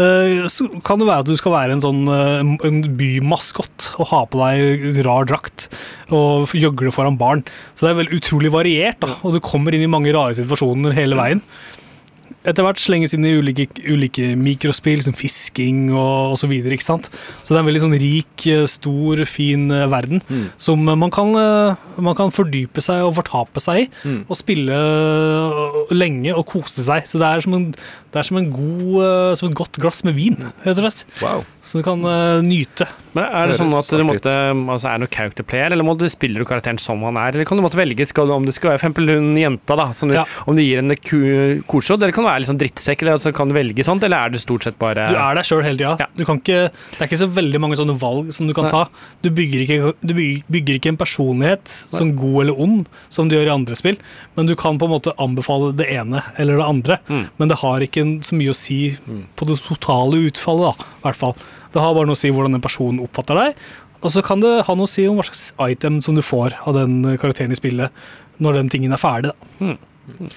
Eh, 0.00 0.46
så 0.48 0.66
kan 0.86 1.00
det 1.00 1.08
være 1.08 1.24
at 1.24 1.28
du 1.28 1.36
skal 1.36 1.52
være 1.52 1.76
en 1.76 1.84
sånn 1.84 2.06
eh, 2.08 2.54
en 2.66 2.80
bymaskott 2.96 3.90
og 4.00 4.08
ha 4.12 4.22
på 4.30 4.40
deg 4.40 5.00
rar 5.04 5.28
drakt 5.28 5.68
og 6.14 6.54
gjøgle 6.56 6.94
foran 6.94 7.20
barn. 7.20 7.44
Så 7.74 7.86
det 7.86 7.92
er 7.92 8.00
vel 8.00 8.14
utrolig 8.16 8.52
variert, 8.54 9.00
da, 9.04 9.18
og 9.20 9.36
du 9.36 9.42
kommer 9.44 9.76
inn 9.76 9.84
i 9.84 9.90
mange 9.90 10.14
rare 10.16 10.38
situasjoner 10.38 10.96
hele 10.96 11.18
veien. 11.20 11.44
Etter 12.40 12.64
hvert 12.64 12.80
slenges 12.80 13.12
inn 13.12 13.26
i 13.28 13.34
ulike, 13.36 13.66
ulike 13.84 14.30
mikrospill, 14.40 15.02
som 15.04 15.12
fisking 15.12 15.90
og, 15.92 16.32
osv. 16.38 16.54
så. 16.80 16.96
Så 17.44 17.52
det 17.52 17.58
er 17.58 17.60
en 17.60 17.68
veldig 17.68 17.82
sånn 17.82 17.96
rik, 18.00 18.46
eh, 18.48 18.64
stor, 18.70 19.20
fin 19.28 19.66
eh, 19.70 19.86
verden 19.92 20.22
Mm. 20.30 20.46
som 20.56 20.80
man 20.84 21.10
kan, 21.10 21.34
eh, 21.36 21.76
man 22.00 22.14
kan 22.16 22.30
fordype 22.30 22.80
seg 22.80 23.02
og 23.04 23.16
fortape 23.18 23.60
seg 23.60 23.82
i. 23.82 23.88
Mm. 24.04 24.24
Og 24.28 24.36
spille 24.36 24.78
lenge 25.92 26.32
og 26.34 26.46
kose 26.46 26.84
seg. 26.86 27.04
Så 27.08 27.18
det 27.20 27.28
er 27.28 27.40
som, 27.44 27.54
en, 27.58 27.70
det 27.72 28.16
er 28.20 28.22
som, 28.26 28.38
en 28.40 28.50
god, 28.50 29.36
som 29.36 29.50
et 29.50 29.58
godt 29.58 29.80
glass 29.80 30.02
med 30.06 30.14
vin, 30.16 30.38
rett 30.64 30.78
og 30.78 30.84
slett. 30.86 31.04
Wow. 31.20 31.44
Som 31.62 31.82
du 31.82 31.84
kan 31.84 32.00
nyte. 32.46 32.88
Men 33.16 33.26
er 33.26 33.50
det 33.50 33.56
sånn 33.58 33.72
at 33.74 33.88
du 33.90 34.04
måtte, 34.06 34.32
altså 34.54 34.86
er 34.90 34.98
det 34.98 35.02
noe 35.04 35.12
character 35.14 35.46
player, 35.46 35.72
eller 35.74 35.86
må 35.86 35.96
du 35.98 36.04
spiller 36.12 36.42
du 36.42 36.46
karakteren 36.48 36.78
som 36.82 37.02
han 37.06 37.18
er? 37.18 37.34
Eller 37.34 37.48
kan 37.48 37.58
du 37.58 37.64
måtte 37.64 37.78
velge 37.80 38.06
skal 38.06 38.28
du, 38.30 38.34
om 38.36 38.46
du 38.46 38.52
skal 38.54 38.72
være 38.72 38.80
for 38.80 38.86
eksempel 38.88 39.10
hun 39.16 39.30
jenta, 39.40 39.76
da, 39.78 39.88
som 39.96 40.10
du, 40.12 40.14
Ja. 40.14 40.24
om 40.46 40.54
du 40.56 40.62
gir 40.62 40.78
henne 40.82 40.94
korsråd, 40.94 42.02
eller 42.02 42.14
kan 42.14 42.24
du 42.24 42.30
være 42.30 42.42
litt 42.44 42.50
sånn 42.52 42.60
drittsekk, 42.60 43.02
eller 43.02 43.18
altså, 43.18 43.32
kan 43.34 43.50
du 43.50 43.54
velge 43.56 43.86
sånt, 43.86 44.04
eller 44.06 44.26
er 44.28 44.30
du 44.34 44.38
stort 44.38 44.64
sett 44.68 44.78
bare 44.78 45.08
Du 45.10 45.18
er 45.18 45.34
deg 45.40 45.44
sjøl 45.48 45.64
hele 45.66 45.76
tida. 45.78 45.96
Ja. 45.98 46.06
Du 46.16 46.24
Det 46.24 46.70
er 47.00 47.06
ikke 47.08 47.18
så 47.20 47.28
veldig 47.30 47.60
mange 47.60 47.76
sånne 47.76 47.98
valg 47.98 48.32
som 48.32 48.46
du 48.46 48.54
kan 48.54 48.64
Nei. 48.64 48.70
ta. 48.70 48.88
Du 49.22 49.30
bygger 49.30 49.64
ikke, 49.66 49.94
du 50.02 50.14
bygger, 50.14 50.44
bygger 50.50 50.78
ikke 50.78 50.92
en 50.94 51.00
personlighet 51.00 51.66
som 51.66 52.14
god 52.16 52.42
eller 52.44 52.60
ond, 52.60 52.88
som 53.08 53.28
du 53.28 53.36
gjør 53.36 53.46
i 53.50 53.54
andre 53.54 53.76
spill, 53.76 53.98
men 54.36 54.46
du 54.46 54.54
kan 54.54 54.78
på 54.78 54.86
en 54.86 54.94
måte 54.94 55.14
anbefale 55.18 55.74
det 55.76 55.88
ene 55.90 56.22
eller 56.38 56.56
det 56.56 56.66
andre. 56.66 56.98
Mm. 57.08 57.24
Men 57.38 57.48
det 57.48 57.58
har 57.58 57.80
ikke 57.80 58.06
så 58.22 58.36
mye 58.38 58.54
å 58.54 58.56
si 58.56 58.96
på 59.36 59.46
det 59.48 59.58
totale 59.66 60.22
utfallet, 60.30 60.76
da, 60.78 60.90
i 61.00 61.02
hvert 61.08 61.16
fall. 61.16 61.34
Det 61.72 61.82
har 61.82 61.94
bare 61.94 62.08
noe 62.10 62.18
å 62.18 62.22
si 62.22 62.30
hvordan 62.34 62.56
en 62.58 62.64
person 62.64 62.98
oppfatter 63.04 63.38
deg, 63.38 63.64
og 64.00 64.10
så 64.14 64.22
kan 64.24 64.40
det 64.42 64.54
ha 64.66 64.74
noe 64.74 64.88
å 64.88 64.90
si 64.90 65.04
om 65.08 65.18
hva 65.20 65.26
slags 65.28 65.50
item 65.70 66.00
som 66.02 66.16
du 66.16 66.22
får 66.24 66.56
av 66.66 66.74
den 66.78 67.02
karakteren 67.20 67.52
i 67.52 67.58
spillet 67.58 67.92
når 68.40 68.56
den 68.62 68.70
tingen 68.72 68.96
er 68.96 69.02
ferdig. 69.02 69.34
Da. 69.60 70.30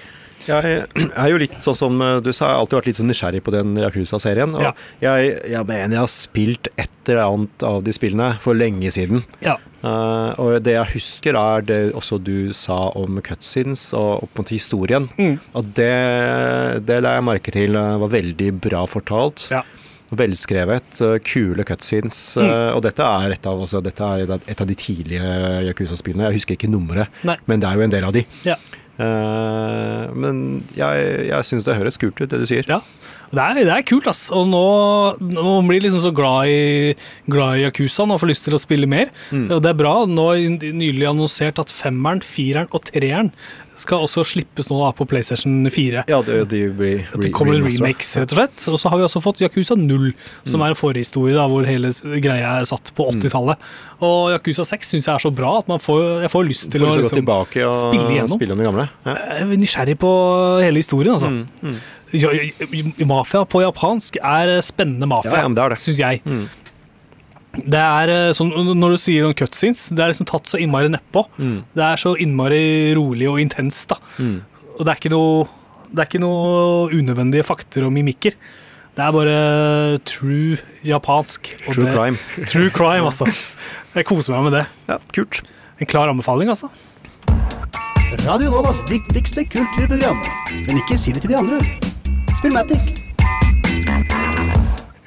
Jeg 0.44 0.82
er 0.92 1.28
jo 1.32 1.38
litt 1.40 1.54
sånn 1.64 1.76
som 1.78 1.94
du 2.20 2.28
sa, 2.36 2.50
jeg 2.50 2.52
har 2.52 2.58
alltid 2.60 2.76
vært 2.76 2.88
litt 2.90 2.98
sånn 2.98 3.08
nysgjerrig 3.08 3.40
på 3.46 3.52
den 3.54 3.70
Yakuza-serien. 3.80 4.52
Og 4.58 4.60
Ja. 4.66 4.72
jeg, 5.00 5.38
jeg 5.54 5.66
mener 5.70 5.96
jeg 5.96 6.02
har 6.02 6.12
spilt 6.12 6.68
et 6.76 6.90
eller 7.08 7.22
annet 7.24 7.64
av 7.64 7.78
de 7.86 7.94
spillene 7.96 8.26
for 8.44 8.52
lenge 8.52 8.92
siden. 8.92 9.24
Ja. 9.40 9.56
Uh, 9.84 10.32
og 10.40 10.58
det 10.64 10.76
jeg 10.76 10.92
husker, 10.94 11.36
er 11.40 11.64
det 11.64 11.78
også 11.96 12.18
du 12.20 12.52
sa 12.56 12.90
om 12.96 13.16
cutscenes 13.24 13.86
og, 13.96 14.22
og 14.24 14.28
på 14.32 14.40
en 14.40 14.44
måte 14.44 14.56
historien. 14.58 15.08
Mm. 15.16 15.38
Og 15.56 15.72
det, 15.80 15.90
det 16.88 17.00
la 17.04 17.16
jeg 17.16 17.24
merke 17.24 17.52
til 17.56 17.76
eh, 17.80 17.96
var 18.04 18.12
veldig 18.12 18.50
bra 18.68 18.84
fortalt. 18.88 19.48
Ja. 19.52 19.64
Velskrevet, 20.12 21.00
eh, 21.00 21.18
kule 21.24 21.64
cutscenes. 21.64 22.36
Mm. 22.36 22.44
eh, 22.44 22.70
Og 22.76 22.82
dette 22.82 23.02
er, 23.02 23.32
et 23.32 23.46
av, 23.46 23.60
altså, 23.60 23.82
dette 23.82 24.04
er 24.04 24.38
et 24.46 24.60
av 24.60 24.66
de 24.68 24.74
tidlige 24.74 25.34
Yakuza-spillene. 25.70 26.28
Jeg 26.28 26.40
husker 26.42 26.58
ikke 26.58 26.70
nummeret, 26.70 27.08
Nei. 27.24 27.36
men 27.46 27.60
det 27.60 27.70
er 27.70 27.74
jo 27.80 27.86
en 27.86 27.94
del 27.94 28.04
av 28.04 28.12
de. 28.12 28.24
Ja. 28.44 28.58
Uh, 28.94 30.06
men 30.14 30.36
jeg, 30.78 31.06
jeg 31.26 31.46
syns 31.48 31.66
det 31.66 31.74
høres 31.74 31.96
kult 31.98 32.20
ut, 32.20 32.28
det 32.30 32.38
du 32.38 32.46
sier. 32.46 32.62
Ja. 32.70 32.78
Det 33.34 33.42
er, 33.42 33.58
det 33.66 33.72
er 33.74 33.82
kult, 33.82 34.06
ass. 34.06 34.28
Og 34.30 34.46
nå, 34.46 34.60
nå 35.18 35.54
blir 35.66 35.80
jeg 35.80 35.86
liksom 35.88 36.04
så 36.04 36.12
glad 36.14 36.46
i, 36.52 36.94
glad 37.26 37.58
i 37.58 37.64
Yakuza 37.64 38.06
og 38.06 38.20
får 38.22 38.30
lyst 38.30 38.46
til 38.46 38.54
å 38.54 38.60
spille 38.62 38.86
mer. 38.86 39.10
Mm. 39.34 39.48
Og 39.56 39.64
det 39.64 39.72
er 39.72 39.80
bra. 39.80 39.94
Nå 40.06 40.28
nylig 40.62 41.08
annonsert 41.10 41.58
at 41.58 41.72
femmeren, 41.74 42.22
fireren 42.22 42.70
og 42.70 42.86
treeren 42.86 43.32
skal 43.76 43.98
også 44.04 44.22
slippes 44.26 44.68
nå 44.70 44.76
da 44.78 44.92
på 44.94 45.06
PlayStation 45.10 45.64
4. 45.70 46.04
Ja, 46.08 46.20
det, 46.22 46.36
de 46.52 46.60
blir 46.78 47.00
re 47.10 47.22
det 47.24 47.32
kommer 47.34 47.56
en 47.58 47.64
remakes, 47.66 48.12
rett 48.20 48.30
og 48.34 48.38
slett. 48.38 48.66
Og 48.70 48.78
så 48.78 48.90
har 48.92 49.00
vi 49.00 49.06
også 49.08 49.22
fått 49.24 49.40
Yakuza 49.42 49.74
0, 49.76 50.12
som 50.44 50.60
Mm. 50.60 50.64
er 50.66 50.68
en 50.74 50.78
forhistorie 50.78 51.34
da, 51.34 51.48
hvor 51.50 51.66
hele 51.66 51.90
greia 52.22 52.60
er 52.60 52.64
satt 52.70 52.92
på 52.94 53.08
80-tallet. 53.10 53.56
Og 54.00 54.30
Yakuza 54.36 54.62
6 54.64 54.94
syns 54.94 55.06
jeg 55.10 55.14
er 55.14 55.24
så 55.26 55.34
bra 55.34 55.58
at 55.58 55.68
man 55.68 55.78
får, 55.82 56.22
jeg 56.22 56.30
får 56.30 56.46
lyst 56.48 56.70
til 56.70 56.80
Får 56.84 56.86
å 56.92 56.96
liksom, 57.00 57.18
tilbake 57.18 57.66
og 57.66 57.74
spille 57.74 58.10
igjennom. 58.14 58.36
spille 58.38 58.52
om 58.52 58.58
det 58.62 58.66
gamle. 58.70 58.88
Ja. 59.06 59.14
Jeg 59.14 59.42
er 59.48 59.62
nysgjerrig 59.64 59.98
på 59.98 60.12
hele 60.62 60.76
historien, 60.82 61.14
altså. 61.14 61.30
Mm, 61.30 61.48
mm. 61.62 63.04
Mafia 63.10 63.44
på 63.44 63.62
japansk 63.64 64.18
er 64.22 64.60
spennende 64.62 65.08
mafia, 65.10 65.42
Ja, 65.42 65.48
ja, 65.48 65.76
syns 65.76 65.98
jeg. 65.98 66.20
Mm. 66.24 66.46
Det 67.62 67.80
er 67.80 68.32
sånn, 68.34 68.50
Når 68.74 68.94
du 68.94 68.98
sier 68.98 69.26
om 69.28 69.34
cutscenes, 69.36 69.86
det 69.94 70.02
er 70.02 70.10
liksom 70.12 70.26
tatt 70.30 70.50
så 70.50 70.58
innmari 70.60 70.90
nedpå. 70.90 71.26
Mm. 71.38 71.56
Det 71.76 71.84
er 71.86 72.00
så 72.00 72.14
innmari 72.20 72.94
rolig 72.98 73.28
og 73.30 73.40
intenst. 73.42 73.88
da. 73.94 74.00
Mm. 74.18 74.40
Og 74.74 74.82
det 74.82 74.90
er 74.90 75.00
ikke 75.00 75.14
noe, 75.14 75.46
det 75.92 76.02
er 76.02 76.10
ikke 76.10 76.22
noe 76.24 76.88
unødvendige 76.94 77.46
fakter 77.46 77.86
og 77.86 77.94
mimikker. 77.94 78.34
Det 78.94 79.02
er 79.02 79.14
bare 79.14 79.98
true 80.06 80.58
japansk. 80.86 81.54
og 81.66 81.74
True 81.74 81.86
det, 81.86 81.94
crime. 81.94 82.18
True 82.50 82.70
crime, 82.70 83.06
altså. 83.10 83.26
Jeg 83.94 84.06
koser 84.06 84.34
meg 84.36 84.50
med 84.50 84.58
det. 84.60 84.66
Ja, 84.90 84.98
kult. 85.14 85.42
En 85.82 85.90
klar 85.90 86.10
anbefaling, 86.10 86.50
altså. 86.50 86.70
Radio 88.24 88.50
Novas 88.50 88.82
viktigste 88.88 89.46
kulturprogram. 89.50 90.22
Men 90.66 90.78
ikke 90.78 90.98
si 90.98 91.10
det 91.14 91.22
til 91.26 91.34
de 91.34 91.40
andre. 91.42 91.58
Spillmatic. 92.38 93.03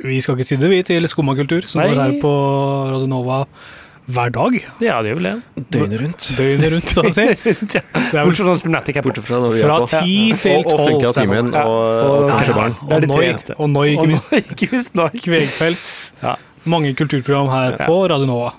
Vi 0.08 0.20
skal 0.24 0.38
ikke 0.38 0.47
si 0.47 0.55
det, 0.62 0.70
vi, 0.72 0.80
til 0.88 1.08
Skumma 1.12 1.36
kultur, 1.38 1.66
som 1.68 1.82
Nei. 1.82 1.89
går 1.91 2.01
her 2.03 2.16
på 2.22 2.32
Radio 2.93 3.10
Nova 3.12 3.41
hver 4.08 4.30
dag. 4.32 4.53
Ja, 4.80 5.01
det 5.03 5.10
gjør 5.12 5.18
vel 5.20 5.26
det. 5.28 5.64
Døgnet 5.74 5.99
rundt. 6.01 6.28
Døgnet 6.38 6.70
rundt, 6.72 6.91
så 6.93 7.03
å 7.03 7.10
si. 7.12 7.26
Det 7.68 7.82
er 7.82 8.22
vel 8.24 8.30
Bortsett 8.30 8.45
fra 8.45 8.53
når 8.53 8.91
er 9.01 9.03
borte 9.03 9.24
fra 9.28 9.39
når 9.43 9.51
vi 9.58 9.64
fra 9.66 9.74
er 9.76 9.82
på. 9.84 9.89
ti 9.99 10.14
til 10.39 10.62
Og, 10.62 10.70
og 10.72 10.86
funka 10.88 11.12
timen 11.18 11.49
Ja. 11.51 11.64
og, 11.68 11.82
Og- 11.82 12.22
og 12.22 12.30
Ja, 12.30 12.38
ja. 12.47 12.55
barn. 12.55 12.78
Det 12.88 12.95
er 12.95 13.03
Og 13.03 13.10
Noi, 13.12 13.49
og 13.58 13.70
Noi, 13.74 13.89
ikke 13.97 14.08
minst. 14.14 14.32
ikke 14.55 14.70
minst 14.72 14.95
Noi. 14.95 15.10
Kvegfells. 15.26 15.84
Ja. 16.24 16.36
Mange 16.66 16.93
kulturprogram 16.95 17.51
her 17.51 17.76
Ja. 17.82 17.86
på 17.86 17.99
Radio 18.14 18.26
Nova. 18.32 18.53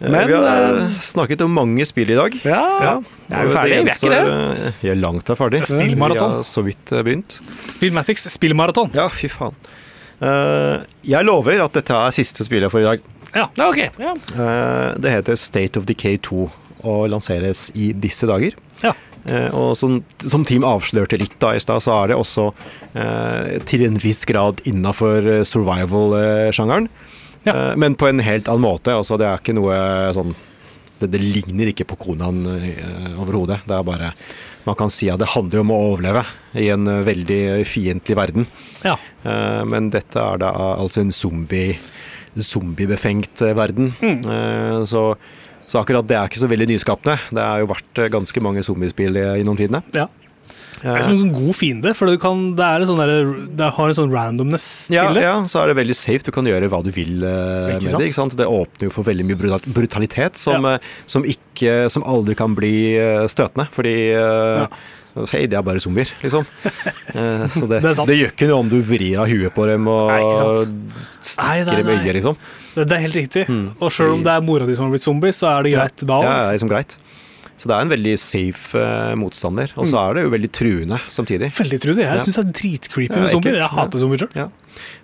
Men, 0.00 0.26
vi 0.28 0.32
har 0.32 0.46
eh, 0.80 0.96
snakket 1.04 1.42
om 1.44 1.52
mange 1.52 1.84
spill 1.84 2.08
i 2.08 2.16
dag. 2.16 2.32
Ja, 2.42 2.62
Ja. 2.80 2.94
er 3.36 3.44
vi 3.44 3.52
ferdig? 3.52 3.82
Vi 3.84 3.90
er 3.90 3.98
ikke 4.00 4.14
det. 4.16 4.72
Vi 4.80 4.88
er 4.88 4.96
langt 4.96 5.26
fra 5.28 5.36
ferdig. 5.36 5.60
Spillmaraton. 5.68 6.30
Vi 6.30 6.36
har 6.40 6.48
så 6.48 6.64
vidt 6.64 6.92
eh, 6.96 7.02
begynt. 7.04 7.36
Spillmatics 7.68 8.24
spillmaraton. 8.32 8.88
Ja, 8.96 9.10
fy 9.12 9.28
faen. 9.28 9.52
Eh, 10.20 10.88
jeg 11.08 11.26
lover 11.26 11.62
at 11.64 11.76
dette 11.76 11.96
er 11.96 12.14
siste 12.14 12.44
spillet 12.46 12.72
for 12.72 12.84
i 12.84 12.88
dag. 12.88 13.04
Ja, 13.34 13.46
ok. 13.66 13.84
Ja. 14.00 14.14
Eh, 14.14 14.88
det 15.00 15.14
heter 15.14 15.38
State 15.38 15.80
of 15.80 15.86
Decay 15.88 16.18
2 16.18 16.48
og 16.80 17.06
lanseres 17.12 17.68
i 17.78 17.92
disse 17.92 18.28
dager. 18.28 18.56
Ja. 18.84 18.94
Eh, 19.28 19.48
og 19.56 19.74
som, 19.76 20.00
som 20.24 20.44
Team 20.48 20.64
avslørte 20.66 21.18
litt 21.20 21.36
da 21.42 21.54
i 21.56 21.62
stad, 21.62 21.82
så 21.84 21.94
er 21.98 22.12
det 22.12 22.18
også 22.20 22.50
eh, 22.96 23.56
til 23.68 23.84
en 23.86 23.98
viss 24.00 24.24
grad 24.28 24.62
innafor 24.68 25.44
survival-sjangeren. 25.48 26.88
Ja. 27.44 27.54
Eh, 27.54 27.74
men 27.80 27.96
på 28.00 28.08
en 28.10 28.20
helt 28.24 28.48
annen 28.48 28.64
måte. 28.66 28.94
Altså, 28.96 29.18
det 29.20 29.28
er 29.28 29.40
ikke 29.40 29.56
noe 29.56 29.76
sånn 30.16 30.34
Det, 31.00 31.08
det 31.14 31.20
ligner 31.22 31.70
ikke 31.70 31.86
på 31.88 31.96
Konaen 31.96 32.42
eh, 32.58 33.14
overhodet. 33.16 33.62
Det 33.64 33.72
er 33.72 33.86
bare 33.86 34.10
Man 34.66 34.76
kan 34.76 34.90
si 34.92 35.08
at 35.08 35.22
det 35.22 35.30
handler 35.32 35.62
om 35.62 35.70
å 35.72 35.78
overleve 35.94 36.26
i 36.60 36.66
en 36.68 36.84
veldig 36.84 37.64
fiendtlig 37.64 38.16
verden. 38.18 38.44
Ja. 38.84 38.96
Eh, 39.24 39.64
men 39.68 39.90
dette 39.92 40.20
er 40.20 40.38
da 40.40 40.50
altså 40.76 41.02
en 41.04 41.12
zombie 41.12 41.76
zombiebefengt 42.38 43.42
eh, 43.42 43.54
verden. 43.58 43.92
Mm. 44.00 44.20
Eh, 44.30 44.84
så, 44.88 45.04
så 45.66 45.82
akkurat 45.82 46.06
det 46.08 46.16
er 46.18 46.30
ikke 46.30 46.42
så 46.42 46.48
veldig 46.50 46.68
nyskapende. 46.72 47.18
Det 47.34 47.44
har 47.44 47.62
jo 47.62 47.70
vært 47.72 48.04
ganske 48.14 48.42
mange 48.44 48.64
zombiespill 48.66 49.16
i- 49.20 49.28
gjennom 49.42 49.58
tidene. 49.60 49.82
ja. 49.96 50.08
Det 50.80 50.88
er 50.96 51.02
som 51.04 51.12
en 51.12 51.32
god 51.34 51.52
fiende, 51.58 51.90
for 51.92 52.08
du 52.08 52.14
kan, 52.16 52.54
det, 52.56 52.64
er 52.64 52.84
sånn 52.88 52.96
der, 53.02 53.26
det 53.58 53.66
har 53.76 53.90
en 53.90 53.96
sånn 53.98 54.12
randomness 54.14 54.64
ja, 54.94 55.02
til 55.10 55.18
det. 55.18 55.24
ja, 55.26 55.34
så 55.50 55.58
er 55.60 55.68
det 55.68 55.74
veldig 55.76 55.96
safe. 55.98 56.24
Du 56.24 56.30
kan 56.32 56.46
gjøre 56.48 56.70
hva 56.72 56.78
du 56.86 56.88
vil 56.94 57.18
uh, 57.20 57.66
med 57.74 57.84
sant? 57.84 58.00
det. 58.00 58.06
ikke 58.08 58.16
sant? 58.16 58.36
Det 58.38 58.46
åpner 58.48 58.86
jo 58.88 58.92
for 58.94 59.04
veldig 59.04 59.26
mye 59.28 59.58
brutalitet 59.76 60.40
som, 60.40 60.64
Ja. 60.64 60.78
som, 61.10 61.26
ikke, 61.28 61.74
som 61.92 62.06
aldri 62.08 62.38
kan 62.38 62.54
bli 62.56 62.72
støtende. 63.28 63.66
Fordi 63.76 63.92
uh, 64.16 64.62
Ja. 64.62 64.66
Hei, 65.32 65.46
det 65.50 65.56
er 65.58 65.62
bare 65.66 65.80
zombier, 65.82 66.10
liksom. 66.22 66.46
Eh, 67.10 67.46
så 67.50 67.66
det, 67.66 67.80
Det 67.82 67.90
er 67.90 68.06
det 68.06 68.16
gjør 68.20 68.28
ikke 68.30 68.46
noe 68.46 68.58
om 68.62 68.68
du 68.70 68.76
vrir 68.86 69.16
av 69.18 69.26
huet 69.26 69.50
på 69.56 69.64
dem 69.66 69.88
og 69.90 70.10
Nei, 70.12 71.00
stikker 71.26 71.70
dem 71.74 71.88
i 71.90 71.96
øyet, 71.96 72.14
liksom. 72.20 72.36
Det, 72.76 72.84
det 72.86 72.94
er 72.96 73.02
helt 73.02 73.16
riktig. 73.18 73.42
Mm. 73.50 73.64
Og 73.82 73.90
sjøl 73.90 74.12
om 74.14 74.22
det 74.22 74.30
er 74.36 74.44
mora 74.46 74.68
di 74.68 74.76
som 74.78 74.86
har 74.86 74.92
blitt 74.94 75.02
zombie, 75.02 75.32
så 75.34 75.48
er 75.50 75.66
det 75.66 75.72
greit 75.74 76.04
da 76.06 76.18
Ja, 76.22 76.28
òg. 76.30 76.30
det 76.30 76.52
er 76.52 76.54
liksom 76.54 76.70
greit. 76.70 76.94
Så 77.60 77.68
det 77.68 77.74
er 77.76 77.82
en 77.84 77.90
veldig 77.92 78.12
safe 78.22 78.78
uh, 78.78 79.10
motstander. 79.20 79.72
Og 79.76 79.84
så 79.90 79.96
Mm. 79.98 80.00
er 80.04 80.14
det 80.14 80.22
jo 80.22 80.30
veldig 80.36 80.50
truende 80.56 81.00
samtidig. 81.12 81.50
Veldig 81.58 81.80
truende. 81.82 82.04
Jeg 82.06 82.14
Ja. 82.14 82.22
syns 82.24 82.38
det 82.38 82.44
er 82.46 82.52
dritcreepy 82.60 83.10
Ja, 83.16 83.20
med 83.20 83.30
zombier. 83.34 83.58
Jeg 83.58 83.68
hater 83.74 83.98
zombier 84.00 84.22
sjøl. 84.22 84.30
Ja. 84.38 84.46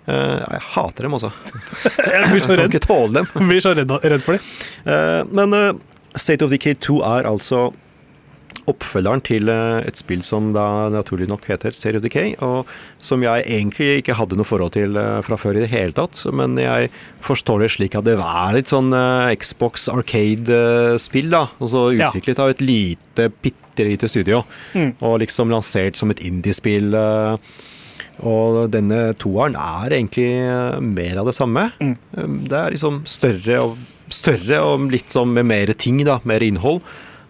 Uh, 0.07 0.39
jeg 0.55 0.61
hater 0.71 1.01
dem 1.03 1.13
også. 1.19 1.31
Jeg 2.15 2.31
blir 2.31 2.39
så 2.41 2.47
Jeg 2.47 2.47
kan 2.47 2.57
redd, 2.63 2.71
ikke 2.73 2.87
tåle 2.87 3.13
dem. 3.19 3.27
Jeg 3.35 3.47
blir 3.51 3.61
så 3.67 3.75
redd, 3.75 3.91
redd 4.15 4.23
for 4.23 4.39
dem. 4.39 4.41
Uh, 4.87 5.23
men 5.35 5.81
State 6.15 6.41
of 6.41 6.49
Decay 6.49 6.73
2 6.79 7.01
er 7.03 7.27
altså 7.29 7.73
oppfølgeren 8.67 9.21
til 9.23 9.47
eh, 9.51 9.79
et 9.87 9.95
spill 9.99 10.21
som 10.25 10.49
da 10.55 10.87
naturlig 10.91 11.27
nok 11.31 11.45
heter 11.47 11.71
Stereo 11.75 12.01
Decay, 12.03 12.33
og 12.43 12.67
som 13.03 13.23
jeg 13.23 13.45
egentlig 13.47 14.01
ikke 14.01 14.17
hadde 14.19 14.35
noe 14.39 14.47
forhold 14.47 14.73
til 14.75 14.97
eh, 14.99 15.21
fra 15.23 15.37
før 15.39 15.55
i 15.59 15.63
det 15.63 15.69
hele 15.71 15.95
tatt. 15.95 16.19
Men 16.35 16.57
jeg 16.59 16.89
forstår 17.23 17.63
det 17.63 17.71
slik 17.77 17.95
at 17.95 18.07
det 18.07 18.17
er 18.19 18.57
litt 18.57 18.71
sånn 18.73 18.91
eh, 18.95 19.31
Xbox 19.39 19.87
Arcade-spill, 19.93 21.31
da. 21.31 21.45
Altså 21.61 21.87
utviklet 21.95 22.43
av 22.43 22.51
et 22.55 22.65
lite, 22.65 23.29
bitte 23.41 23.85
lite 23.87 24.09
studio, 24.09 24.43
Mm. 24.73 24.91
og 25.05 25.19
liksom 25.21 25.51
lansert 25.53 25.95
som 25.99 26.09
et 26.11 26.19
indiespill. 26.25 26.95
og 28.25 28.71
denne 28.73 29.13
toeren 29.21 29.53
er 29.55 29.93
egentlig 29.99 30.29
mer 30.81 31.19
av 31.21 31.27
det 31.29 31.35
samme. 31.37 31.67
Mm. 31.79 31.93
Det 32.49 32.57
er 32.57 32.73
liksom 32.73 33.03
større 33.05 33.59
og, 33.61 33.75
større 34.09 34.61
og 34.65 34.87
litt 34.91 35.13
sånn 35.13 35.35
med 35.35 35.45
mer 35.45 35.73
ting, 35.77 35.99
da. 36.07 36.17
Mer 36.25 36.41
innhold. 36.41 36.81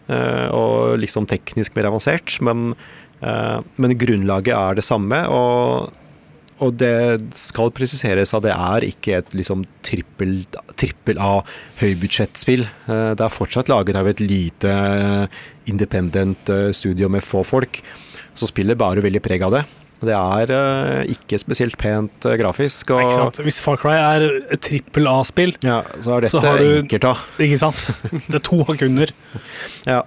Eh, 0.09 0.47
Og 0.55 0.97
liksom 1.01 1.27
teknisk 1.29 1.75
mer 1.75 1.89
avansert. 1.91 2.37
Men, 2.41 2.75
eh, 3.21 3.59
men 3.77 3.97
grunnlaget 3.97 4.55
er 4.55 4.75
det 4.75 4.85
samme. 4.87 5.21
Og, 5.29 5.93
og 6.59 6.77
det 6.77 7.21
skal 7.37 7.71
presiseres 7.71 8.33
at 8.33 8.43
det 8.47 8.55
er 8.55 8.87
ikke 8.87 9.17
et 9.19 9.35
liksom 9.37 9.65
trippel, 9.85 10.39
trippel 10.75 11.19
A 11.21 11.41
høybudsjettspill. 11.81 12.65
Eh, 12.87 13.13
Det 13.15 13.25
er 13.25 13.37
fortsatt 13.39 13.69
laget 13.69 13.95
av 13.95 14.07
et 14.07 14.19
lite 14.23 14.75
independent 15.67 16.49
studio 16.71 17.09
med 17.09 17.23
få 17.23 17.43
folk. 17.45 17.81
Så 18.37 18.47
spillet 18.47 18.77
bærer 18.77 19.01
veldig 19.01 19.21
preg 19.25 19.41
av 19.43 19.51
det. 19.57 19.65
Det 19.97 20.13
er 20.13 20.51
uh, 20.53 20.99
ikke 21.09 21.39
spesielt 21.41 21.77
pent 21.81 22.27
uh, 22.27 22.35
grafisk. 22.37 22.91
Og, 22.93 23.01
Ikke 23.01 23.15
sant? 23.17 23.39
Hvis 23.47 23.57
Far 23.63 23.79
Cry 23.81 23.95
er 23.97 24.27
et 24.53 24.61
trippel 24.61 25.09
A-spill, 25.09 25.55
Ja, 25.65 25.81
så 26.03 26.17
er 26.17 26.27
dette 26.27 26.35
Så 26.35 26.43
har 26.43 26.61
du- 26.61 26.83
enkelt, 26.83 27.01
da. 27.07 27.15
ikke 27.41 27.57
sant? 27.57 27.89
Det 28.27 28.37
er 28.41 28.45
to 28.45 28.61
hakk 28.67 28.85
under. 28.89 29.13
Ja. 29.87 30.03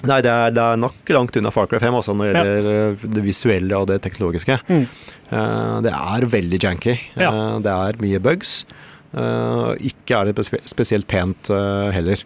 Nei, 0.00 0.22
det 0.24 0.30
er, 0.32 0.52
det 0.56 0.62
er 0.64 0.78
nok 0.80 1.10
langt 1.12 1.36
unna 1.36 1.50
Far 1.52 1.66
Cry 1.68 1.76
5 1.82 1.96
også 1.98 2.14
når 2.16 2.30
det 2.30 2.36
gjelder 2.38 2.68
ja. 2.70 3.08
det 3.16 3.24
visuelle 3.24 3.76
og 3.76 3.88
det 3.90 3.98
teknologiske. 4.06 4.56
Mm. 4.70 4.86
Uh, 5.28 5.80
det 5.84 5.92
er 5.92 6.28
veldig 6.32 6.60
janky. 6.62 6.94
Ja. 7.20 7.28
Eh, 7.28 7.58
det 7.66 7.74
er 7.74 8.00
mye 8.00 8.20
bugs. 8.24 8.62
Eh, 9.10 9.70
ikke 9.90 10.20
er 10.20 10.30
det 10.30 10.44
spesielt 10.70 11.08
pent 11.10 11.50
eh, 11.50 11.90
heller. 11.94 12.22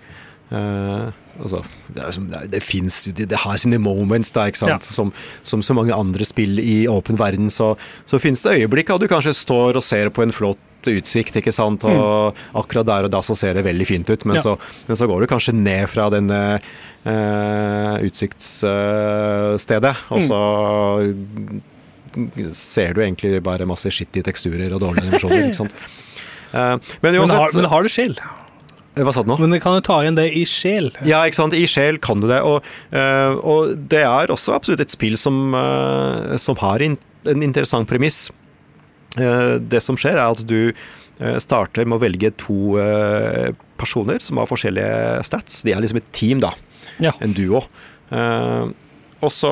Eh, 0.53 1.09
altså, 1.41 1.63
det, 1.89 2.03
er 2.05 2.11
som- 2.13 2.29
det, 2.31 2.37
er- 2.43 2.49
det 2.53 2.63
fins 2.63 3.05
det, 3.17 3.29
det 3.31 3.39
har 3.45 3.57
sine 3.59 3.79
moments, 3.81 4.31
da, 4.31 4.45
ikke 4.51 4.59
sant. 4.61 4.71
Ja. 4.71 4.95
Som, 4.95 5.13
som 5.43 5.63
så 5.65 5.75
mange 5.75 5.95
andre 5.97 6.25
spill 6.25 6.59
i 6.61 6.87
åpen 6.87 7.17
verden, 7.19 7.49
så, 7.51 7.77
så 8.07 8.19
finnes 8.21 8.43
det 8.45 8.59
øyeblikk 8.61 8.91
at 8.95 9.01
du 9.01 9.09
kanskje 9.09 9.33
står 9.35 9.77
og 9.77 9.83
ser 9.83 10.11
på 10.15 10.23
en 10.23 10.33
flott 10.37 10.59
utsikt, 10.87 11.37
ikke 11.41 11.53
sant. 11.55 11.85
Og 11.89 12.35
akkurat 12.61 12.85
der 12.87 13.05
og 13.09 13.11
da 13.15 13.23
så 13.25 13.33
ser 13.35 13.55
det 13.57 13.65
veldig 13.65 13.87
fint 13.89 14.11
ut, 14.11 14.25
men, 14.29 14.37
Mm. 14.37 14.39
Ja. 14.39 14.43
så, 14.43 14.59
men 14.87 14.97
så 15.01 15.07
går 15.09 15.21
du 15.25 15.27
kanskje 15.33 15.55
ned 15.57 15.89
fra 15.89 16.11
denne 16.13 16.61
uh, 17.07 17.97
utsiktsstedet, 18.05 19.97
og 20.11 20.19
Mm. 20.21 20.29
så 20.29 20.39
ser 22.55 22.93
du 22.95 23.01
egentlig 23.03 23.43
bare 23.43 23.67
masse 23.67 23.89
skittige 23.91 24.23
teksturer 24.29 24.73
og 24.73 24.81
dårlige 24.81 25.03
animasjoner. 25.09 25.47
ikke 25.49 25.63
sant? 25.65 25.75
Eh, 26.55 26.77
men 27.03 27.17
Men, 27.17 27.27
har, 27.31 27.41
uansett 27.49 27.57
men 27.59 27.65
har 27.67 27.83
det 27.83 27.91
sjel? 27.91 28.13
Hva 28.95 29.11
sa 29.15 29.25
du 29.25 29.31
nå? 29.33 29.39
Men 29.43 29.51
du 29.51 29.59
kan 29.63 29.75
jo 29.75 29.83
ta 29.83 29.97
igjen 30.05 30.19
det 30.19 30.29
i 30.39 30.45
sjel. 30.47 30.93
Ja, 31.07 31.25
ikke 31.27 31.41
sant. 31.41 31.57
I 31.59 31.67
sjel 31.71 31.99
kan 32.03 32.21
du 32.23 32.29
det. 32.31 32.41
Og, 32.47 32.63
eh, 32.95 33.35
og 33.43 33.75
det 33.91 34.05
er 34.07 34.31
også 34.31 34.55
absolutt 34.55 34.85
et 34.85 34.95
spill 34.95 35.17
som, 35.19 35.55
eh, 35.59 36.37
som 36.39 36.59
har 36.63 36.85
en 36.85 36.97
interessant 37.35 37.89
premiss. 37.91 38.29
Eh, 39.19 39.57
det 39.59 39.83
som 39.83 39.99
skjer, 39.99 40.15
er 40.15 40.31
at 40.31 40.45
du 40.47 40.71
eh, 40.71 41.39
starter 41.43 41.87
med 41.87 41.99
å 41.99 42.05
velge 42.05 42.31
to 42.39 42.79
eh, 42.79 43.51
personer 43.81 44.23
som 44.23 44.39
har 44.39 44.51
forskjellige 44.51 45.25
stats. 45.27 45.63
De 45.67 45.75
er 45.75 45.83
liksom 45.83 45.99
et 45.99 46.13
team, 46.15 46.43
da. 46.45 46.55
Ja. 47.03 47.13
En 47.19 47.35
duo. 47.35 47.65
Eh, 48.15 48.71
og 49.25 49.33
så 49.33 49.51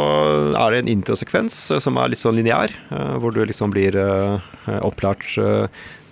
er 0.52 0.74
det 0.74 0.82
en 0.82 0.92
introsekvens 0.98 1.56
eh, 1.72 1.82
som 1.82 1.98
er 1.98 2.12
litt 2.12 2.22
sånn 2.22 2.38
lineær, 2.38 2.74
eh, 2.92 3.14
hvor 3.18 3.34
du 3.34 3.42
liksom 3.42 3.74
blir 3.74 3.96
eh, 3.98 4.38
opplært 4.82 5.26
eh, 5.40 5.66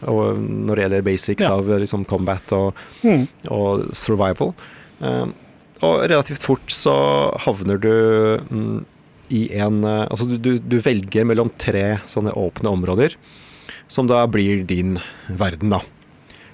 og 0.08 0.38
når 0.40 0.74
det 0.76 0.84
gjelder 0.84 1.02
basics 1.06 1.42
Ja. 1.44 1.52
av 1.56 1.70
eh, 1.70 1.78
liksom 1.82 2.04
combat 2.06 2.52
og, 2.52 2.74
Mm. 3.04 3.26
og 3.50 3.90
survival. 3.94 4.54
Eh, 5.00 5.26
og 5.82 6.00
relativt 6.10 6.42
fort 6.44 6.68
så 6.68 6.94
havner 7.40 7.78
du 7.80 8.38
mm, 8.50 8.84
i 9.30 9.46
en 9.60 9.82
eh, 9.84 10.06
Altså 10.10 10.26
du, 10.28 10.36
du, 10.38 10.58
du 10.58 10.78
velger 10.80 11.24
mellom 11.24 11.50
tre 11.56 11.98
sånne 12.06 12.32
åpne 12.36 12.68
områder, 12.68 13.14
som 13.88 14.06
da 14.06 14.26
blir 14.26 14.64
din 14.66 14.98
verden, 15.28 15.70
da. 15.70 15.80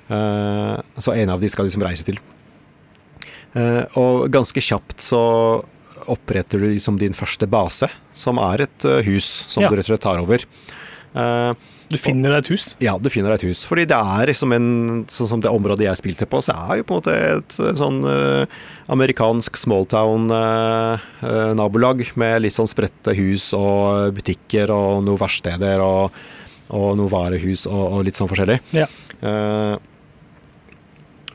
Uh, 0.08 0.78
så 1.02 1.12
en 1.18 1.30
av 1.34 1.40
de 1.42 1.48
skal 1.50 1.66
liksom 1.66 1.82
reise 1.82 2.04
til. 2.06 2.16
Uh, 3.56 3.82
og 3.98 4.28
ganske 4.30 4.60
kjapt 4.62 5.00
så 5.02 5.64
oppretter 6.06 6.60
du 6.62 6.68
liksom 6.70 6.98
din 7.00 7.16
første 7.16 7.48
base, 7.50 7.88
som 8.14 8.38
er 8.38 8.62
et 8.68 8.84
eh, 8.86 9.00
hus 9.08 9.26
som 9.50 9.64
Ja. 9.64 9.68
du 9.68 9.74
rett 9.74 9.88
og 9.88 9.96
slett 9.96 10.04
tar 10.04 10.20
over. 10.22 10.44
Eh, 11.16 11.54
Du 11.86 11.94
finner 12.00 12.30
deg 12.34 12.40
et 12.42 12.48
hus. 12.54 12.64
ja, 12.82 12.94
du 12.98 13.08
finner 13.12 13.30
deg 13.32 13.38
et 13.40 13.48
hus. 13.50 13.60
Fordi 13.68 13.84
det 13.86 13.96
er 13.96 14.26
liksom 14.32 14.50
en 14.56 14.68
Sånn 15.12 15.30
som 15.30 15.40
det 15.42 15.54
området 15.54 15.84
jeg 15.86 16.00
spilte 16.00 16.26
på, 16.30 16.36
så 16.42 16.50
er 16.66 16.72
jo 16.80 16.86
på 16.88 16.92
en 16.94 17.00
måte 17.00 17.14
et 17.14 17.52
eh, 17.62 17.78
sånn 17.78 17.98
uh, 18.02 18.44
amerikansk 18.92 19.52
smalltown-nabolag 19.60 21.98
med 22.18 22.34
litt 22.42 22.56
sånn 22.56 22.70
spredte 22.70 23.10
hus 23.18 23.44
og 23.56 23.80
butikker 24.16 24.66
og 24.74 24.90
noen 25.06 25.20
verksteder 25.20 25.76
og, 25.84 26.02
og 26.74 26.88
noen 26.98 27.12
varehus 27.12 27.62
og, 27.70 27.84
og 27.92 28.00
litt 28.08 28.18
sånn 28.18 28.30
forskjellig. 28.30 28.58
Ja. 28.76 28.86
Eh, 29.20 29.76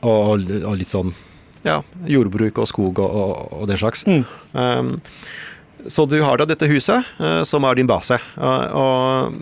og, 0.02 0.50
og 0.66 0.74
litt 0.78 0.92
sånn 0.92 1.14
ja, 1.66 1.80
jordbruk 2.10 2.58
og 2.58 2.68
skog 2.70 2.98
og, 3.04 3.66
den 3.70 3.80
slags. 3.80 4.00
Mm. 4.06 4.24
Um, 4.52 5.00
så 5.86 6.06
du 6.06 6.20
har 6.22 6.38
da 6.38 6.46
dette 6.46 6.68
huset, 6.70 7.02
eh, 7.18 7.42
som 7.48 7.64
er 7.66 7.74
din 7.78 7.88
base. 7.90 8.14
Eh, 8.14 8.66
og 8.78 9.34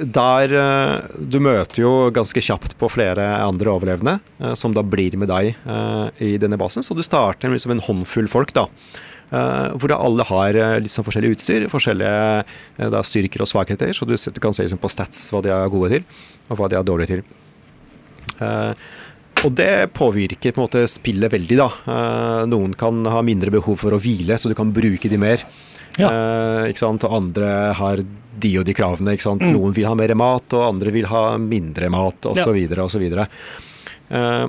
der 0.00 0.52
eh, 0.54 1.16
Du 1.18 1.38
møter 1.42 1.82
jo 1.82 1.92
ganske 2.14 2.42
kjapt 2.42 2.76
på 2.80 2.90
flere 2.92 3.26
andre 3.44 3.72
overlevende, 3.72 4.18
eh, 4.40 4.54
som 4.58 4.74
da 4.76 4.84
blir 4.86 5.16
med 5.20 5.30
deg 5.30 5.54
eh, 5.54 6.06
i 6.24 6.32
denne 6.40 6.58
basen. 6.60 6.84
Så 6.86 6.96
du 6.96 7.02
starter 7.06 7.48
med 7.48 7.58
liksom 7.58 7.76
en 7.76 7.84
håndfull 7.86 8.30
folk, 8.30 8.54
da. 8.56 8.66
hvor 9.30 9.86
da 9.86 10.00
alle 10.02 10.24
har 10.26 10.56
litt 10.82 10.90
sånn 10.90 11.06
forskjellig 11.06 11.36
utstyr, 11.36 11.68
forskjellige 11.70 12.88
da, 12.90 13.02
styrker 13.06 13.44
og 13.44 13.50
svakheter. 13.50 13.92
Så 13.94 14.08
du, 14.08 14.16
du 14.16 14.40
kan 14.42 14.56
se 14.56 14.66
liksom 14.66 14.80
på 14.82 14.90
stats 14.90 15.28
hva 15.30 15.42
de 15.44 15.52
er 15.54 15.70
gode 15.70 15.92
til, 15.92 16.08
og 16.48 16.58
hva 16.58 16.66
de 16.66 16.78
er 16.78 16.88
dårlige 16.88 17.12
til. 17.12 17.22
Og 19.40 19.54
det 19.54 19.92
påvirker 19.94 20.50
på 20.50 20.58
en 20.58 20.66
måte 20.66 20.82
spillet 20.90 21.30
veldig, 21.30 21.60
da. 21.60 21.68
Noen 22.50 22.74
kan 22.74 23.04
ha 23.06 23.22
mindre 23.22 23.54
behov 23.54 23.78
for 23.84 23.94
å 23.94 24.02
hvile, 24.02 24.34
så 24.34 24.50
du 24.50 24.58
kan 24.58 24.74
bruke 24.74 25.12
de 25.12 25.20
mer. 25.20 25.46
Ja. 25.98 26.10
Eh, 26.10 26.70
ikke 26.70 26.84
sant? 26.84 27.04
Og 27.06 27.16
andre 27.16 27.50
har 27.76 28.02
de 28.40 28.54
og 28.60 28.64
de 28.68 28.74
kravene. 28.76 29.14
Ikke 29.16 29.26
sant? 29.28 29.42
Mm. 29.44 29.52
Noen 29.58 29.76
vil 29.76 29.86
ha 29.88 29.94
mer 29.98 30.14
mat, 30.18 30.56
og 30.56 30.66
andre 30.74 30.92
vil 30.94 31.06
ha 31.10 31.22
mindre 31.38 31.90
mat, 31.92 32.26
Ja. 32.26 32.32
osv. 32.32 32.58
osv. 32.86 33.06
Uh, 34.10 34.48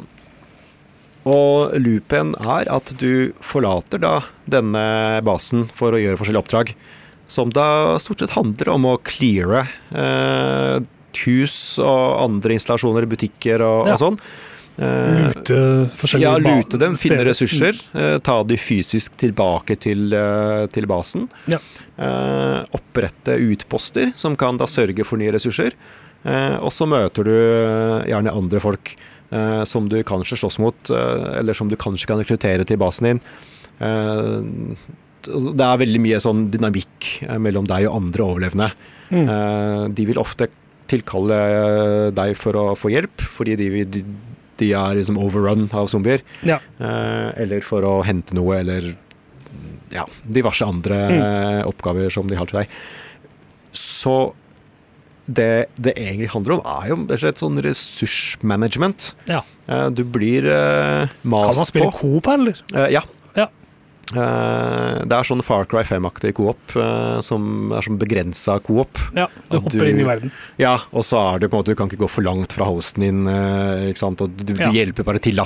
og 1.29 1.75
loopen 1.77 2.31
er 2.41 2.65
at 2.73 2.93
du 2.97 3.29
forlater 3.45 4.01
da 4.01 4.15
denne 4.49 5.21
basen 5.27 5.67
for 5.77 5.93
å 5.93 5.99
gjøre 6.01 6.17
forskjellige 6.17 6.41
oppdrag, 6.47 6.71
som 7.29 7.51
da 7.53 7.99
stort 8.01 8.23
sett 8.23 8.33
handler 8.33 8.71
om 8.73 8.87
å 8.89 8.95
cleare 9.05 9.67
eh, 9.93 10.81
hus 11.27 11.53
og 11.79 12.17
andre 12.25 12.57
installasjoner, 12.57 13.05
butikker 13.11 13.61
og, 13.61 13.85
Ja. 13.87 13.93
og 13.93 14.01
sånn. 14.01 14.17
Eh, 14.79 15.33
Lute 15.33 15.57
forskjellige 15.99 16.29
ja, 16.29 16.37
lute 16.39 16.77
dem, 16.79 16.95
finne 16.95 17.17
steder. 17.17 17.27
ressurser, 17.27 17.79
eh, 17.93 18.17
ta 18.23 18.37
de 18.47 18.55
fysisk 18.57 19.17
tilbake 19.19 19.75
til, 19.83 20.13
eh, 20.13 20.65
til 20.71 20.87
basen. 20.89 21.27
Ja. 21.51 21.59
Opprette 22.73 23.35
utposter 23.37 24.13
som 24.17 24.35
kan 24.35 24.57
da 24.57 24.65
sørge 24.65 25.03
for 25.05 25.17
nye 25.21 25.31
ressurser. 25.35 25.71
Og 26.61 26.71
så 26.73 26.85
møter 26.89 27.23
du 27.25 27.33
gjerne 28.09 28.31
andre 28.33 28.59
folk 28.61 28.95
som 29.65 29.87
du 29.89 30.01
kanskje 30.03 30.37
slåss 30.39 30.57
mot, 30.59 30.89
eller 30.91 31.53
som 31.53 31.69
du 31.69 31.75
kanskje 31.75 32.07
kan 32.09 32.17
rekruttere 32.19 32.65
til 32.65 32.77
basen 32.81 33.05
din. 33.11 33.21
Det 35.21 35.61
er 35.67 35.77
veldig 35.81 36.01
mye 36.01 36.19
sånn 36.23 36.47
dynamikk 36.53 37.11
mellom 37.41 37.67
deg 37.69 37.85
og 37.89 37.99
andre 38.01 38.25
overlevende. 38.25 38.71
Mm. 39.11 39.93
De 39.93 40.05
vil 40.09 40.17
ofte 40.21 40.47
tilkalle 40.91 42.11
deg 42.17 42.33
for 42.39 42.53
å 42.57 42.65
få 42.77 42.89
hjelp, 42.93 43.21
fordi 43.37 43.55
de, 43.61 43.69
vil- 43.69 44.03
de, 44.61 44.71
er 44.77 44.97
liksom 44.99 45.19
overrun 45.21 45.67
av 45.77 45.89
zombier. 45.91 46.23
Ja. 46.47 46.59
Eh, 46.79 47.29
eller 47.43 47.65
for 47.65 47.85
å 47.87 47.97
hente 48.07 48.37
noe, 48.37 48.59
eller 48.61 48.93
ja, 49.91 50.05
diverse 50.23 50.63
andre 50.67 50.99
eh, 51.17 51.61
oppgaver 51.67 52.13
som 52.13 52.29
de 52.31 52.37
har 52.39 52.47
til 52.49 52.61
deg. 52.61 52.77
Så 53.75 54.15
det 55.31 55.67
det 55.79 55.93
egentlig 55.99 56.31
handler 56.33 56.57
om, 56.57 56.61
er 56.67 56.89
jo 56.91 56.97
rett 57.03 57.13
og 57.15 57.21
slett 57.23 57.41
sånn 57.41 57.61
ressursmanagement. 57.63 59.11
Ja. 59.29 59.41
Eh, 59.67 59.87
du 59.95 60.03
blir 60.03 60.47
eh, 60.49 61.11
Kan 61.21 61.31
man 61.35 61.67
spille 61.67 61.91
på. 61.91 61.99
coop 62.01 62.31
eller? 62.33 62.61
Ja. 62.91 63.03
Eh, 64.11 64.95
det 65.07 65.15
er 65.15 65.23
sånn 65.27 65.43
Far 65.45 65.65
Cry 65.71 65.83
5-aktig 65.87 66.33
coop, 66.35 66.73
eh, 66.75 67.19
som 67.23 67.71
er 67.71 67.85
sånn 67.85 67.99
begrensa 68.01 68.57
coop. 68.63 68.99
Ja, 69.15 69.27
du 69.49 69.57
hopper 69.59 69.79
du- 69.79 69.89
inn 69.89 69.99
i 70.03 70.07
verden. 70.07 70.31
Ja, 70.59 70.77
og 70.91 71.03
så 71.07 71.17
er 71.35 71.39
det 71.39 71.49
på 71.49 71.55
en 71.57 71.63
måte 71.63 71.71
Du 71.71 71.75
kan 71.75 71.87
ikke 71.89 72.01
gå 72.03 72.09
for 72.09 72.21
langt 72.21 72.51
fra 72.53 72.65
hosten 72.65 73.01
din, 73.05 73.27
eh, 73.27 73.91
ikke 73.91 73.97
sant. 74.03 74.21
Og 74.21 74.35
du, 74.35 74.43
du 74.53 74.53
Ja. 74.63 74.69
hjelper 74.71 75.03
bare 75.05 75.19
til, 75.19 75.35
da. 75.35 75.45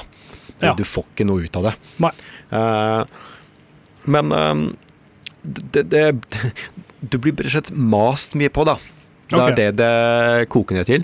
Du, 0.57 0.66
Ja. 0.66 0.74
du 0.74 0.84
får 0.84 1.05
ikke 1.16 1.26
noe 1.28 1.43
ut 1.43 1.55
av 1.57 1.63
det. 1.63 1.76
Nei. 1.99 3.05
Men 4.05 4.76
det, 5.43 5.89
det 5.89 6.13
Du 7.09 7.18
blir 7.22 7.34
rett 7.38 7.45
og 7.45 7.51
slett 7.51 7.72
mast 7.78 8.34
mye 8.34 8.49
på, 8.49 8.66
da. 8.66 8.78
Det 9.30 9.39
er 9.39 9.55
det 9.55 9.76
det 9.78 10.49
koker 10.49 10.74
ned 10.76 10.86
til. 10.88 11.03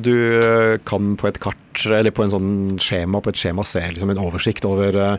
Du 0.00 0.78
kan 0.84 1.16
på 1.18 1.26
et 1.26 1.40
kart, 1.42 1.56
eller 1.86 2.12
på 2.14 2.22
en 2.22 2.30
sånn 2.30 2.78
skjema, 2.78 3.20
på 3.20 3.28
et 3.32 3.34
skjema 3.40 3.64
se 3.66 3.80
liksom 3.80 4.10
en 4.10 4.18
oversikt 4.22 4.64
over 4.64 5.18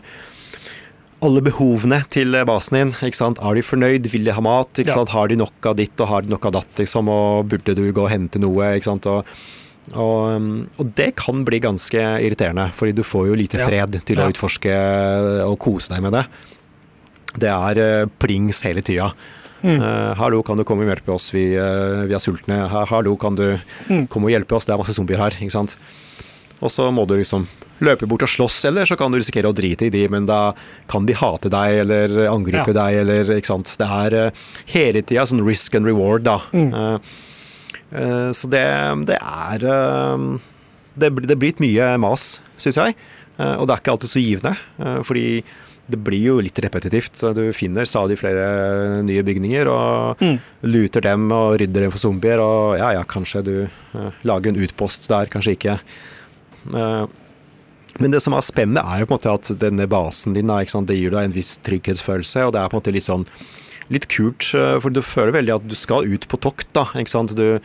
alle 1.24 1.40
behovene 1.42 2.04
til 2.12 2.32
basen 2.46 2.76
din. 2.78 2.90
ikke 3.08 3.18
sant? 3.18 3.38
Er 3.42 3.54
de 3.58 3.62
fornøyd? 3.66 4.06
Vil 4.12 4.24
de 4.28 4.32
ha 4.36 4.40
mat? 4.44 4.70
ikke 4.78 4.88
Ja. 4.92 4.94
sant? 5.00 5.08
Har 5.10 5.28
de 5.28 5.36
nok 5.36 5.66
av 5.66 5.76
ditt 5.76 6.00
og 6.00 6.08
har 6.08 6.22
de 6.22 6.28
nok 6.30 6.46
av 6.46 6.52
datt? 6.52 6.74
liksom, 6.76 7.08
Og 7.08 7.48
burde 7.48 7.74
du 7.74 7.92
gå 7.92 8.02
og 8.04 8.10
hente 8.10 8.38
noe? 8.38 8.76
ikke 8.76 8.84
sant? 8.84 9.06
Og, 9.06 9.24
og, 9.94 10.36
um, 10.36 10.68
og 10.78 10.94
det 10.94 11.16
kan 11.16 11.44
bli 11.44 11.58
ganske 11.60 11.98
irriterende, 12.22 12.70
fordi 12.72 12.94
du 12.94 13.02
får 13.02 13.26
jo 13.28 13.34
lite 13.34 13.58
Ja. 13.58 13.66
fred 13.66 14.04
til 14.04 14.16
Ja. 14.18 14.26
å 14.26 14.32
utforske 14.32 15.42
og 15.44 15.58
kose 15.58 15.88
deg 15.88 16.02
med 16.02 16.12
det. 16.12 16.26
Det 17.38 17.48
er 17.50 18.06
plings 18.06 18.60
prings 18.60 18.62
hele 18.62 18.80
tida. 18.82 19.12
Mm. 19.62 19.80
Uh, 19.82 20.14
'Hallo, 20.14 20.42
kan 20.44 20.56
du 20.56 20.62
komme 20.62 20.82
og 20.86 20.96
hjelpe 20.96 21.12
oss? 21.12 21.32
Vi, 21.32 21.56
uh, 21.56 22.06
vi 22.06 22.14
er 22.14 22.20
sultne.' 22.20 22.68
'Hallo, 22.86 23.16
kan 23.16 23.34
du 23.34 23.58
Mm. 23.90 24.06
komme 24.08 24.26
og 24.26 24.30
hjelpe 24.30 24.54
oss? 24.54 24.64
Det 24.66 24.72
er 24.74 24.78
masse 24.78 24.94
zombier 24.94 25.18
her.' 25.18 25.30
ikke 25.32 25.50
sant? 25.50 25.76
Og 26.62 26.70
så 26.70 26.92
må 26.92 27.06
du 27.06 27.14
liksom 27.16 27.46
løpe 27.80 28.06
bort 28.10 28.22
og 28.26 28.28
slåss, 28.32 28.64
eller 28.70 28.84
så 28.88 28.96
kan 28.98 29.12
du 29.12 29.18
risikere 29.18 29.48
å 29.50 29.54
drite 29.54 29.86
i 29.86 29.90
de, 29.94 30.06
men 30.08 30.26
da 30.26 30.52
kan 30.90 31.06
de 31.06 31.14
hate 31.14 31.48
deg 31.52 31.80
eller 31.84 32.16
angripe 32.30 32.72
Ja. 32.74 32.78
deg, 32.80 33.00
eller 33.04 33.24
ikke 33.38 33.46
sant. 33.52 33.76
Det 33.78 33.86
er 33.88 34.14
eh, 34.26 34.30
hele 34.74 35.02
tida 35.02 35.26
sånn 35.26 35.44
risk 35.46 35.74
and 35.78 35.86
reward, 35.86 36.24
da. 36.24 36.38
Mm. 36.52 36.72
Eh, 36.74 36.98
eh, 37.92 38.30
så 38.34 38.50
det, 38.50 38.64
det 39.06 39.18
er 39.20 39.58
det, 40.98 41.12
blir- 41.14 41.26
det 41.30 41.38
blir 41.38 41.54
mye 41.62 41.92
mas, 42.02 42.40
syns 42.58 42.76
jeg. 42.80 42.96
Og 43.38 43.66
det 43.68 43.74
er 43.76 43.80
ikke 43.84 43.92
alltid 43.94 44.10
så 44.10 44.18
givende, 44.20 44.56
fordi 45.06 45.44
det 45.88 45.98
blir 46.04 46.20
jo 46.20 46.40
litt 46.42 46.58
repetitivt. 46.60 47.14
Så 47.16 47.30
du 47.32 47.52
finner 47.56 47.86
stadig 47.86 48.18
flere 48.18 48.98
nye 49.06 49.22
bygninger 49.24 49.70
og 49.70 50.18
Mm. 50.20 50.40
luter 50.66 51.00
dem 51.00 51.30
og 51.32 51.54
rydder 51.60 51.86
dem 51.86 51.90
for 51.94 51.98
zombier. 52.02 52.40
Og 52.42 52.76
ja, 52.78 52.90
ja, 52.98 53.04
kanskje 53.04 53.44
du 53.46 53.68
lager 54.24 54.48
en 54.50 54.58
utpost 54.66 55.06
der, 55.08 55.30
kanskje 55.30 55.54
ikke. 55.56 55.78
Men 57.98 58.14
det 58.14 58.20
som 58.22 58.34
er 58.36 58.44
spennende, 58.46 58.84
er 58.86 59.02
jo 59.02 59.08
på 59.10 59.16
en 59.16 59.18
måte 59.18 59.34
at 59.34 59.60
denne 59.60 59.88
basen 59.90 60.36
din 60.36 60.48
det 60.48 60.98
gir 60.98 61.14
deg 61.14 61.28
en 61.28 61.34
viss 61.34 61.56
trygghetsfølelse, 61.66 62.46
og 62.46 62.54
det 62.54 62.60
er 62.62 62.70
på 62.70 62.78
en 62.78 62.82
måte 62.82 62.94
litt 62.94 63.08
sånn 63.08 63.26
litt 63.92 64.08
kult, 64.12 64.50
eh, 64.54 64.76
for 64.82 64.92
du 64.92 65.00
føler 65.04 65.34
veldig 65.38 65.54
at 65.56 65.68
du 65.68 65.74
skal 65.78 66.06
ut 66.06 66.28
på 66.28 66.40
tokt, 66.44 66.68
da. 66.76 66.86
Ikke 66.98 67.14
sant? 67.14 67.34
Du, 67.36 67.58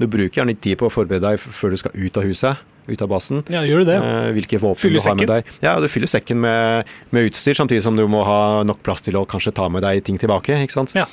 du 0.00 0.06
bruker 0.10 0.40
gjerne 0.40 0.54
litt 0.54 0.62
tid 0.64 0.80
på 0.80 0.88
å 0.88 0.92
forberede 0.92 1.30
deg 1.30 1.40
før 1.40 1.72
du 1.72 1.80
skal 1.80 1.94
ut 1.94 2.18
av 2.18 2.26
huset, 2.26 2.64
ut 2.90 3.04
av 3.04 3.10
basen. 3.12 3.44
Ja, 3.52 3.62
gjør 3.66 3.84
du 3.84 3.92
det? 3.92 3.98
Eh, 4.02 4.30
hvilke 4.36 4.60
våpen 4.60 4.82
Fyller 4.82 5.00
du 5.00 5.08
har 5.08 5.18
med 5.20 5.30
deg. 5.30 5.52
Ja, 5.64 5.76
du 5.80 5.88
fyller 5.92 6.10
sekken 6.10 6.42
med, 6.42 6.90
med 7.14 7.30
utstyr, 7.30 7.56
samtidig 7.56 7.84
som 7.86 7.98
du 7.98 8.04
må 8.10 8.24
ha 8.26 8.40
nok 8.66 8.82
plass 8.86 9.06
til 9.06 9.18
å 9.20 9.26
kanskje 9.28 9.54
ta 9.56 9.70
med 9.72 9.86
deg 9.86 10.02
ting 10.06 10.18
tilbake. 10.20 10.58
ikke 10.64 10.80
sant? 10.80 10.96
Ja. 10.98 11.06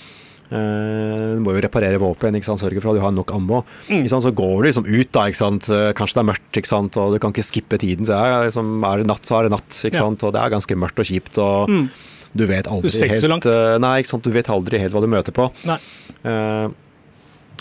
Eh, 0.47 1.35
du 1.35 1.41
må 1.43 1.51
jo 1.57 1.61
reparere 1.65 1.99
våpen, 1.99 2.35
ikke 2.39 2.47
sant? 2.47 2.61
sørge 2.61 2.79
for 2.81 2.93
at 2.93 2.95
du 2.95 3.01
har 3.03 3.11
nok 3.11 3.33
ammo. 3.35 3.63
Mm. 3.89 3.99
Ikke 4.05 4.13
sant? 4.13 4.23
Så 4.23 4.31
går 4.35 4.53
du 4.63 4.67
liksom 4.69 4.85
ut, 4.87 5.09
da. 5.11 5.25
ikke 5.27 5.41
sant? 5.41 5.67
Eh, 5.69 5.91
Kanskje 5.97 6.15
det 6.19 6.23
er 6.23 6.29
mørkt, 6.31 6.51
ikke 6.61 6.71
sant? 6.71 6.97
og 6.97 7.13
du 7.15 7.19
kan 7.19 7.33
ikke 7.35 7.43
skippe 7.47 7.79
tiden. 7.81 8.05
Så 8.07 8.15
er, 8.15 8.47
liksom, 8.47 8.71
er 8.87 8.97
det 9.03 9.07
natt, 9.11 9.25
så 9.27 9.39
er 9.41 9.49
det 9.49 9.55
natt. 9.57 9.81
ikke 9.89 9.99
sant? 9.99 10.23
Og 10.23 10.31
det 10.33 10.41
er 10.45 10.53
ganske 10.55 10.79
mørkt 10.79 10.99
og 11.03 11.09
kjipt. 11.11 11.37
og 11.43 11.69
Mm. 11.69 11.89
Du 12.37 12.45
vet 12.45 12.67
aldri 12.67 12.89
Du 12.91 13.07
helt 13.07 13.45
eh, 13.47 13.77
Nei, 13.81 13.93
ikke 14.03 14.09
sant? 14.11 14.23
du 14.23 14.31
vet 14.31 14.49
aldri 14.51 14.79
helt 14.79 14.93
hva 14.93 15.01
du 15.01 15.07
møter 15.07 15.33
på. 15.33 15.49
Nei. 15.65 15.79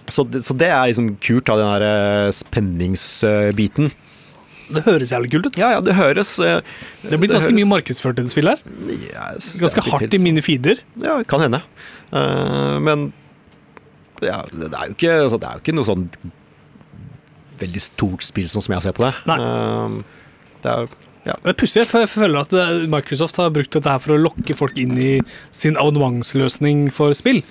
Så, 0.08 0.22
det, 0.30 0.42
så 0.46 0.54
det 0.54 0.68
er 0.70 0.86
liksom 0.90 1.16
kult, 1.18 1.46
da, 1.48 1.56
den 1.58 1.82
der 1.82 2.30
spenningsbiten. 2.34 3.90
Det 4.66 4.82
høres 4.82 5.12
jævlig 5.14 5.30
kult 5.30 5.46
ut. 5.46 5.56
Ja, 5.60 5.68
ja, 5.76 5.80
det 5.84 5.94
høres 5.94 6.32
eh, 6.42 6.58
Det 7.06 7.18
blir 7.22 7.30
ganske 7.30 7.52
høres- 7.52 7.58
mye 7.60 7.70
markedsført 7.70 8.18
i 8.18 8.24
det 8.26 8.32
spillet 8.32 8.58
her. 8.58 8.72
Yes, 8.90 9.52
det 9.54 9.62
Ganske 9.62 9.84
hardt 9.86 10.00
helt 10.02 10.14
i 10.14 10.18
sånn- 10.18 10.24
mine 10.26 10.42
feeder. 10.42 10.80
Ja, 11.02 11.20
kan 11.22 11.40
hende. 11.44 11.60
Eh, 12.12 12.76
men 12.86 13.08
ja, 14.24 14.42
det 14.52 14.70
er 14.72 14.90
jo 14.90 14.96
ikke, 14.96 15.16
altså, 15.26 15.40
det 15.42 15.48
er 15.48 15.58
jo 15.58 15.64
ikke 15.64 15.76
noe 15.76 15.88
sånn 15.88 16.06
veldig 17.60 17.82
stort 17.82 18.24
spill 18.24 18.48
sånn 18.52 18.64
som 18.64 18.76
jeg 18.76 18.86
ser 18.86 18.96
på 18.96 19.06
det. 19.06 19.14
Nei. 19.28 19.38
Eh, 19.40 19.96
det 20.66 20.74
er, 20.74 20.94
er 21.52 21.56
pussig, 21.58 21.86
for 21.88 22.04
jeg 22.04 22.12
føler 22.12 22.38
at 22.44 22.54
Microsoft 22.90 23.40
har 23.42 23.50
brukt 23.54 23.72
dette 23.74 23.90
her 23.90 24.02
for 24.02 24.14
å 24.16 24.20
lokke 24.20 24.56
folk 24.56 24.78
inn 24.80 24.94
i 25.00 25.10
sin 25.54 25.78
abonnementsløsning 25.80 26.86
for 26.94 27.16
spill. 27.18 27.42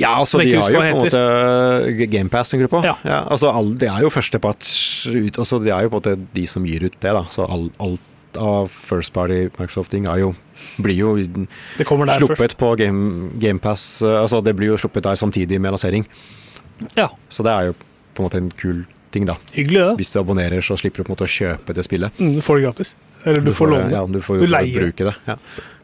ja, 0.00 0.16
altså 0.18 0.40
de 0.42 0.56
har 0.58 0.70
jo 0.72 0.80
på 0.80 0.86
en 0.88 0.98
måte 0.98 2.08
GamePass-gruppa. 2.10 2.80
Ja. 2.86 2.96
Ja, 3.06 3.20
altså, 3.30 3.52
det 3.78 3.88
er 3.92 4.02
jo 4.02 4.10
førsteparts 4.10 4.72
ut, 5.06 5.38
altså, 5.38 5.60
Det 5.62 5.70
er 5.70 5.86
jo 5.86 5.92
på 5.94 6.00
en 6.00 6.02
måte 6.02 6.34
de 6.34 6.46
som 6.50 6.66
gir 6.66 6.88
ut 6.88 6.96
det, 6.98 7.14
da. 7.14 7.22
Så 7.30 7.46
all, 7.46 7.70
alt 8.34 8.42
av 8.42 8.68
First 8.68 9.12
Party 9.12 9.48
Microsoft-ting 9.58 10.06
er 10.06 10.18
jo 10.18 10.34
blir 10.78 10.94
jo 10.94 11.16
der 11.16 11.46
først. 11.78 12.18
sluppet 12.18 12.56
på 12.56 12.76
Game, 12.76 13.30
GamePass. 13.38 14.02
Altså, 14.02 14.42
det 14.42 14.54
blir 14.56 14.68
jo 14.68 14.76
sluppet 14.76 15.04
der 15.04 15.14
samtidig 15.14 15.60
med 15.60 15.72
lansering. 15.72 16.06
Ja, 16.96 17.10
Så 17.28 17.42
det 17.42 17.52
er 17.52 17.66
jo 17.66 17.74
på 18.14 18.22
en 18.22 18.28
måte 18.28 18.38
en 18.38 18.50
kul 18.50 18.84
ting, 19.10 19.26
da. 19.26 19.36
Hyggelig, 19.52 19.80
ja. 19.80 19.94
Hvis 19.94 20.12
du 20.12 20.20
abonnerer, 20.20 20.60
så 20.60 20.76
slipper 20.76 21.02
du 21.02 21.04
på 21.04 21.12
en 21.12 21.16
måte 21.16 21.26
å 21.26 21.30
kjøpe 21.30 21.74
det 21.74 21.84
spillet. 21.84 22.10
Mm, 22.18 22.34
du 22.36 22.42
får 22.42 22.56
det 22.56 22.64
gratis. 22.64 22.94
Eller 23.24 23.40
du, 23.40 23.52
får 23.52 23.70
låne 23.70 23.88
det. 23.88 23.94
Ja, 23.94 24.06
du 24.06 24.20
får 24.22 24.40
Du 24.42 24.46
leier 24.46 24.80
bruke 24.80 25.10
det. 25.10 25.14
Ja. 25.26 25.36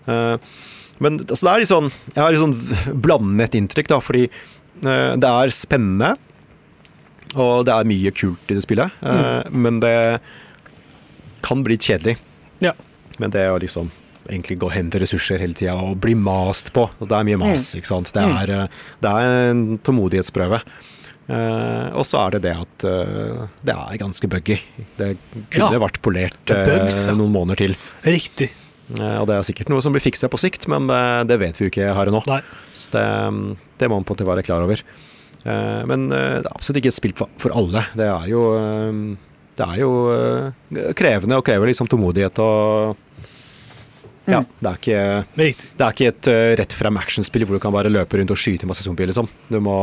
Uh, 0.06 0.38
men 1.00 1.20
altså, 1.20 1.46
det 1.46 1.52
er 1.52 1.62
litt 1.62 1.70
sånn 1.70 1.90
Jeg 2.14 2.20
har 2.20 2.32
litt 2.32 2.40
sånn 2.40 3.00
blandet 3.04 3.54
inntrykk, 3.54 3.88
da, 3.90 4.00
fordi 4.02 4.26
uh, 4.30 5.14
det 5.18 5.30
er 5.30 5.54
spennende. 5.54 6.14
Og 7.38 7.64
det 7.66 7.74
er 7.74 7.86
mye 7.86 8.10
kult 8.10 8.50
i 8.50 8.56
det 8.56 8.64
spillet, 8.64 8.90
eh, 9.06 9.50
men 9.54 9.76
det 9.78 10.18
kan 11.46 11.60
bli 11.62 11.76
kjedelig. 11.78 12.16
Ja. 12.60 12.74
Men 13.20 13.32
det 13.34 13.48
å 13.50 13.58
liksom 13.60 13.90
egentlig 14.30 14.58
gå 14.60 14.68
og 14.68 14.74
hente 14.74 15.00
ressurser 15.02 15.40
hele 15.42 15.56
tida 15.56 15.74
og 15.80 15.98
bli 16.02 16.14
mast 16.18 16.72
på. 16.76 16.86
Og 17.00 17.10
det 17.10 17.16
er 17.16 17.26
mye 17.28 17.40
mas, 17.40 17.72
ikke 17.78 17.90
sant. 17.90 18.12
Det 18.14 18.22
er, 18.22 18.54
eh, 18.54 18.80
det 19.02 19.10
er 19.10 19.50
en 19.50 19.66
tålmodighetsprøve. 19.86 20.62
Uh, 21.30 21.94
og 21.94 22.02
så 22.08 22.24
er 22.24 22.34
det 22.34 22.40
det 22.48 22.52
at 22.58 22.84
uh, 22.90 23.44
det 23.62 23.70
er 23.70 23.98
ganske 24.02 24.26
buggy. 24.26 24.56
Det 24.98 25.12
kunne 25.52 25.68
Ja. 25.76 25.78
vært 25.78 26.00
polert 26.02 26.50
er 26.50 26.64
bugs, 26.66 27.04
ja. 27.06 27.14
noen 27.14 27.30
måneder 27.30 27.60
til. 27.60 27.76
Riktig. 28.02 28.48
Og 28.90 29.28
det 29.30 29.36
er 29.36 29.44
sikkert 29.46 29.68
noe 29.70 29.78
som 29.84 29.94
blir 29.94 30.02
fiksa 30.02 30.26
på 30.26 30.40
sikt, 30.42 30.66
men 30.66 30.88
det 31.30 31.36
vet 31.38 31.54
vi 31.54 31.68
jo 31.68 31.70
ikke 31.70 31.92
her 31.94 32.10
og 32.10 32.16
nå. 32.16 32.22
Nei. 32.26 32.40
Så 32.74 32.90
det, 32.90 33.04
det 33.78 33.86
må 33.86 34.00
man 34.00 34.08
på 34.08 34.16
en 34.16 34.18
måte 34.18 34.26
være 34.26 34.42
klar 34.42 34.64
over. 34.64 34.82
Men 35.44 36.08
det 36.10 36.18
er 36.18 36.48
absolutt 36.50 36.80
ikke 36.80 36.90
et 36.90 36.96
spill 36.96 37.14
for, 37.14 37.54
alle. 37.54 37.84
Det 37.94 38.08
er 38.10 38.26
jo, 38.32 38.42
det 39.60 39.66
er 39.68 39.82
jo 39.82 39.92
eh, 40.14 40.90
krevende 40.96 41.36
og 41.38 41.44
krever 41.46 41.70
liksom 41.70 41.88
tålmodighet 41.92 42.40
og 42.44 42.96
Ja, 44.30 44.40
Mm. 44.44 44.46
det 44.60 44.68
er 44.68 44.76
ikke 44.78 44.98
det 45.80 45.84
er 45.84 45.92
ikke 45.94 46.08
et 46.12 46.28
uh, 46.30 46.54
rett 46.60 46.74
frem 46.76 46.96
actionspill 47.00 47.42
hvor 47.48 47.56
du 47.56 47.62
kan 47.64 47.72
bare 47.74 47.90
løpe 47.90 48.18
rundt 48.20 48.30
og 48.30 48.38
skyte 48.38 48.68
masse 48.68 48.84
zombier, 48.84 49.08
liksom. 49.10 49.26
Du 49.50 49.56
må, 49.64 49.74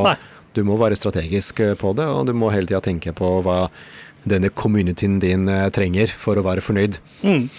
du 0.56 0.62
må 0.64 0.78
være 0.80 0.96
strategisk 0.96 1.60
eh, 1.66 1.74
på 1.76 1.92
det, 1.98 2.06
og 2.08 2.30
du 2.30 2.34
må 2.38 2.52
hele 2.54 2.70
tida 2.70 2.80
tenke 2.86 3.12
på 3.18 3.32
hva 3.44 3.66
denne 4.30 4.50
communityen 4.54 5.18
din 5.20 5.50
eh, 5.52 5.66
trenger 5.76 6.14
for 6.22 6.38
å 6.40 6.46
være 6.46 6.64
fornøyd. 6.64 7.00
Mm. 7.26 7.50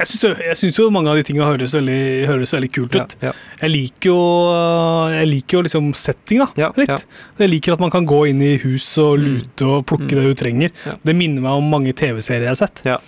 Jeg 0.00 0.56
syns 0.56 0.78
jo- 0.78 0.90
mange 0.90 1.10
av 1.12 1.16
de 1.16 1.22
tingene 1.22 1.44
høres 1.44 1.74
høres 1.74 2.52
veldig 2.54 2.70
kult 2.72 2.94
ut. 2.96 3.16
Ja, 3.20 3.28
ja. 3.28 3.32
Jeg 3.60 3.70
liker 3.70 4.08
jo 4.10 5.10
Jeg 5.12 5.28
liker 5.28 5.58
jo 5.58 5.62
liksom 5.66 5.92
settinga 5.94 6.48
Ja, 6.56 6.70
litt. 6.76 7.04
Jeg 7.38 7.50
liker 7.50 7.72
at 7.74 7.80
man 7.80 7.90
kan 7.90 8.06
gå 8.06 8.28
inn 8.30 8.40
i 8.40 8.56
hus 8.62 8.96
og 8.98 9.18
lute 9.18 9.62
og 9.66 9.86
plukke 9.86 10.10
Mm. 10.10 10.16
det 10.16 10.24
du 10.24 10.34
trenger. 10.44 10.70
Det 11.04 11.14
minner 11.16 11.40
meg 11.42 11.52
om 11.52 11.68
mange 11.70 11.92
TV-serier 11.92 12.48
jeg 12.48 12.54
har 12.56 12.60
sett. 12.66 12.82
Ja. 12.84 12.98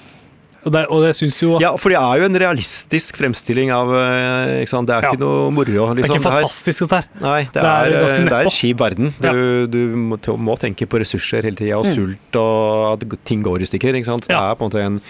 Og, 0.64 0.70
det, 0.70 0.86
og 0.94 1.02
det 1.02 1.16
synes 1.18 1.40
jo 1.42 1.58
Ja, 1.58 1.72
for 1.76 1.88
det 1.90 1.98
er 1.98 2.20
jo 2.20 2.24
en 2.28 2.36
realistisk 2.38 3.16
fremstilling 3.18 3.72
av 3.74 3.88
eh, 3.98 4.60
ikke 4.62 4.68
sant? 4.70 4.86
Det 4.86 4.94
er 4.94 5.08
ikke 5.10 5.18
noe 5.18 5.50
moro. 5.50 5.64
det 5.66 5.74
er 5.74 5.94
Liksom. 5.98 6.14
ikke 6.14 6.22
fantastisk, 6.22 6.78
dette 6.86 7.00
her. 7.00 7.08
Nei, 7.20 7.40
det, 7.50 7.62
er 7.64 7.96
eh, 7.96 8.24
det 8.28 8.32
er 8.32 8.44
en 8.46 8.54
kjip 8.54 8.78
verden. 8.78 9.10
Du, 9.18 9.66
du 9.66 9.78
må, 9.96 10.18
må 10.38 10.54
tenke 10.60 10.86
på 10.86 11.00
ressurser 11.02 11.42
hele 11.42 11.56
tida, 11.58 11.74
og 11.80 11.86
Mm. 11.86 11.94
sult 11.96 12.36
og 12.38 13.02
at 13.02 13.18
ting 13.24 13.42
går 13.42 13.62
i 13.62 13.66
stykker. 13.66 13.90
Ikke 13.98 14.06
sant? 14.06 14.28
Det 14.28 14.36
er 14.38 14.54
på 14.54 14.62
en 14.62 14.70
måte 14.70 14.84
en, 14.86 15.00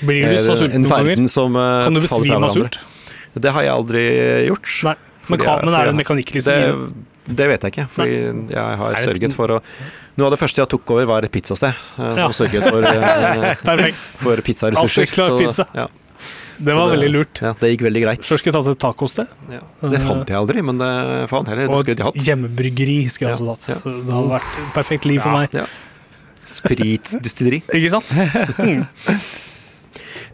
Blir 0.00 0.28
du 0.30 0.38
så 0.40 0.56
sulten 0.56 0.82
noen 0.82 1.06
ganger? 1.06 1.28
som 1.28 1.56
eh, 1.56 1.84
Kan 1.84 1.94
du 1.94 2.00
besvime 2.00 2.40
av 2.46 2.50
sult? 2.54 2.78
Det 3.34 3.52
har 3.54 3.62
jeg 3.62 3.70
aldri 3.72 4.04
gjort. 4.48 4.68
Nei. 4.88 4.94
Men, 5.30 5.38
jeg- 5.46 5.64
men 5.64 5.74
er 5.78 5.84
det 5.86 5.94
mekanikk 5.94 6.32
liksom 6.34 6.52
det, 7.26 7.36
det? 7.36 7.46
vet 7.52 7.62
jeg 7.62 7.72
ikke, 7.72 7.88
fordi 7.94 8.14
jeg 8.50 8.78
har 8.82 8.94
sørget 9.04 9.32
for 9.36 9.48
å 9.58 9.62
Noe 10.18 10.26
av 10.26 10.32
det 10.34 10.40
første 10.40 10.58
jeg 10.60 10.68
tok 10.68 10.90
over, 10.90 11.06
var 11.06 11.24
et 11.24 11.30
pizzasted. 11.32 11.70
eh, 11.96 12.16
Ja. 12.18 12.26
Som 12.32 12.46
sørget 12.46 12.66
for, 12.68 12.82
eh, 12.84 13.92
for 14.24 14.36
pizzaressurser. 14.44 15.06
Klar 15.14 15.30
Så, 15.30 15.38
pizza. 15.38 15.66
Ja. 15.72 15.86
Det 16.60 16.74
var 16.76 16.90
det, 16.90 16.98
veldig 16.98 17.10
lurt. 17.14 17.40
Ja, 17.40 17.54
det 17.56 17.70
gikk 17.70 17.84
veldig 17.86 18.02
greit. 18.02 18.20
Først 18.26 18.42
skulle 18.42 18.52
jeg 18.52 18.64
tatt 18.66 18.74
et 18.74 18.80
tacosted. 18.82 19.26
Ja. 19.48 19.60
Det 19.88 20.00
fant 20.02 20.28
jeg 20.28 20.36
aldri, 20.36 20.60
men 20.66 20.76
det 20.82 20.90
faen 21.30 21.46
heller. 21.48 21.70
Og 21.72 21.88
et 21.88 22.02
hjemmebryggeri 22.26 22.98
skulle 23.08 23.30
jeg 23.30 23.38
Ja, 23.38 23.46
også 23.46 23.54
tatt. 23.54 23.68
ja. 23.70 23.78
Så 23.80 23.94
Det 24.04 24.12
hadde 24.12 24.28
vært 24.34 24.50
et 24.58 24.74
perfekt 24.74 25.04
liv 25.08 25.20
for 25.22 25.30
meg. 25.38 25.48
Ja. 25.56 25.64
Spritdistilleri. 26.44 27.62
Ikke 27.72 27.90
sant? 27.94 28.10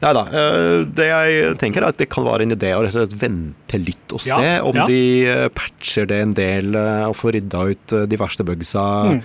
Nei 0.02 0.12
da. 0.12 0.22
øh, 0.28 0.84
Det 0.92 1.06
jeg 1.08 1.56
tenker 1.62 1.82
er 1.82 1.88
at 1.94 1.96
det 2.00 2.08
kan 2.12 2.24
være 2.26 2.44
en 2.44 2.52
idé 2.56 2.72
å 2.76 2.82
rett 2.84 2.94
og 2.96 3.06
slett 3.06 3.16
vente 3.22 3.78
litt 3.80 4.12
og 4.12 4.20
se 4.20 4.36
Ja, 4.36 4.58
om 4.66 4.76
ja. 4.76 4.84
de 4.90 4.98
øh, 5.32 5.48
patcher 5.56 6.06
det 6.10 6.18
en 6.22 6.34
del 6.36 6.74
øh, 6.76 7.08
og 7.08 7.16
får 7.16 7.38
rydda 7.38 7.62
ut 7.72 7.94
de 8.10 8.16
verste 8.20 8.44
bugsa 8.44 8.86
Mm. 9.14 9.22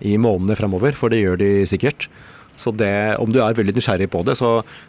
i 0.00 0.16
månedene 0.16 0.54
fremover, 0.58 0.92
for 0.94 1.08
det 1.10 1.22
gjør 1.24 1.38
de 1.40 1.50
sikkert. 1.66 2.08
Så 2.58 2.72
det, 2.74 2.90
om 3.22 3.30
du 3.30 3.38
er 3.38 3.54
veldig 3.54 3.76
nysgjerrig 3.76 4.08
på 4.10 4.24
det, 4.26 4.34
så, 4.38 4.48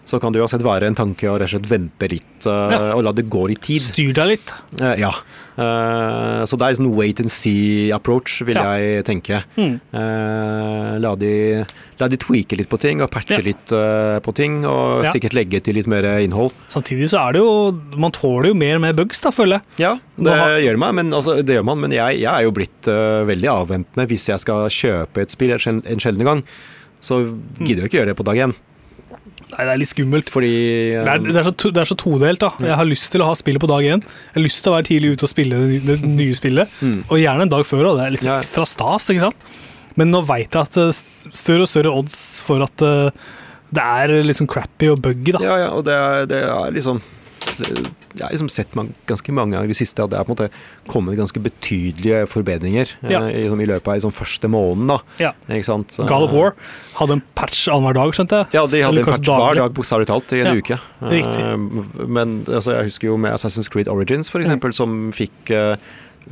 så 0.10 0.18
kan 0.22 0.34
det 0.34 0.42
uansett 0.42 0.64
være 0.66 0.88
en 0.90 0.98
tanke 0.98 1.30
å 1.30 1.36
rett 1.38 1.46
og 1.52 1.54
slett 1.54 1.70
vente 1.70 2.08
litt 2.10 2.48
uh, 2.50 2.66
Ja. 2.74 2.80
og 2.96 3.04
la 3.06 3.12
det 3.14 3.28
gå 3.30 3.44
i 3.54 3.58
tid. 3.62 3.84
Styr 3.84 4.10
deg 4.18 4.32
litt. 4.34 4.54
Uh, 4.82 4.96
ja. 4.98 5.12
Uh, 5.60 6.42
så 6.50 6.58
det 6.58 6.66
er 6.70 6.78
sånn 6.80 6.90
wait 6.98 7.20
and 7.22 7.30
see-approach, 7.30 8.40
vil 8.48 8.58
Ja. 8.58 8.72
jeg 8.82 9.04
tenke. 9.06 9.44
Mm. 9.60 9.76
La, 11.04 11.12
de, 11.20 11.34
la 12.00 12.08
de 12.12 12.18
tweake 12.20 12.58
litt 12.58 12.70
på 12.72 12.80
ting, 12.82 13.04
og 13.06 13.12
patche 13.14 13.38
Ja. 13.38 13.44
litt 13.46 13.74
på 14.26 14.34
ting, 14.36 14.64
og 14.66 15.06
sikkert 15.14 15.36
legge 15.38 15.62
til 15.64 15.78
litt 15.78 15.88
mer 15.92 16.08
innhold. 16.24 16.56
Samtidig 16.74 17.10
så 17.12 17.22
er 17.28 17.34
det 17.38 17.44
jo 17.44 17.52
Man 18.00 18.12
tåler 18.16 18.50
jo 18.50 18.58
mer 18.58 18.80
med 18.80 18.96
bugs, 18.98 19.22
da, 19.22 19.30
føler 19.36 19.60
jeg. 19.60 19.86
Ja, 19.86 19.94
det 20.18 20.34
har- 20.34 20.60
gjør 20.64 20.78
man, 20.82 20.96
men, 20.96 21.14
altså, 21.14 21.38
det 21.44 21.56
gjør 21.60 21.66
man, 21.66 21.82
men 21.82 21.92
jeg, 21.92 22.20
jeg 22.24 22.32
er 22.34 22.44
jo 22.48 22.52
blitt 22.56 22.90
veldig 23.30 23.50
avventende 23.54 24.08
hvis 24.10 24.28
jeg 24.32 24.40
skal 24.40 24.68
kjøpe 24.70 25.22
et 25.22 25.32
spill 25.32 25.54
en 25.60 25.84
en 25.86 26.00
sjelden 26.00 26.26
gang. 26.26 26.44
Så 27.02 27.22
gidder 27.60 27.84
jeg 27.86 27.90
ikke 27.92 28.00
gjøre 28.02 28.12
det 28.14 28.18
på 28.20 28.26
dag 28.28 28.42
én, 28.48 28.56
Nei, 29.50 29.64
det 29.66 29.72
er 29.74 29.80
litt 29.82 29.90
skummelt. 29.90 30.28
fordi 30.30 30.50
um... 31.00 31.06
Det 31.08 31.12
er, 31.14 31.22
det, 31.26 31.38
er 31.42 31.46
så, 31.48 31.54
to- 31.58 31.72
det 31.74 31.82
er 31.82 31.90
så 31.90 31.96
todelt. 31.98 32.40
da 32.44 32.52
Jeg 32.62 32.76
har 32.78 32.86
lyst 32.86 33.08
til 33.14 33.24
å 33.24 33.30
ha 33.32 33.34
spillet 33.40 33.62
på 33.64 33.70
dag 33.72 33.82
én. 33.88 34.04
Jeg 34.04 34.36
har 34.36 34.44
lyst 34.46 34.62
til 34.62 34.70
å 34.72 34.76
være 34.76 34.88
tidlig 34.92 35.16
ute 35.16 35.26
og 35.26 35.32
spille 35.32 35.58
det, 35.64 35.80
det 35.88 35.96
nye 36.06 36.36
spillet. 36.38 36.76
Mm. 36.86 37.00
Og 37.08 37.18
gjerne 37.18 37.48
en 37.48 37.54
dag 37.56 37.66
før 37.66 37.90
òg. 37.90 37.98
Det 37.98 38.06
er 38.06 38.14
liksom 38.14 38.34
ekstra 38.36 38.68
stas. 38.70 39.10
ikke 39.10 39.26
sant? 39.26 39.50
Men 39.98 40.14
nå 40.14 40.22
veit 40.28 40.54
jeg 40.54 40.62
at 40.62 40.78
det 40.78 40.86
er 40.92 41.00
større 41.42 41.66
og 41.66 41.72
større 41.72 41.96
odds 41.98 42.20
for 42.46 42.62
at 42.68 42.86
eh, 42.86 43.24
det 43.74 43.88
er 44.04 44.14
liksom 44.28 44.48
crappy 44.50 44.92
og 44.94 45.02
buggy. 45.08 45.34
da 45.36 45.42
Ja, 45.44 45.58
ja, 45.66 45.72
og 45.74 45.84
det 45.90 45.98
er, 45.98 46.30
det 46.30 46.44
er 46.46 46.76
liksom 46.78 47.02
Jeg 47.60 48.24
har 48.24 48.32
liksom 48.34 48.50
sett 48.50 48.74
man, 48.76 48.94
ganske 49.10 49.32
mange 49.36 49.54
ganger 49.56 49.70
i 49.70 49.74
det 49.74 49.78
siste 49.80 50.04
at 50.04 50.10
det 50.14 50.18
er 50.20 50.24
på 50.28 50.32
en 50.34 50.38
måte 50.38 50.50
kommet 50.90 51.18
ganske 51.20 51.42
betydelige 51.44 52.24
forbedringer 52.32 52.94
eh, 53.04 53.12
Ja. 53.12 53.22
i, 53.30 53.44
liksom, 53.44 53.62
i 53.62 53.68
løpet 53.70 53.88
av 53.88 53.98
liksom, 54.00 54.14
første 54.16 54.48
måneden. 54.52 54.88
da 54.88 55.00
Ja. 55.20 55.32
Ikke 55.50 55.66
sant? 55.70 55.98
God 56.00 56.28
of 56.28 56.32
War 56.36 56.54
hadde 57.00 57.18
en 57.20 57.24
patch 57.36 57.68
annenhver 57.68 57.94
dag, 58.00 58.12
skjønte 58.18 58.42
jeg. 58.44 58.48
Ja, 58.54 58.66
de 58.68 58.82
hadde 58.84 58.94
Eller 58.98 59.08
en 59.08 59.14
patch 59.14 59.30
hver 59.30 59.56
dag, 59.62 59.74
bokstavelig 59.74 60.08
talt, 60.08 60.34
i 60.34 60.42
en 60.42 60.46
Ja, 60.46 60.54
uke. 60.60 60.80
riktig. 61.02 61.40
Eh, 61.44 62.06
Men 62.08 62.44
altså, 62.48 62.76
jeg 62.78 62.84
husker 62.92 63.08
jo 63.12 63.18
med 63.18 63.34
Assassin's 63.34 63.70
Creed 63.70 63.88
Origins, 63.88 64.30
for 64.30 64.40
eksempel, 64.40 64.74
som 64.74 65.12
fikk 65.12 65.52
eh, 65.52 65.76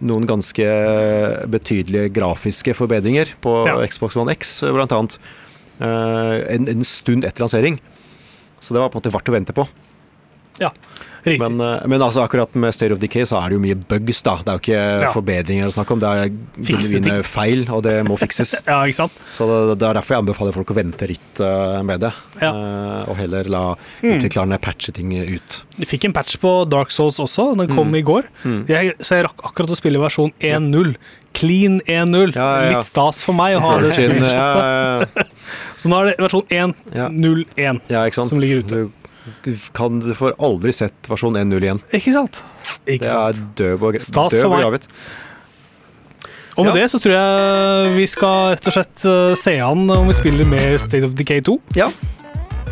noen 0.02 0.26
ganske 0.28 0.66
betydelige 1.50 2.12
grafiske 2.14 2.74
forbedringer 2.78 3.32
på 3.42 3.66
Ja. 3.68 3.78
Xbox 3.88 4.16
One 4.18 4.32
X, 4.36 4.64
eh, 4.64 4.72
blant 4.72 4.92
annet. 4.92 5.18
eh, 5.80 6.56
en, 6.56 6.68
en 6.68 6.84
stund 6.84 7.24
etter 7.24 7.42
lansering. 7.46 7.80
Så 8.60 8.74
det 8.74 8.80
var 8.82 8.90
på 8.90 8.98
en 8.98 9.02
måte 9.04 9.12
verdt 9.14 9.30
å 9.30 9.34
vente 9.36 9.54
på. 9.54 9.68
Riktig. 10.58 10.72
Men, 11.28 11.60
eh, 11.62 11.88
men 11.92 12.04
altså 12.04 12.24
akkurat 12.24 12.54
med 12.56 12.76
State 12.76 12.96
of 12.96 13.02
Decay 13.02 13.26
så 13.28 13.40
er 13.42 13.52
det 13.52 13.58
jo 13.58 13.64
mye 13.64 13.78
bugs, 13.90 14.22
da. 14.26 14.38
Det 14.44 14.54
er 14.54 14.58
jo 14.58 14.64
ikke 14.64 14.84
Ja. 15.04 15.12
forbedringer 15.14 15.68
å 15.68 15.74
snakke 15.76 15.92
om, 15.96 16.00
det 16.00 16.10
er 16.10 16.32
genuine 16.64 17.24
feil, 17.28 17.66
og 17.70 17.84
det 17.84 17.96
må 18.08 18.18
fikses. 18.20 18.56
ja, 18.68 18.80
ikke 18.88 19.02
sant? 19.04 19.22
Så 19.36 19.48
det, 19.50 19.80
det 19.82 19.90
er 19.90 20.00
derfor 20.00 20.16
jeg 20.16 20.24
anbefaler 20.26 20.56
folk 20.56 20.72
å 20.74 20.78
vente 20.80 21.10
litt 21.12 21.44
eh, 21.44 21.82
med 21.84 22.00
det. 22.06 22.14
Ja. 22.42 22.54
Mm. 22.54 22.64
eh, 22.64 23.10
og 23.12 23.16
heller 23.20 23.52
la 23.52 23.64
utviklerne 24.02 24.60
patche 24.62 24.94
ting 24.96 25.12
ut. 25.18 25.62
Du 25.78 25.86
fikk 25.86 26.08
en 26.08 26.16
patch 26.16 26.38
på 26.42 26.58
Dark 26.70 26.92
Souls 26.96 27.20
også, 27.24 27.52
den 27.60 27.72
kom 27.76 27.94
i 27.96 28.04
går. 28.06 28.28
Mm. 28.44 28.60
Jeg, 28.72 28.96
så 29.02 29.20
jeg 29.20 29.28
rakk 29.28 29.48
akkurat 29.52 29.74
å 29.76 29.80
spille 29.80 30.02
versjon 30.02 30.32
1.0. 30.40 30.96
Clean 31.38 31.82
1.0. 31.86 32.34
Ja, 32.34 32.46
ja. 32.64 32.70
Litt 32.74 32.88
stas 32.88 33.20
for 33.22 33.36
meg 33.38 33.58
å 33.58 33.62
ha 33.62 33.76
det 33.84 33.92
Siden, 33.94 34.24
ja, 34.26 35.06
Så 35.80 35.92
nå 35.92 36.00
er 36.02 36.10
det 36.10 36.16
versjon 36.24 36.48
1.01 36.50 37.82
ja, 37.94 38.02
som 38.18 38.40
ligger 38.42 38.64
ute. 38.64 38.80
Du 38.88 38.97
kan 39.78 40.00
du 40.04 40.12
får 40.18 40.36
aldri 40.40 40.74
sett 40.76 41.08
versjon 41.10 41.36
1.0 41.40 41.64
igjen. 41.68 41.82
Ikke 41.94 42.14
sant? 42.16 42.44
Ikke 42.88 43.06
Det 43.06 43.14
er 43.14 43.42
død 43.60 43.88
og, 43.90 43.98
Stas 44.02 44.36
død 44.38 44.46
og 44.50 44.58
gravet. 44.62 44.88
Og 46.58 46.66
med 46.66 46.74
Ja. 46.74 46.82
det 46.82 46.90
så 46.90 46.98
tror 47.00 47.14
jeg 47.14 47.96
vi 47.98 48.06
skal 48.10 48.56
rett 48.56 48.68
og 48.68 48.74
slett 48.74 49.04
eh, 49.06 49.34
se 49.38 49.58
an 49.62 49.84
om 49.94 50.08
vi 50.10 50.14
spiller 50.18 50.48
mer 50.50 50.78
State 50.82 51.06
of 51.06 51.14
Decay 51.14 51.42
2. 51.46 51.60
Ja, 51.78 51.90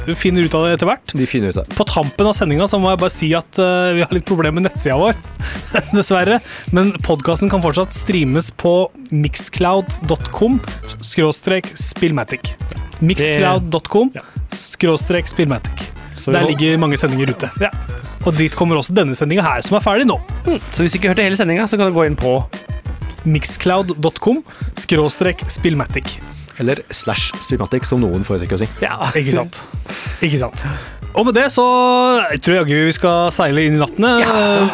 Vi 0.06 0.14
finner 0.14 0.46
ut 0.46 0.54
av 0.54 0.66
det 0.66 0.74
etter 0.76 0.86
hvert. 0.86 1.14
de 1.18 1.26
finner 1.26 1.50
ut 1.50 1.56
det. 1.56 1.64
På 1.76 1.84
tampen 1.86 2.28
av 2.30 2.34
sendinga 2.38 2.68
så 2.70 2.78
må 2.78 2.92
jeg 2.92 3.00
bare 3.02 3.10
si 3.14 3.30
at 3.34 3.58
eh, 3.58 3.94
vi 3.98 4.02
har 4.06 4.12
litt 4.14 4.26
problemer 4.26 4.54
med 4.62 4.68
nettsida 4.68 4.98
vår. 5.02 5.16
Dessverre. 5.98 6.40
Men 6.72 6.92
podkasten 7.02 7.50
kan 7.50 7.62
fortsatt 7.62 7.94
streames 7.94 8.52
på 8.52 8.92
mixcloud.com 9.10 10.60
skråstrek 11.02 11.72
spillmatic. 11.78 12.54
Mixcloud.com 13.02 14.14
skråstrek 14.54 15.28
spillmatic. 15.30 15.92
Der 16.34 16.48
ligger 16.50 16.78
mange 16.82 16.98
sendinger 16.98 17.34
ute. 17.36 17.50
Og 18.26 18.38
dit 18.38 18.56
kommer 18.58 18.80
også 18.80 18.94
denne 18.98 19.16
sendinga 19.18 19.44
her, 19.46 19.62
som 19.62 19.78
er 19.78 19.84
ferdig 19.86 20.08
nå. 20.10 20.20
så 20.74 20.82
hvis 20.82 20.96
du 20.96 20.98
ikke 20.98 21.14
hørte 21.14 21.26
hele 21.28 21.38
sendinga, 21.38 21.68
så 21.70 21.78
kan 21.78 21.92
du 21.92 21.94
gå 21.94 22.08
inn 22.08 22.18
på 22.18 22.38
Mixcloud.com 23.26 24.44
skråstrek 24.78 25.46
spillmatic. 25.50 26.20
Eller 26.62 26.82
slash 26.90 27.36
Spillmatic, 27.44 27.88
som 27.90 28.04
noen 28.04 28.24
foretrekker 28.28 28.58
å 28.60 28.64
si. 28.64 28.70
Ja, 28.84 29.00
ikke 29.20 29.36
sant. 29.36 29.64
Ikke 30.24 30.40
sant. 30.40 30.66
Og 31.16 31.24
med 31.24 31.38
det 31.38 31.46
så 31.54 31.64
jeg 32.34 32.42
tror 32.44 32.58
jeg 32.58 32.88
vi 32.90 32.96
skal 32.96 33.30
seile 33.32 33.64
inn 33.64 33.78
i 33.78 33.80
nattene. 33.80 34.12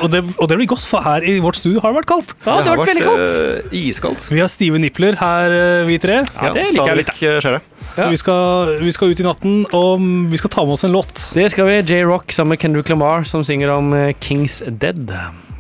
Og, 0.02 0.08
det, 0.14 0.24
og 0.42 0.50
det 0.50 0.58
blir 0.58 0.70
godt, 0.72 0.86
for 0.90 1.06
her 1.06 1.22
i 1.22 1.36
vårt 1.44 1.60
studio 1.60 1.84
har 1.84 1.94
det 1.94 2.02
vært 2.02 2.10
kaldt. 2.10 2.34
Ja, 2.42 2.56
det 2.58 2.72
har 2.72 2.80
vært 2.80 2.92
veldig 2.92 3.06
kaldt. 3.06 3.36
Uh, 3.38 3.76
iskaldt. 3.78 4.26
Vi 4.34 4.42
har 4.42 4.50
stive 4.50 4.82
nipler 4.82 5.20
her, 5.22 5.54
eh, 5.54 5.84
vi 5.86 6.00
tre. 6.02 6.24
Ja, 6.26 6.54
det 6.56 6.66
liker 6.72 6.94
jeg 6.94 7.02
litt, 7.04 7.14
Stadig 7.14 7.46
skjer 7.46 7.58
det. 7.60 7.62
Vi, 7.92 8.18
skal, 8.18 8.74
vi 8.82 8.94
skal 8.96 9.14
ut 9.14 9.22
i 9.22 9.28
natten, 9.28 9.56
og 9.78 10.02
vi 10.32 10.40
skal 10.42 10.54
ta 10.54 10.66
med 10.66 10.78
oss 10.80 10.86
en 10.88 10.96
låt. 10.96 11.26
Det 11.36 11.50
skal 11.54 11.70
vi. 11.70 11.80
J-Rock 11.84 12.34
sammen 12.34 12.56
med 12.56 12.64
Kendrick 12.64 12.90
Lamar, 12.90 13.28
som 13.28 13.46
synger 13.46 13.76
om 13.76 13.94
eh, 13.98 14.14
Kings 14.24 14.64
Dead. 14.66 15.12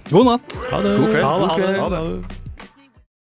God 0.09 0.32
natt. 0.34 0.61
Ha 0.72 0.82
det. 0.82 0.95
God 0.97 1.11
kveld. 1.13 1.26
Ha 1.28 1.36
det, 1.38 1.51
ha 1.51 1.59
det. 1.61 1.76
Ha 1.84 1.91
det. 1.97 2.41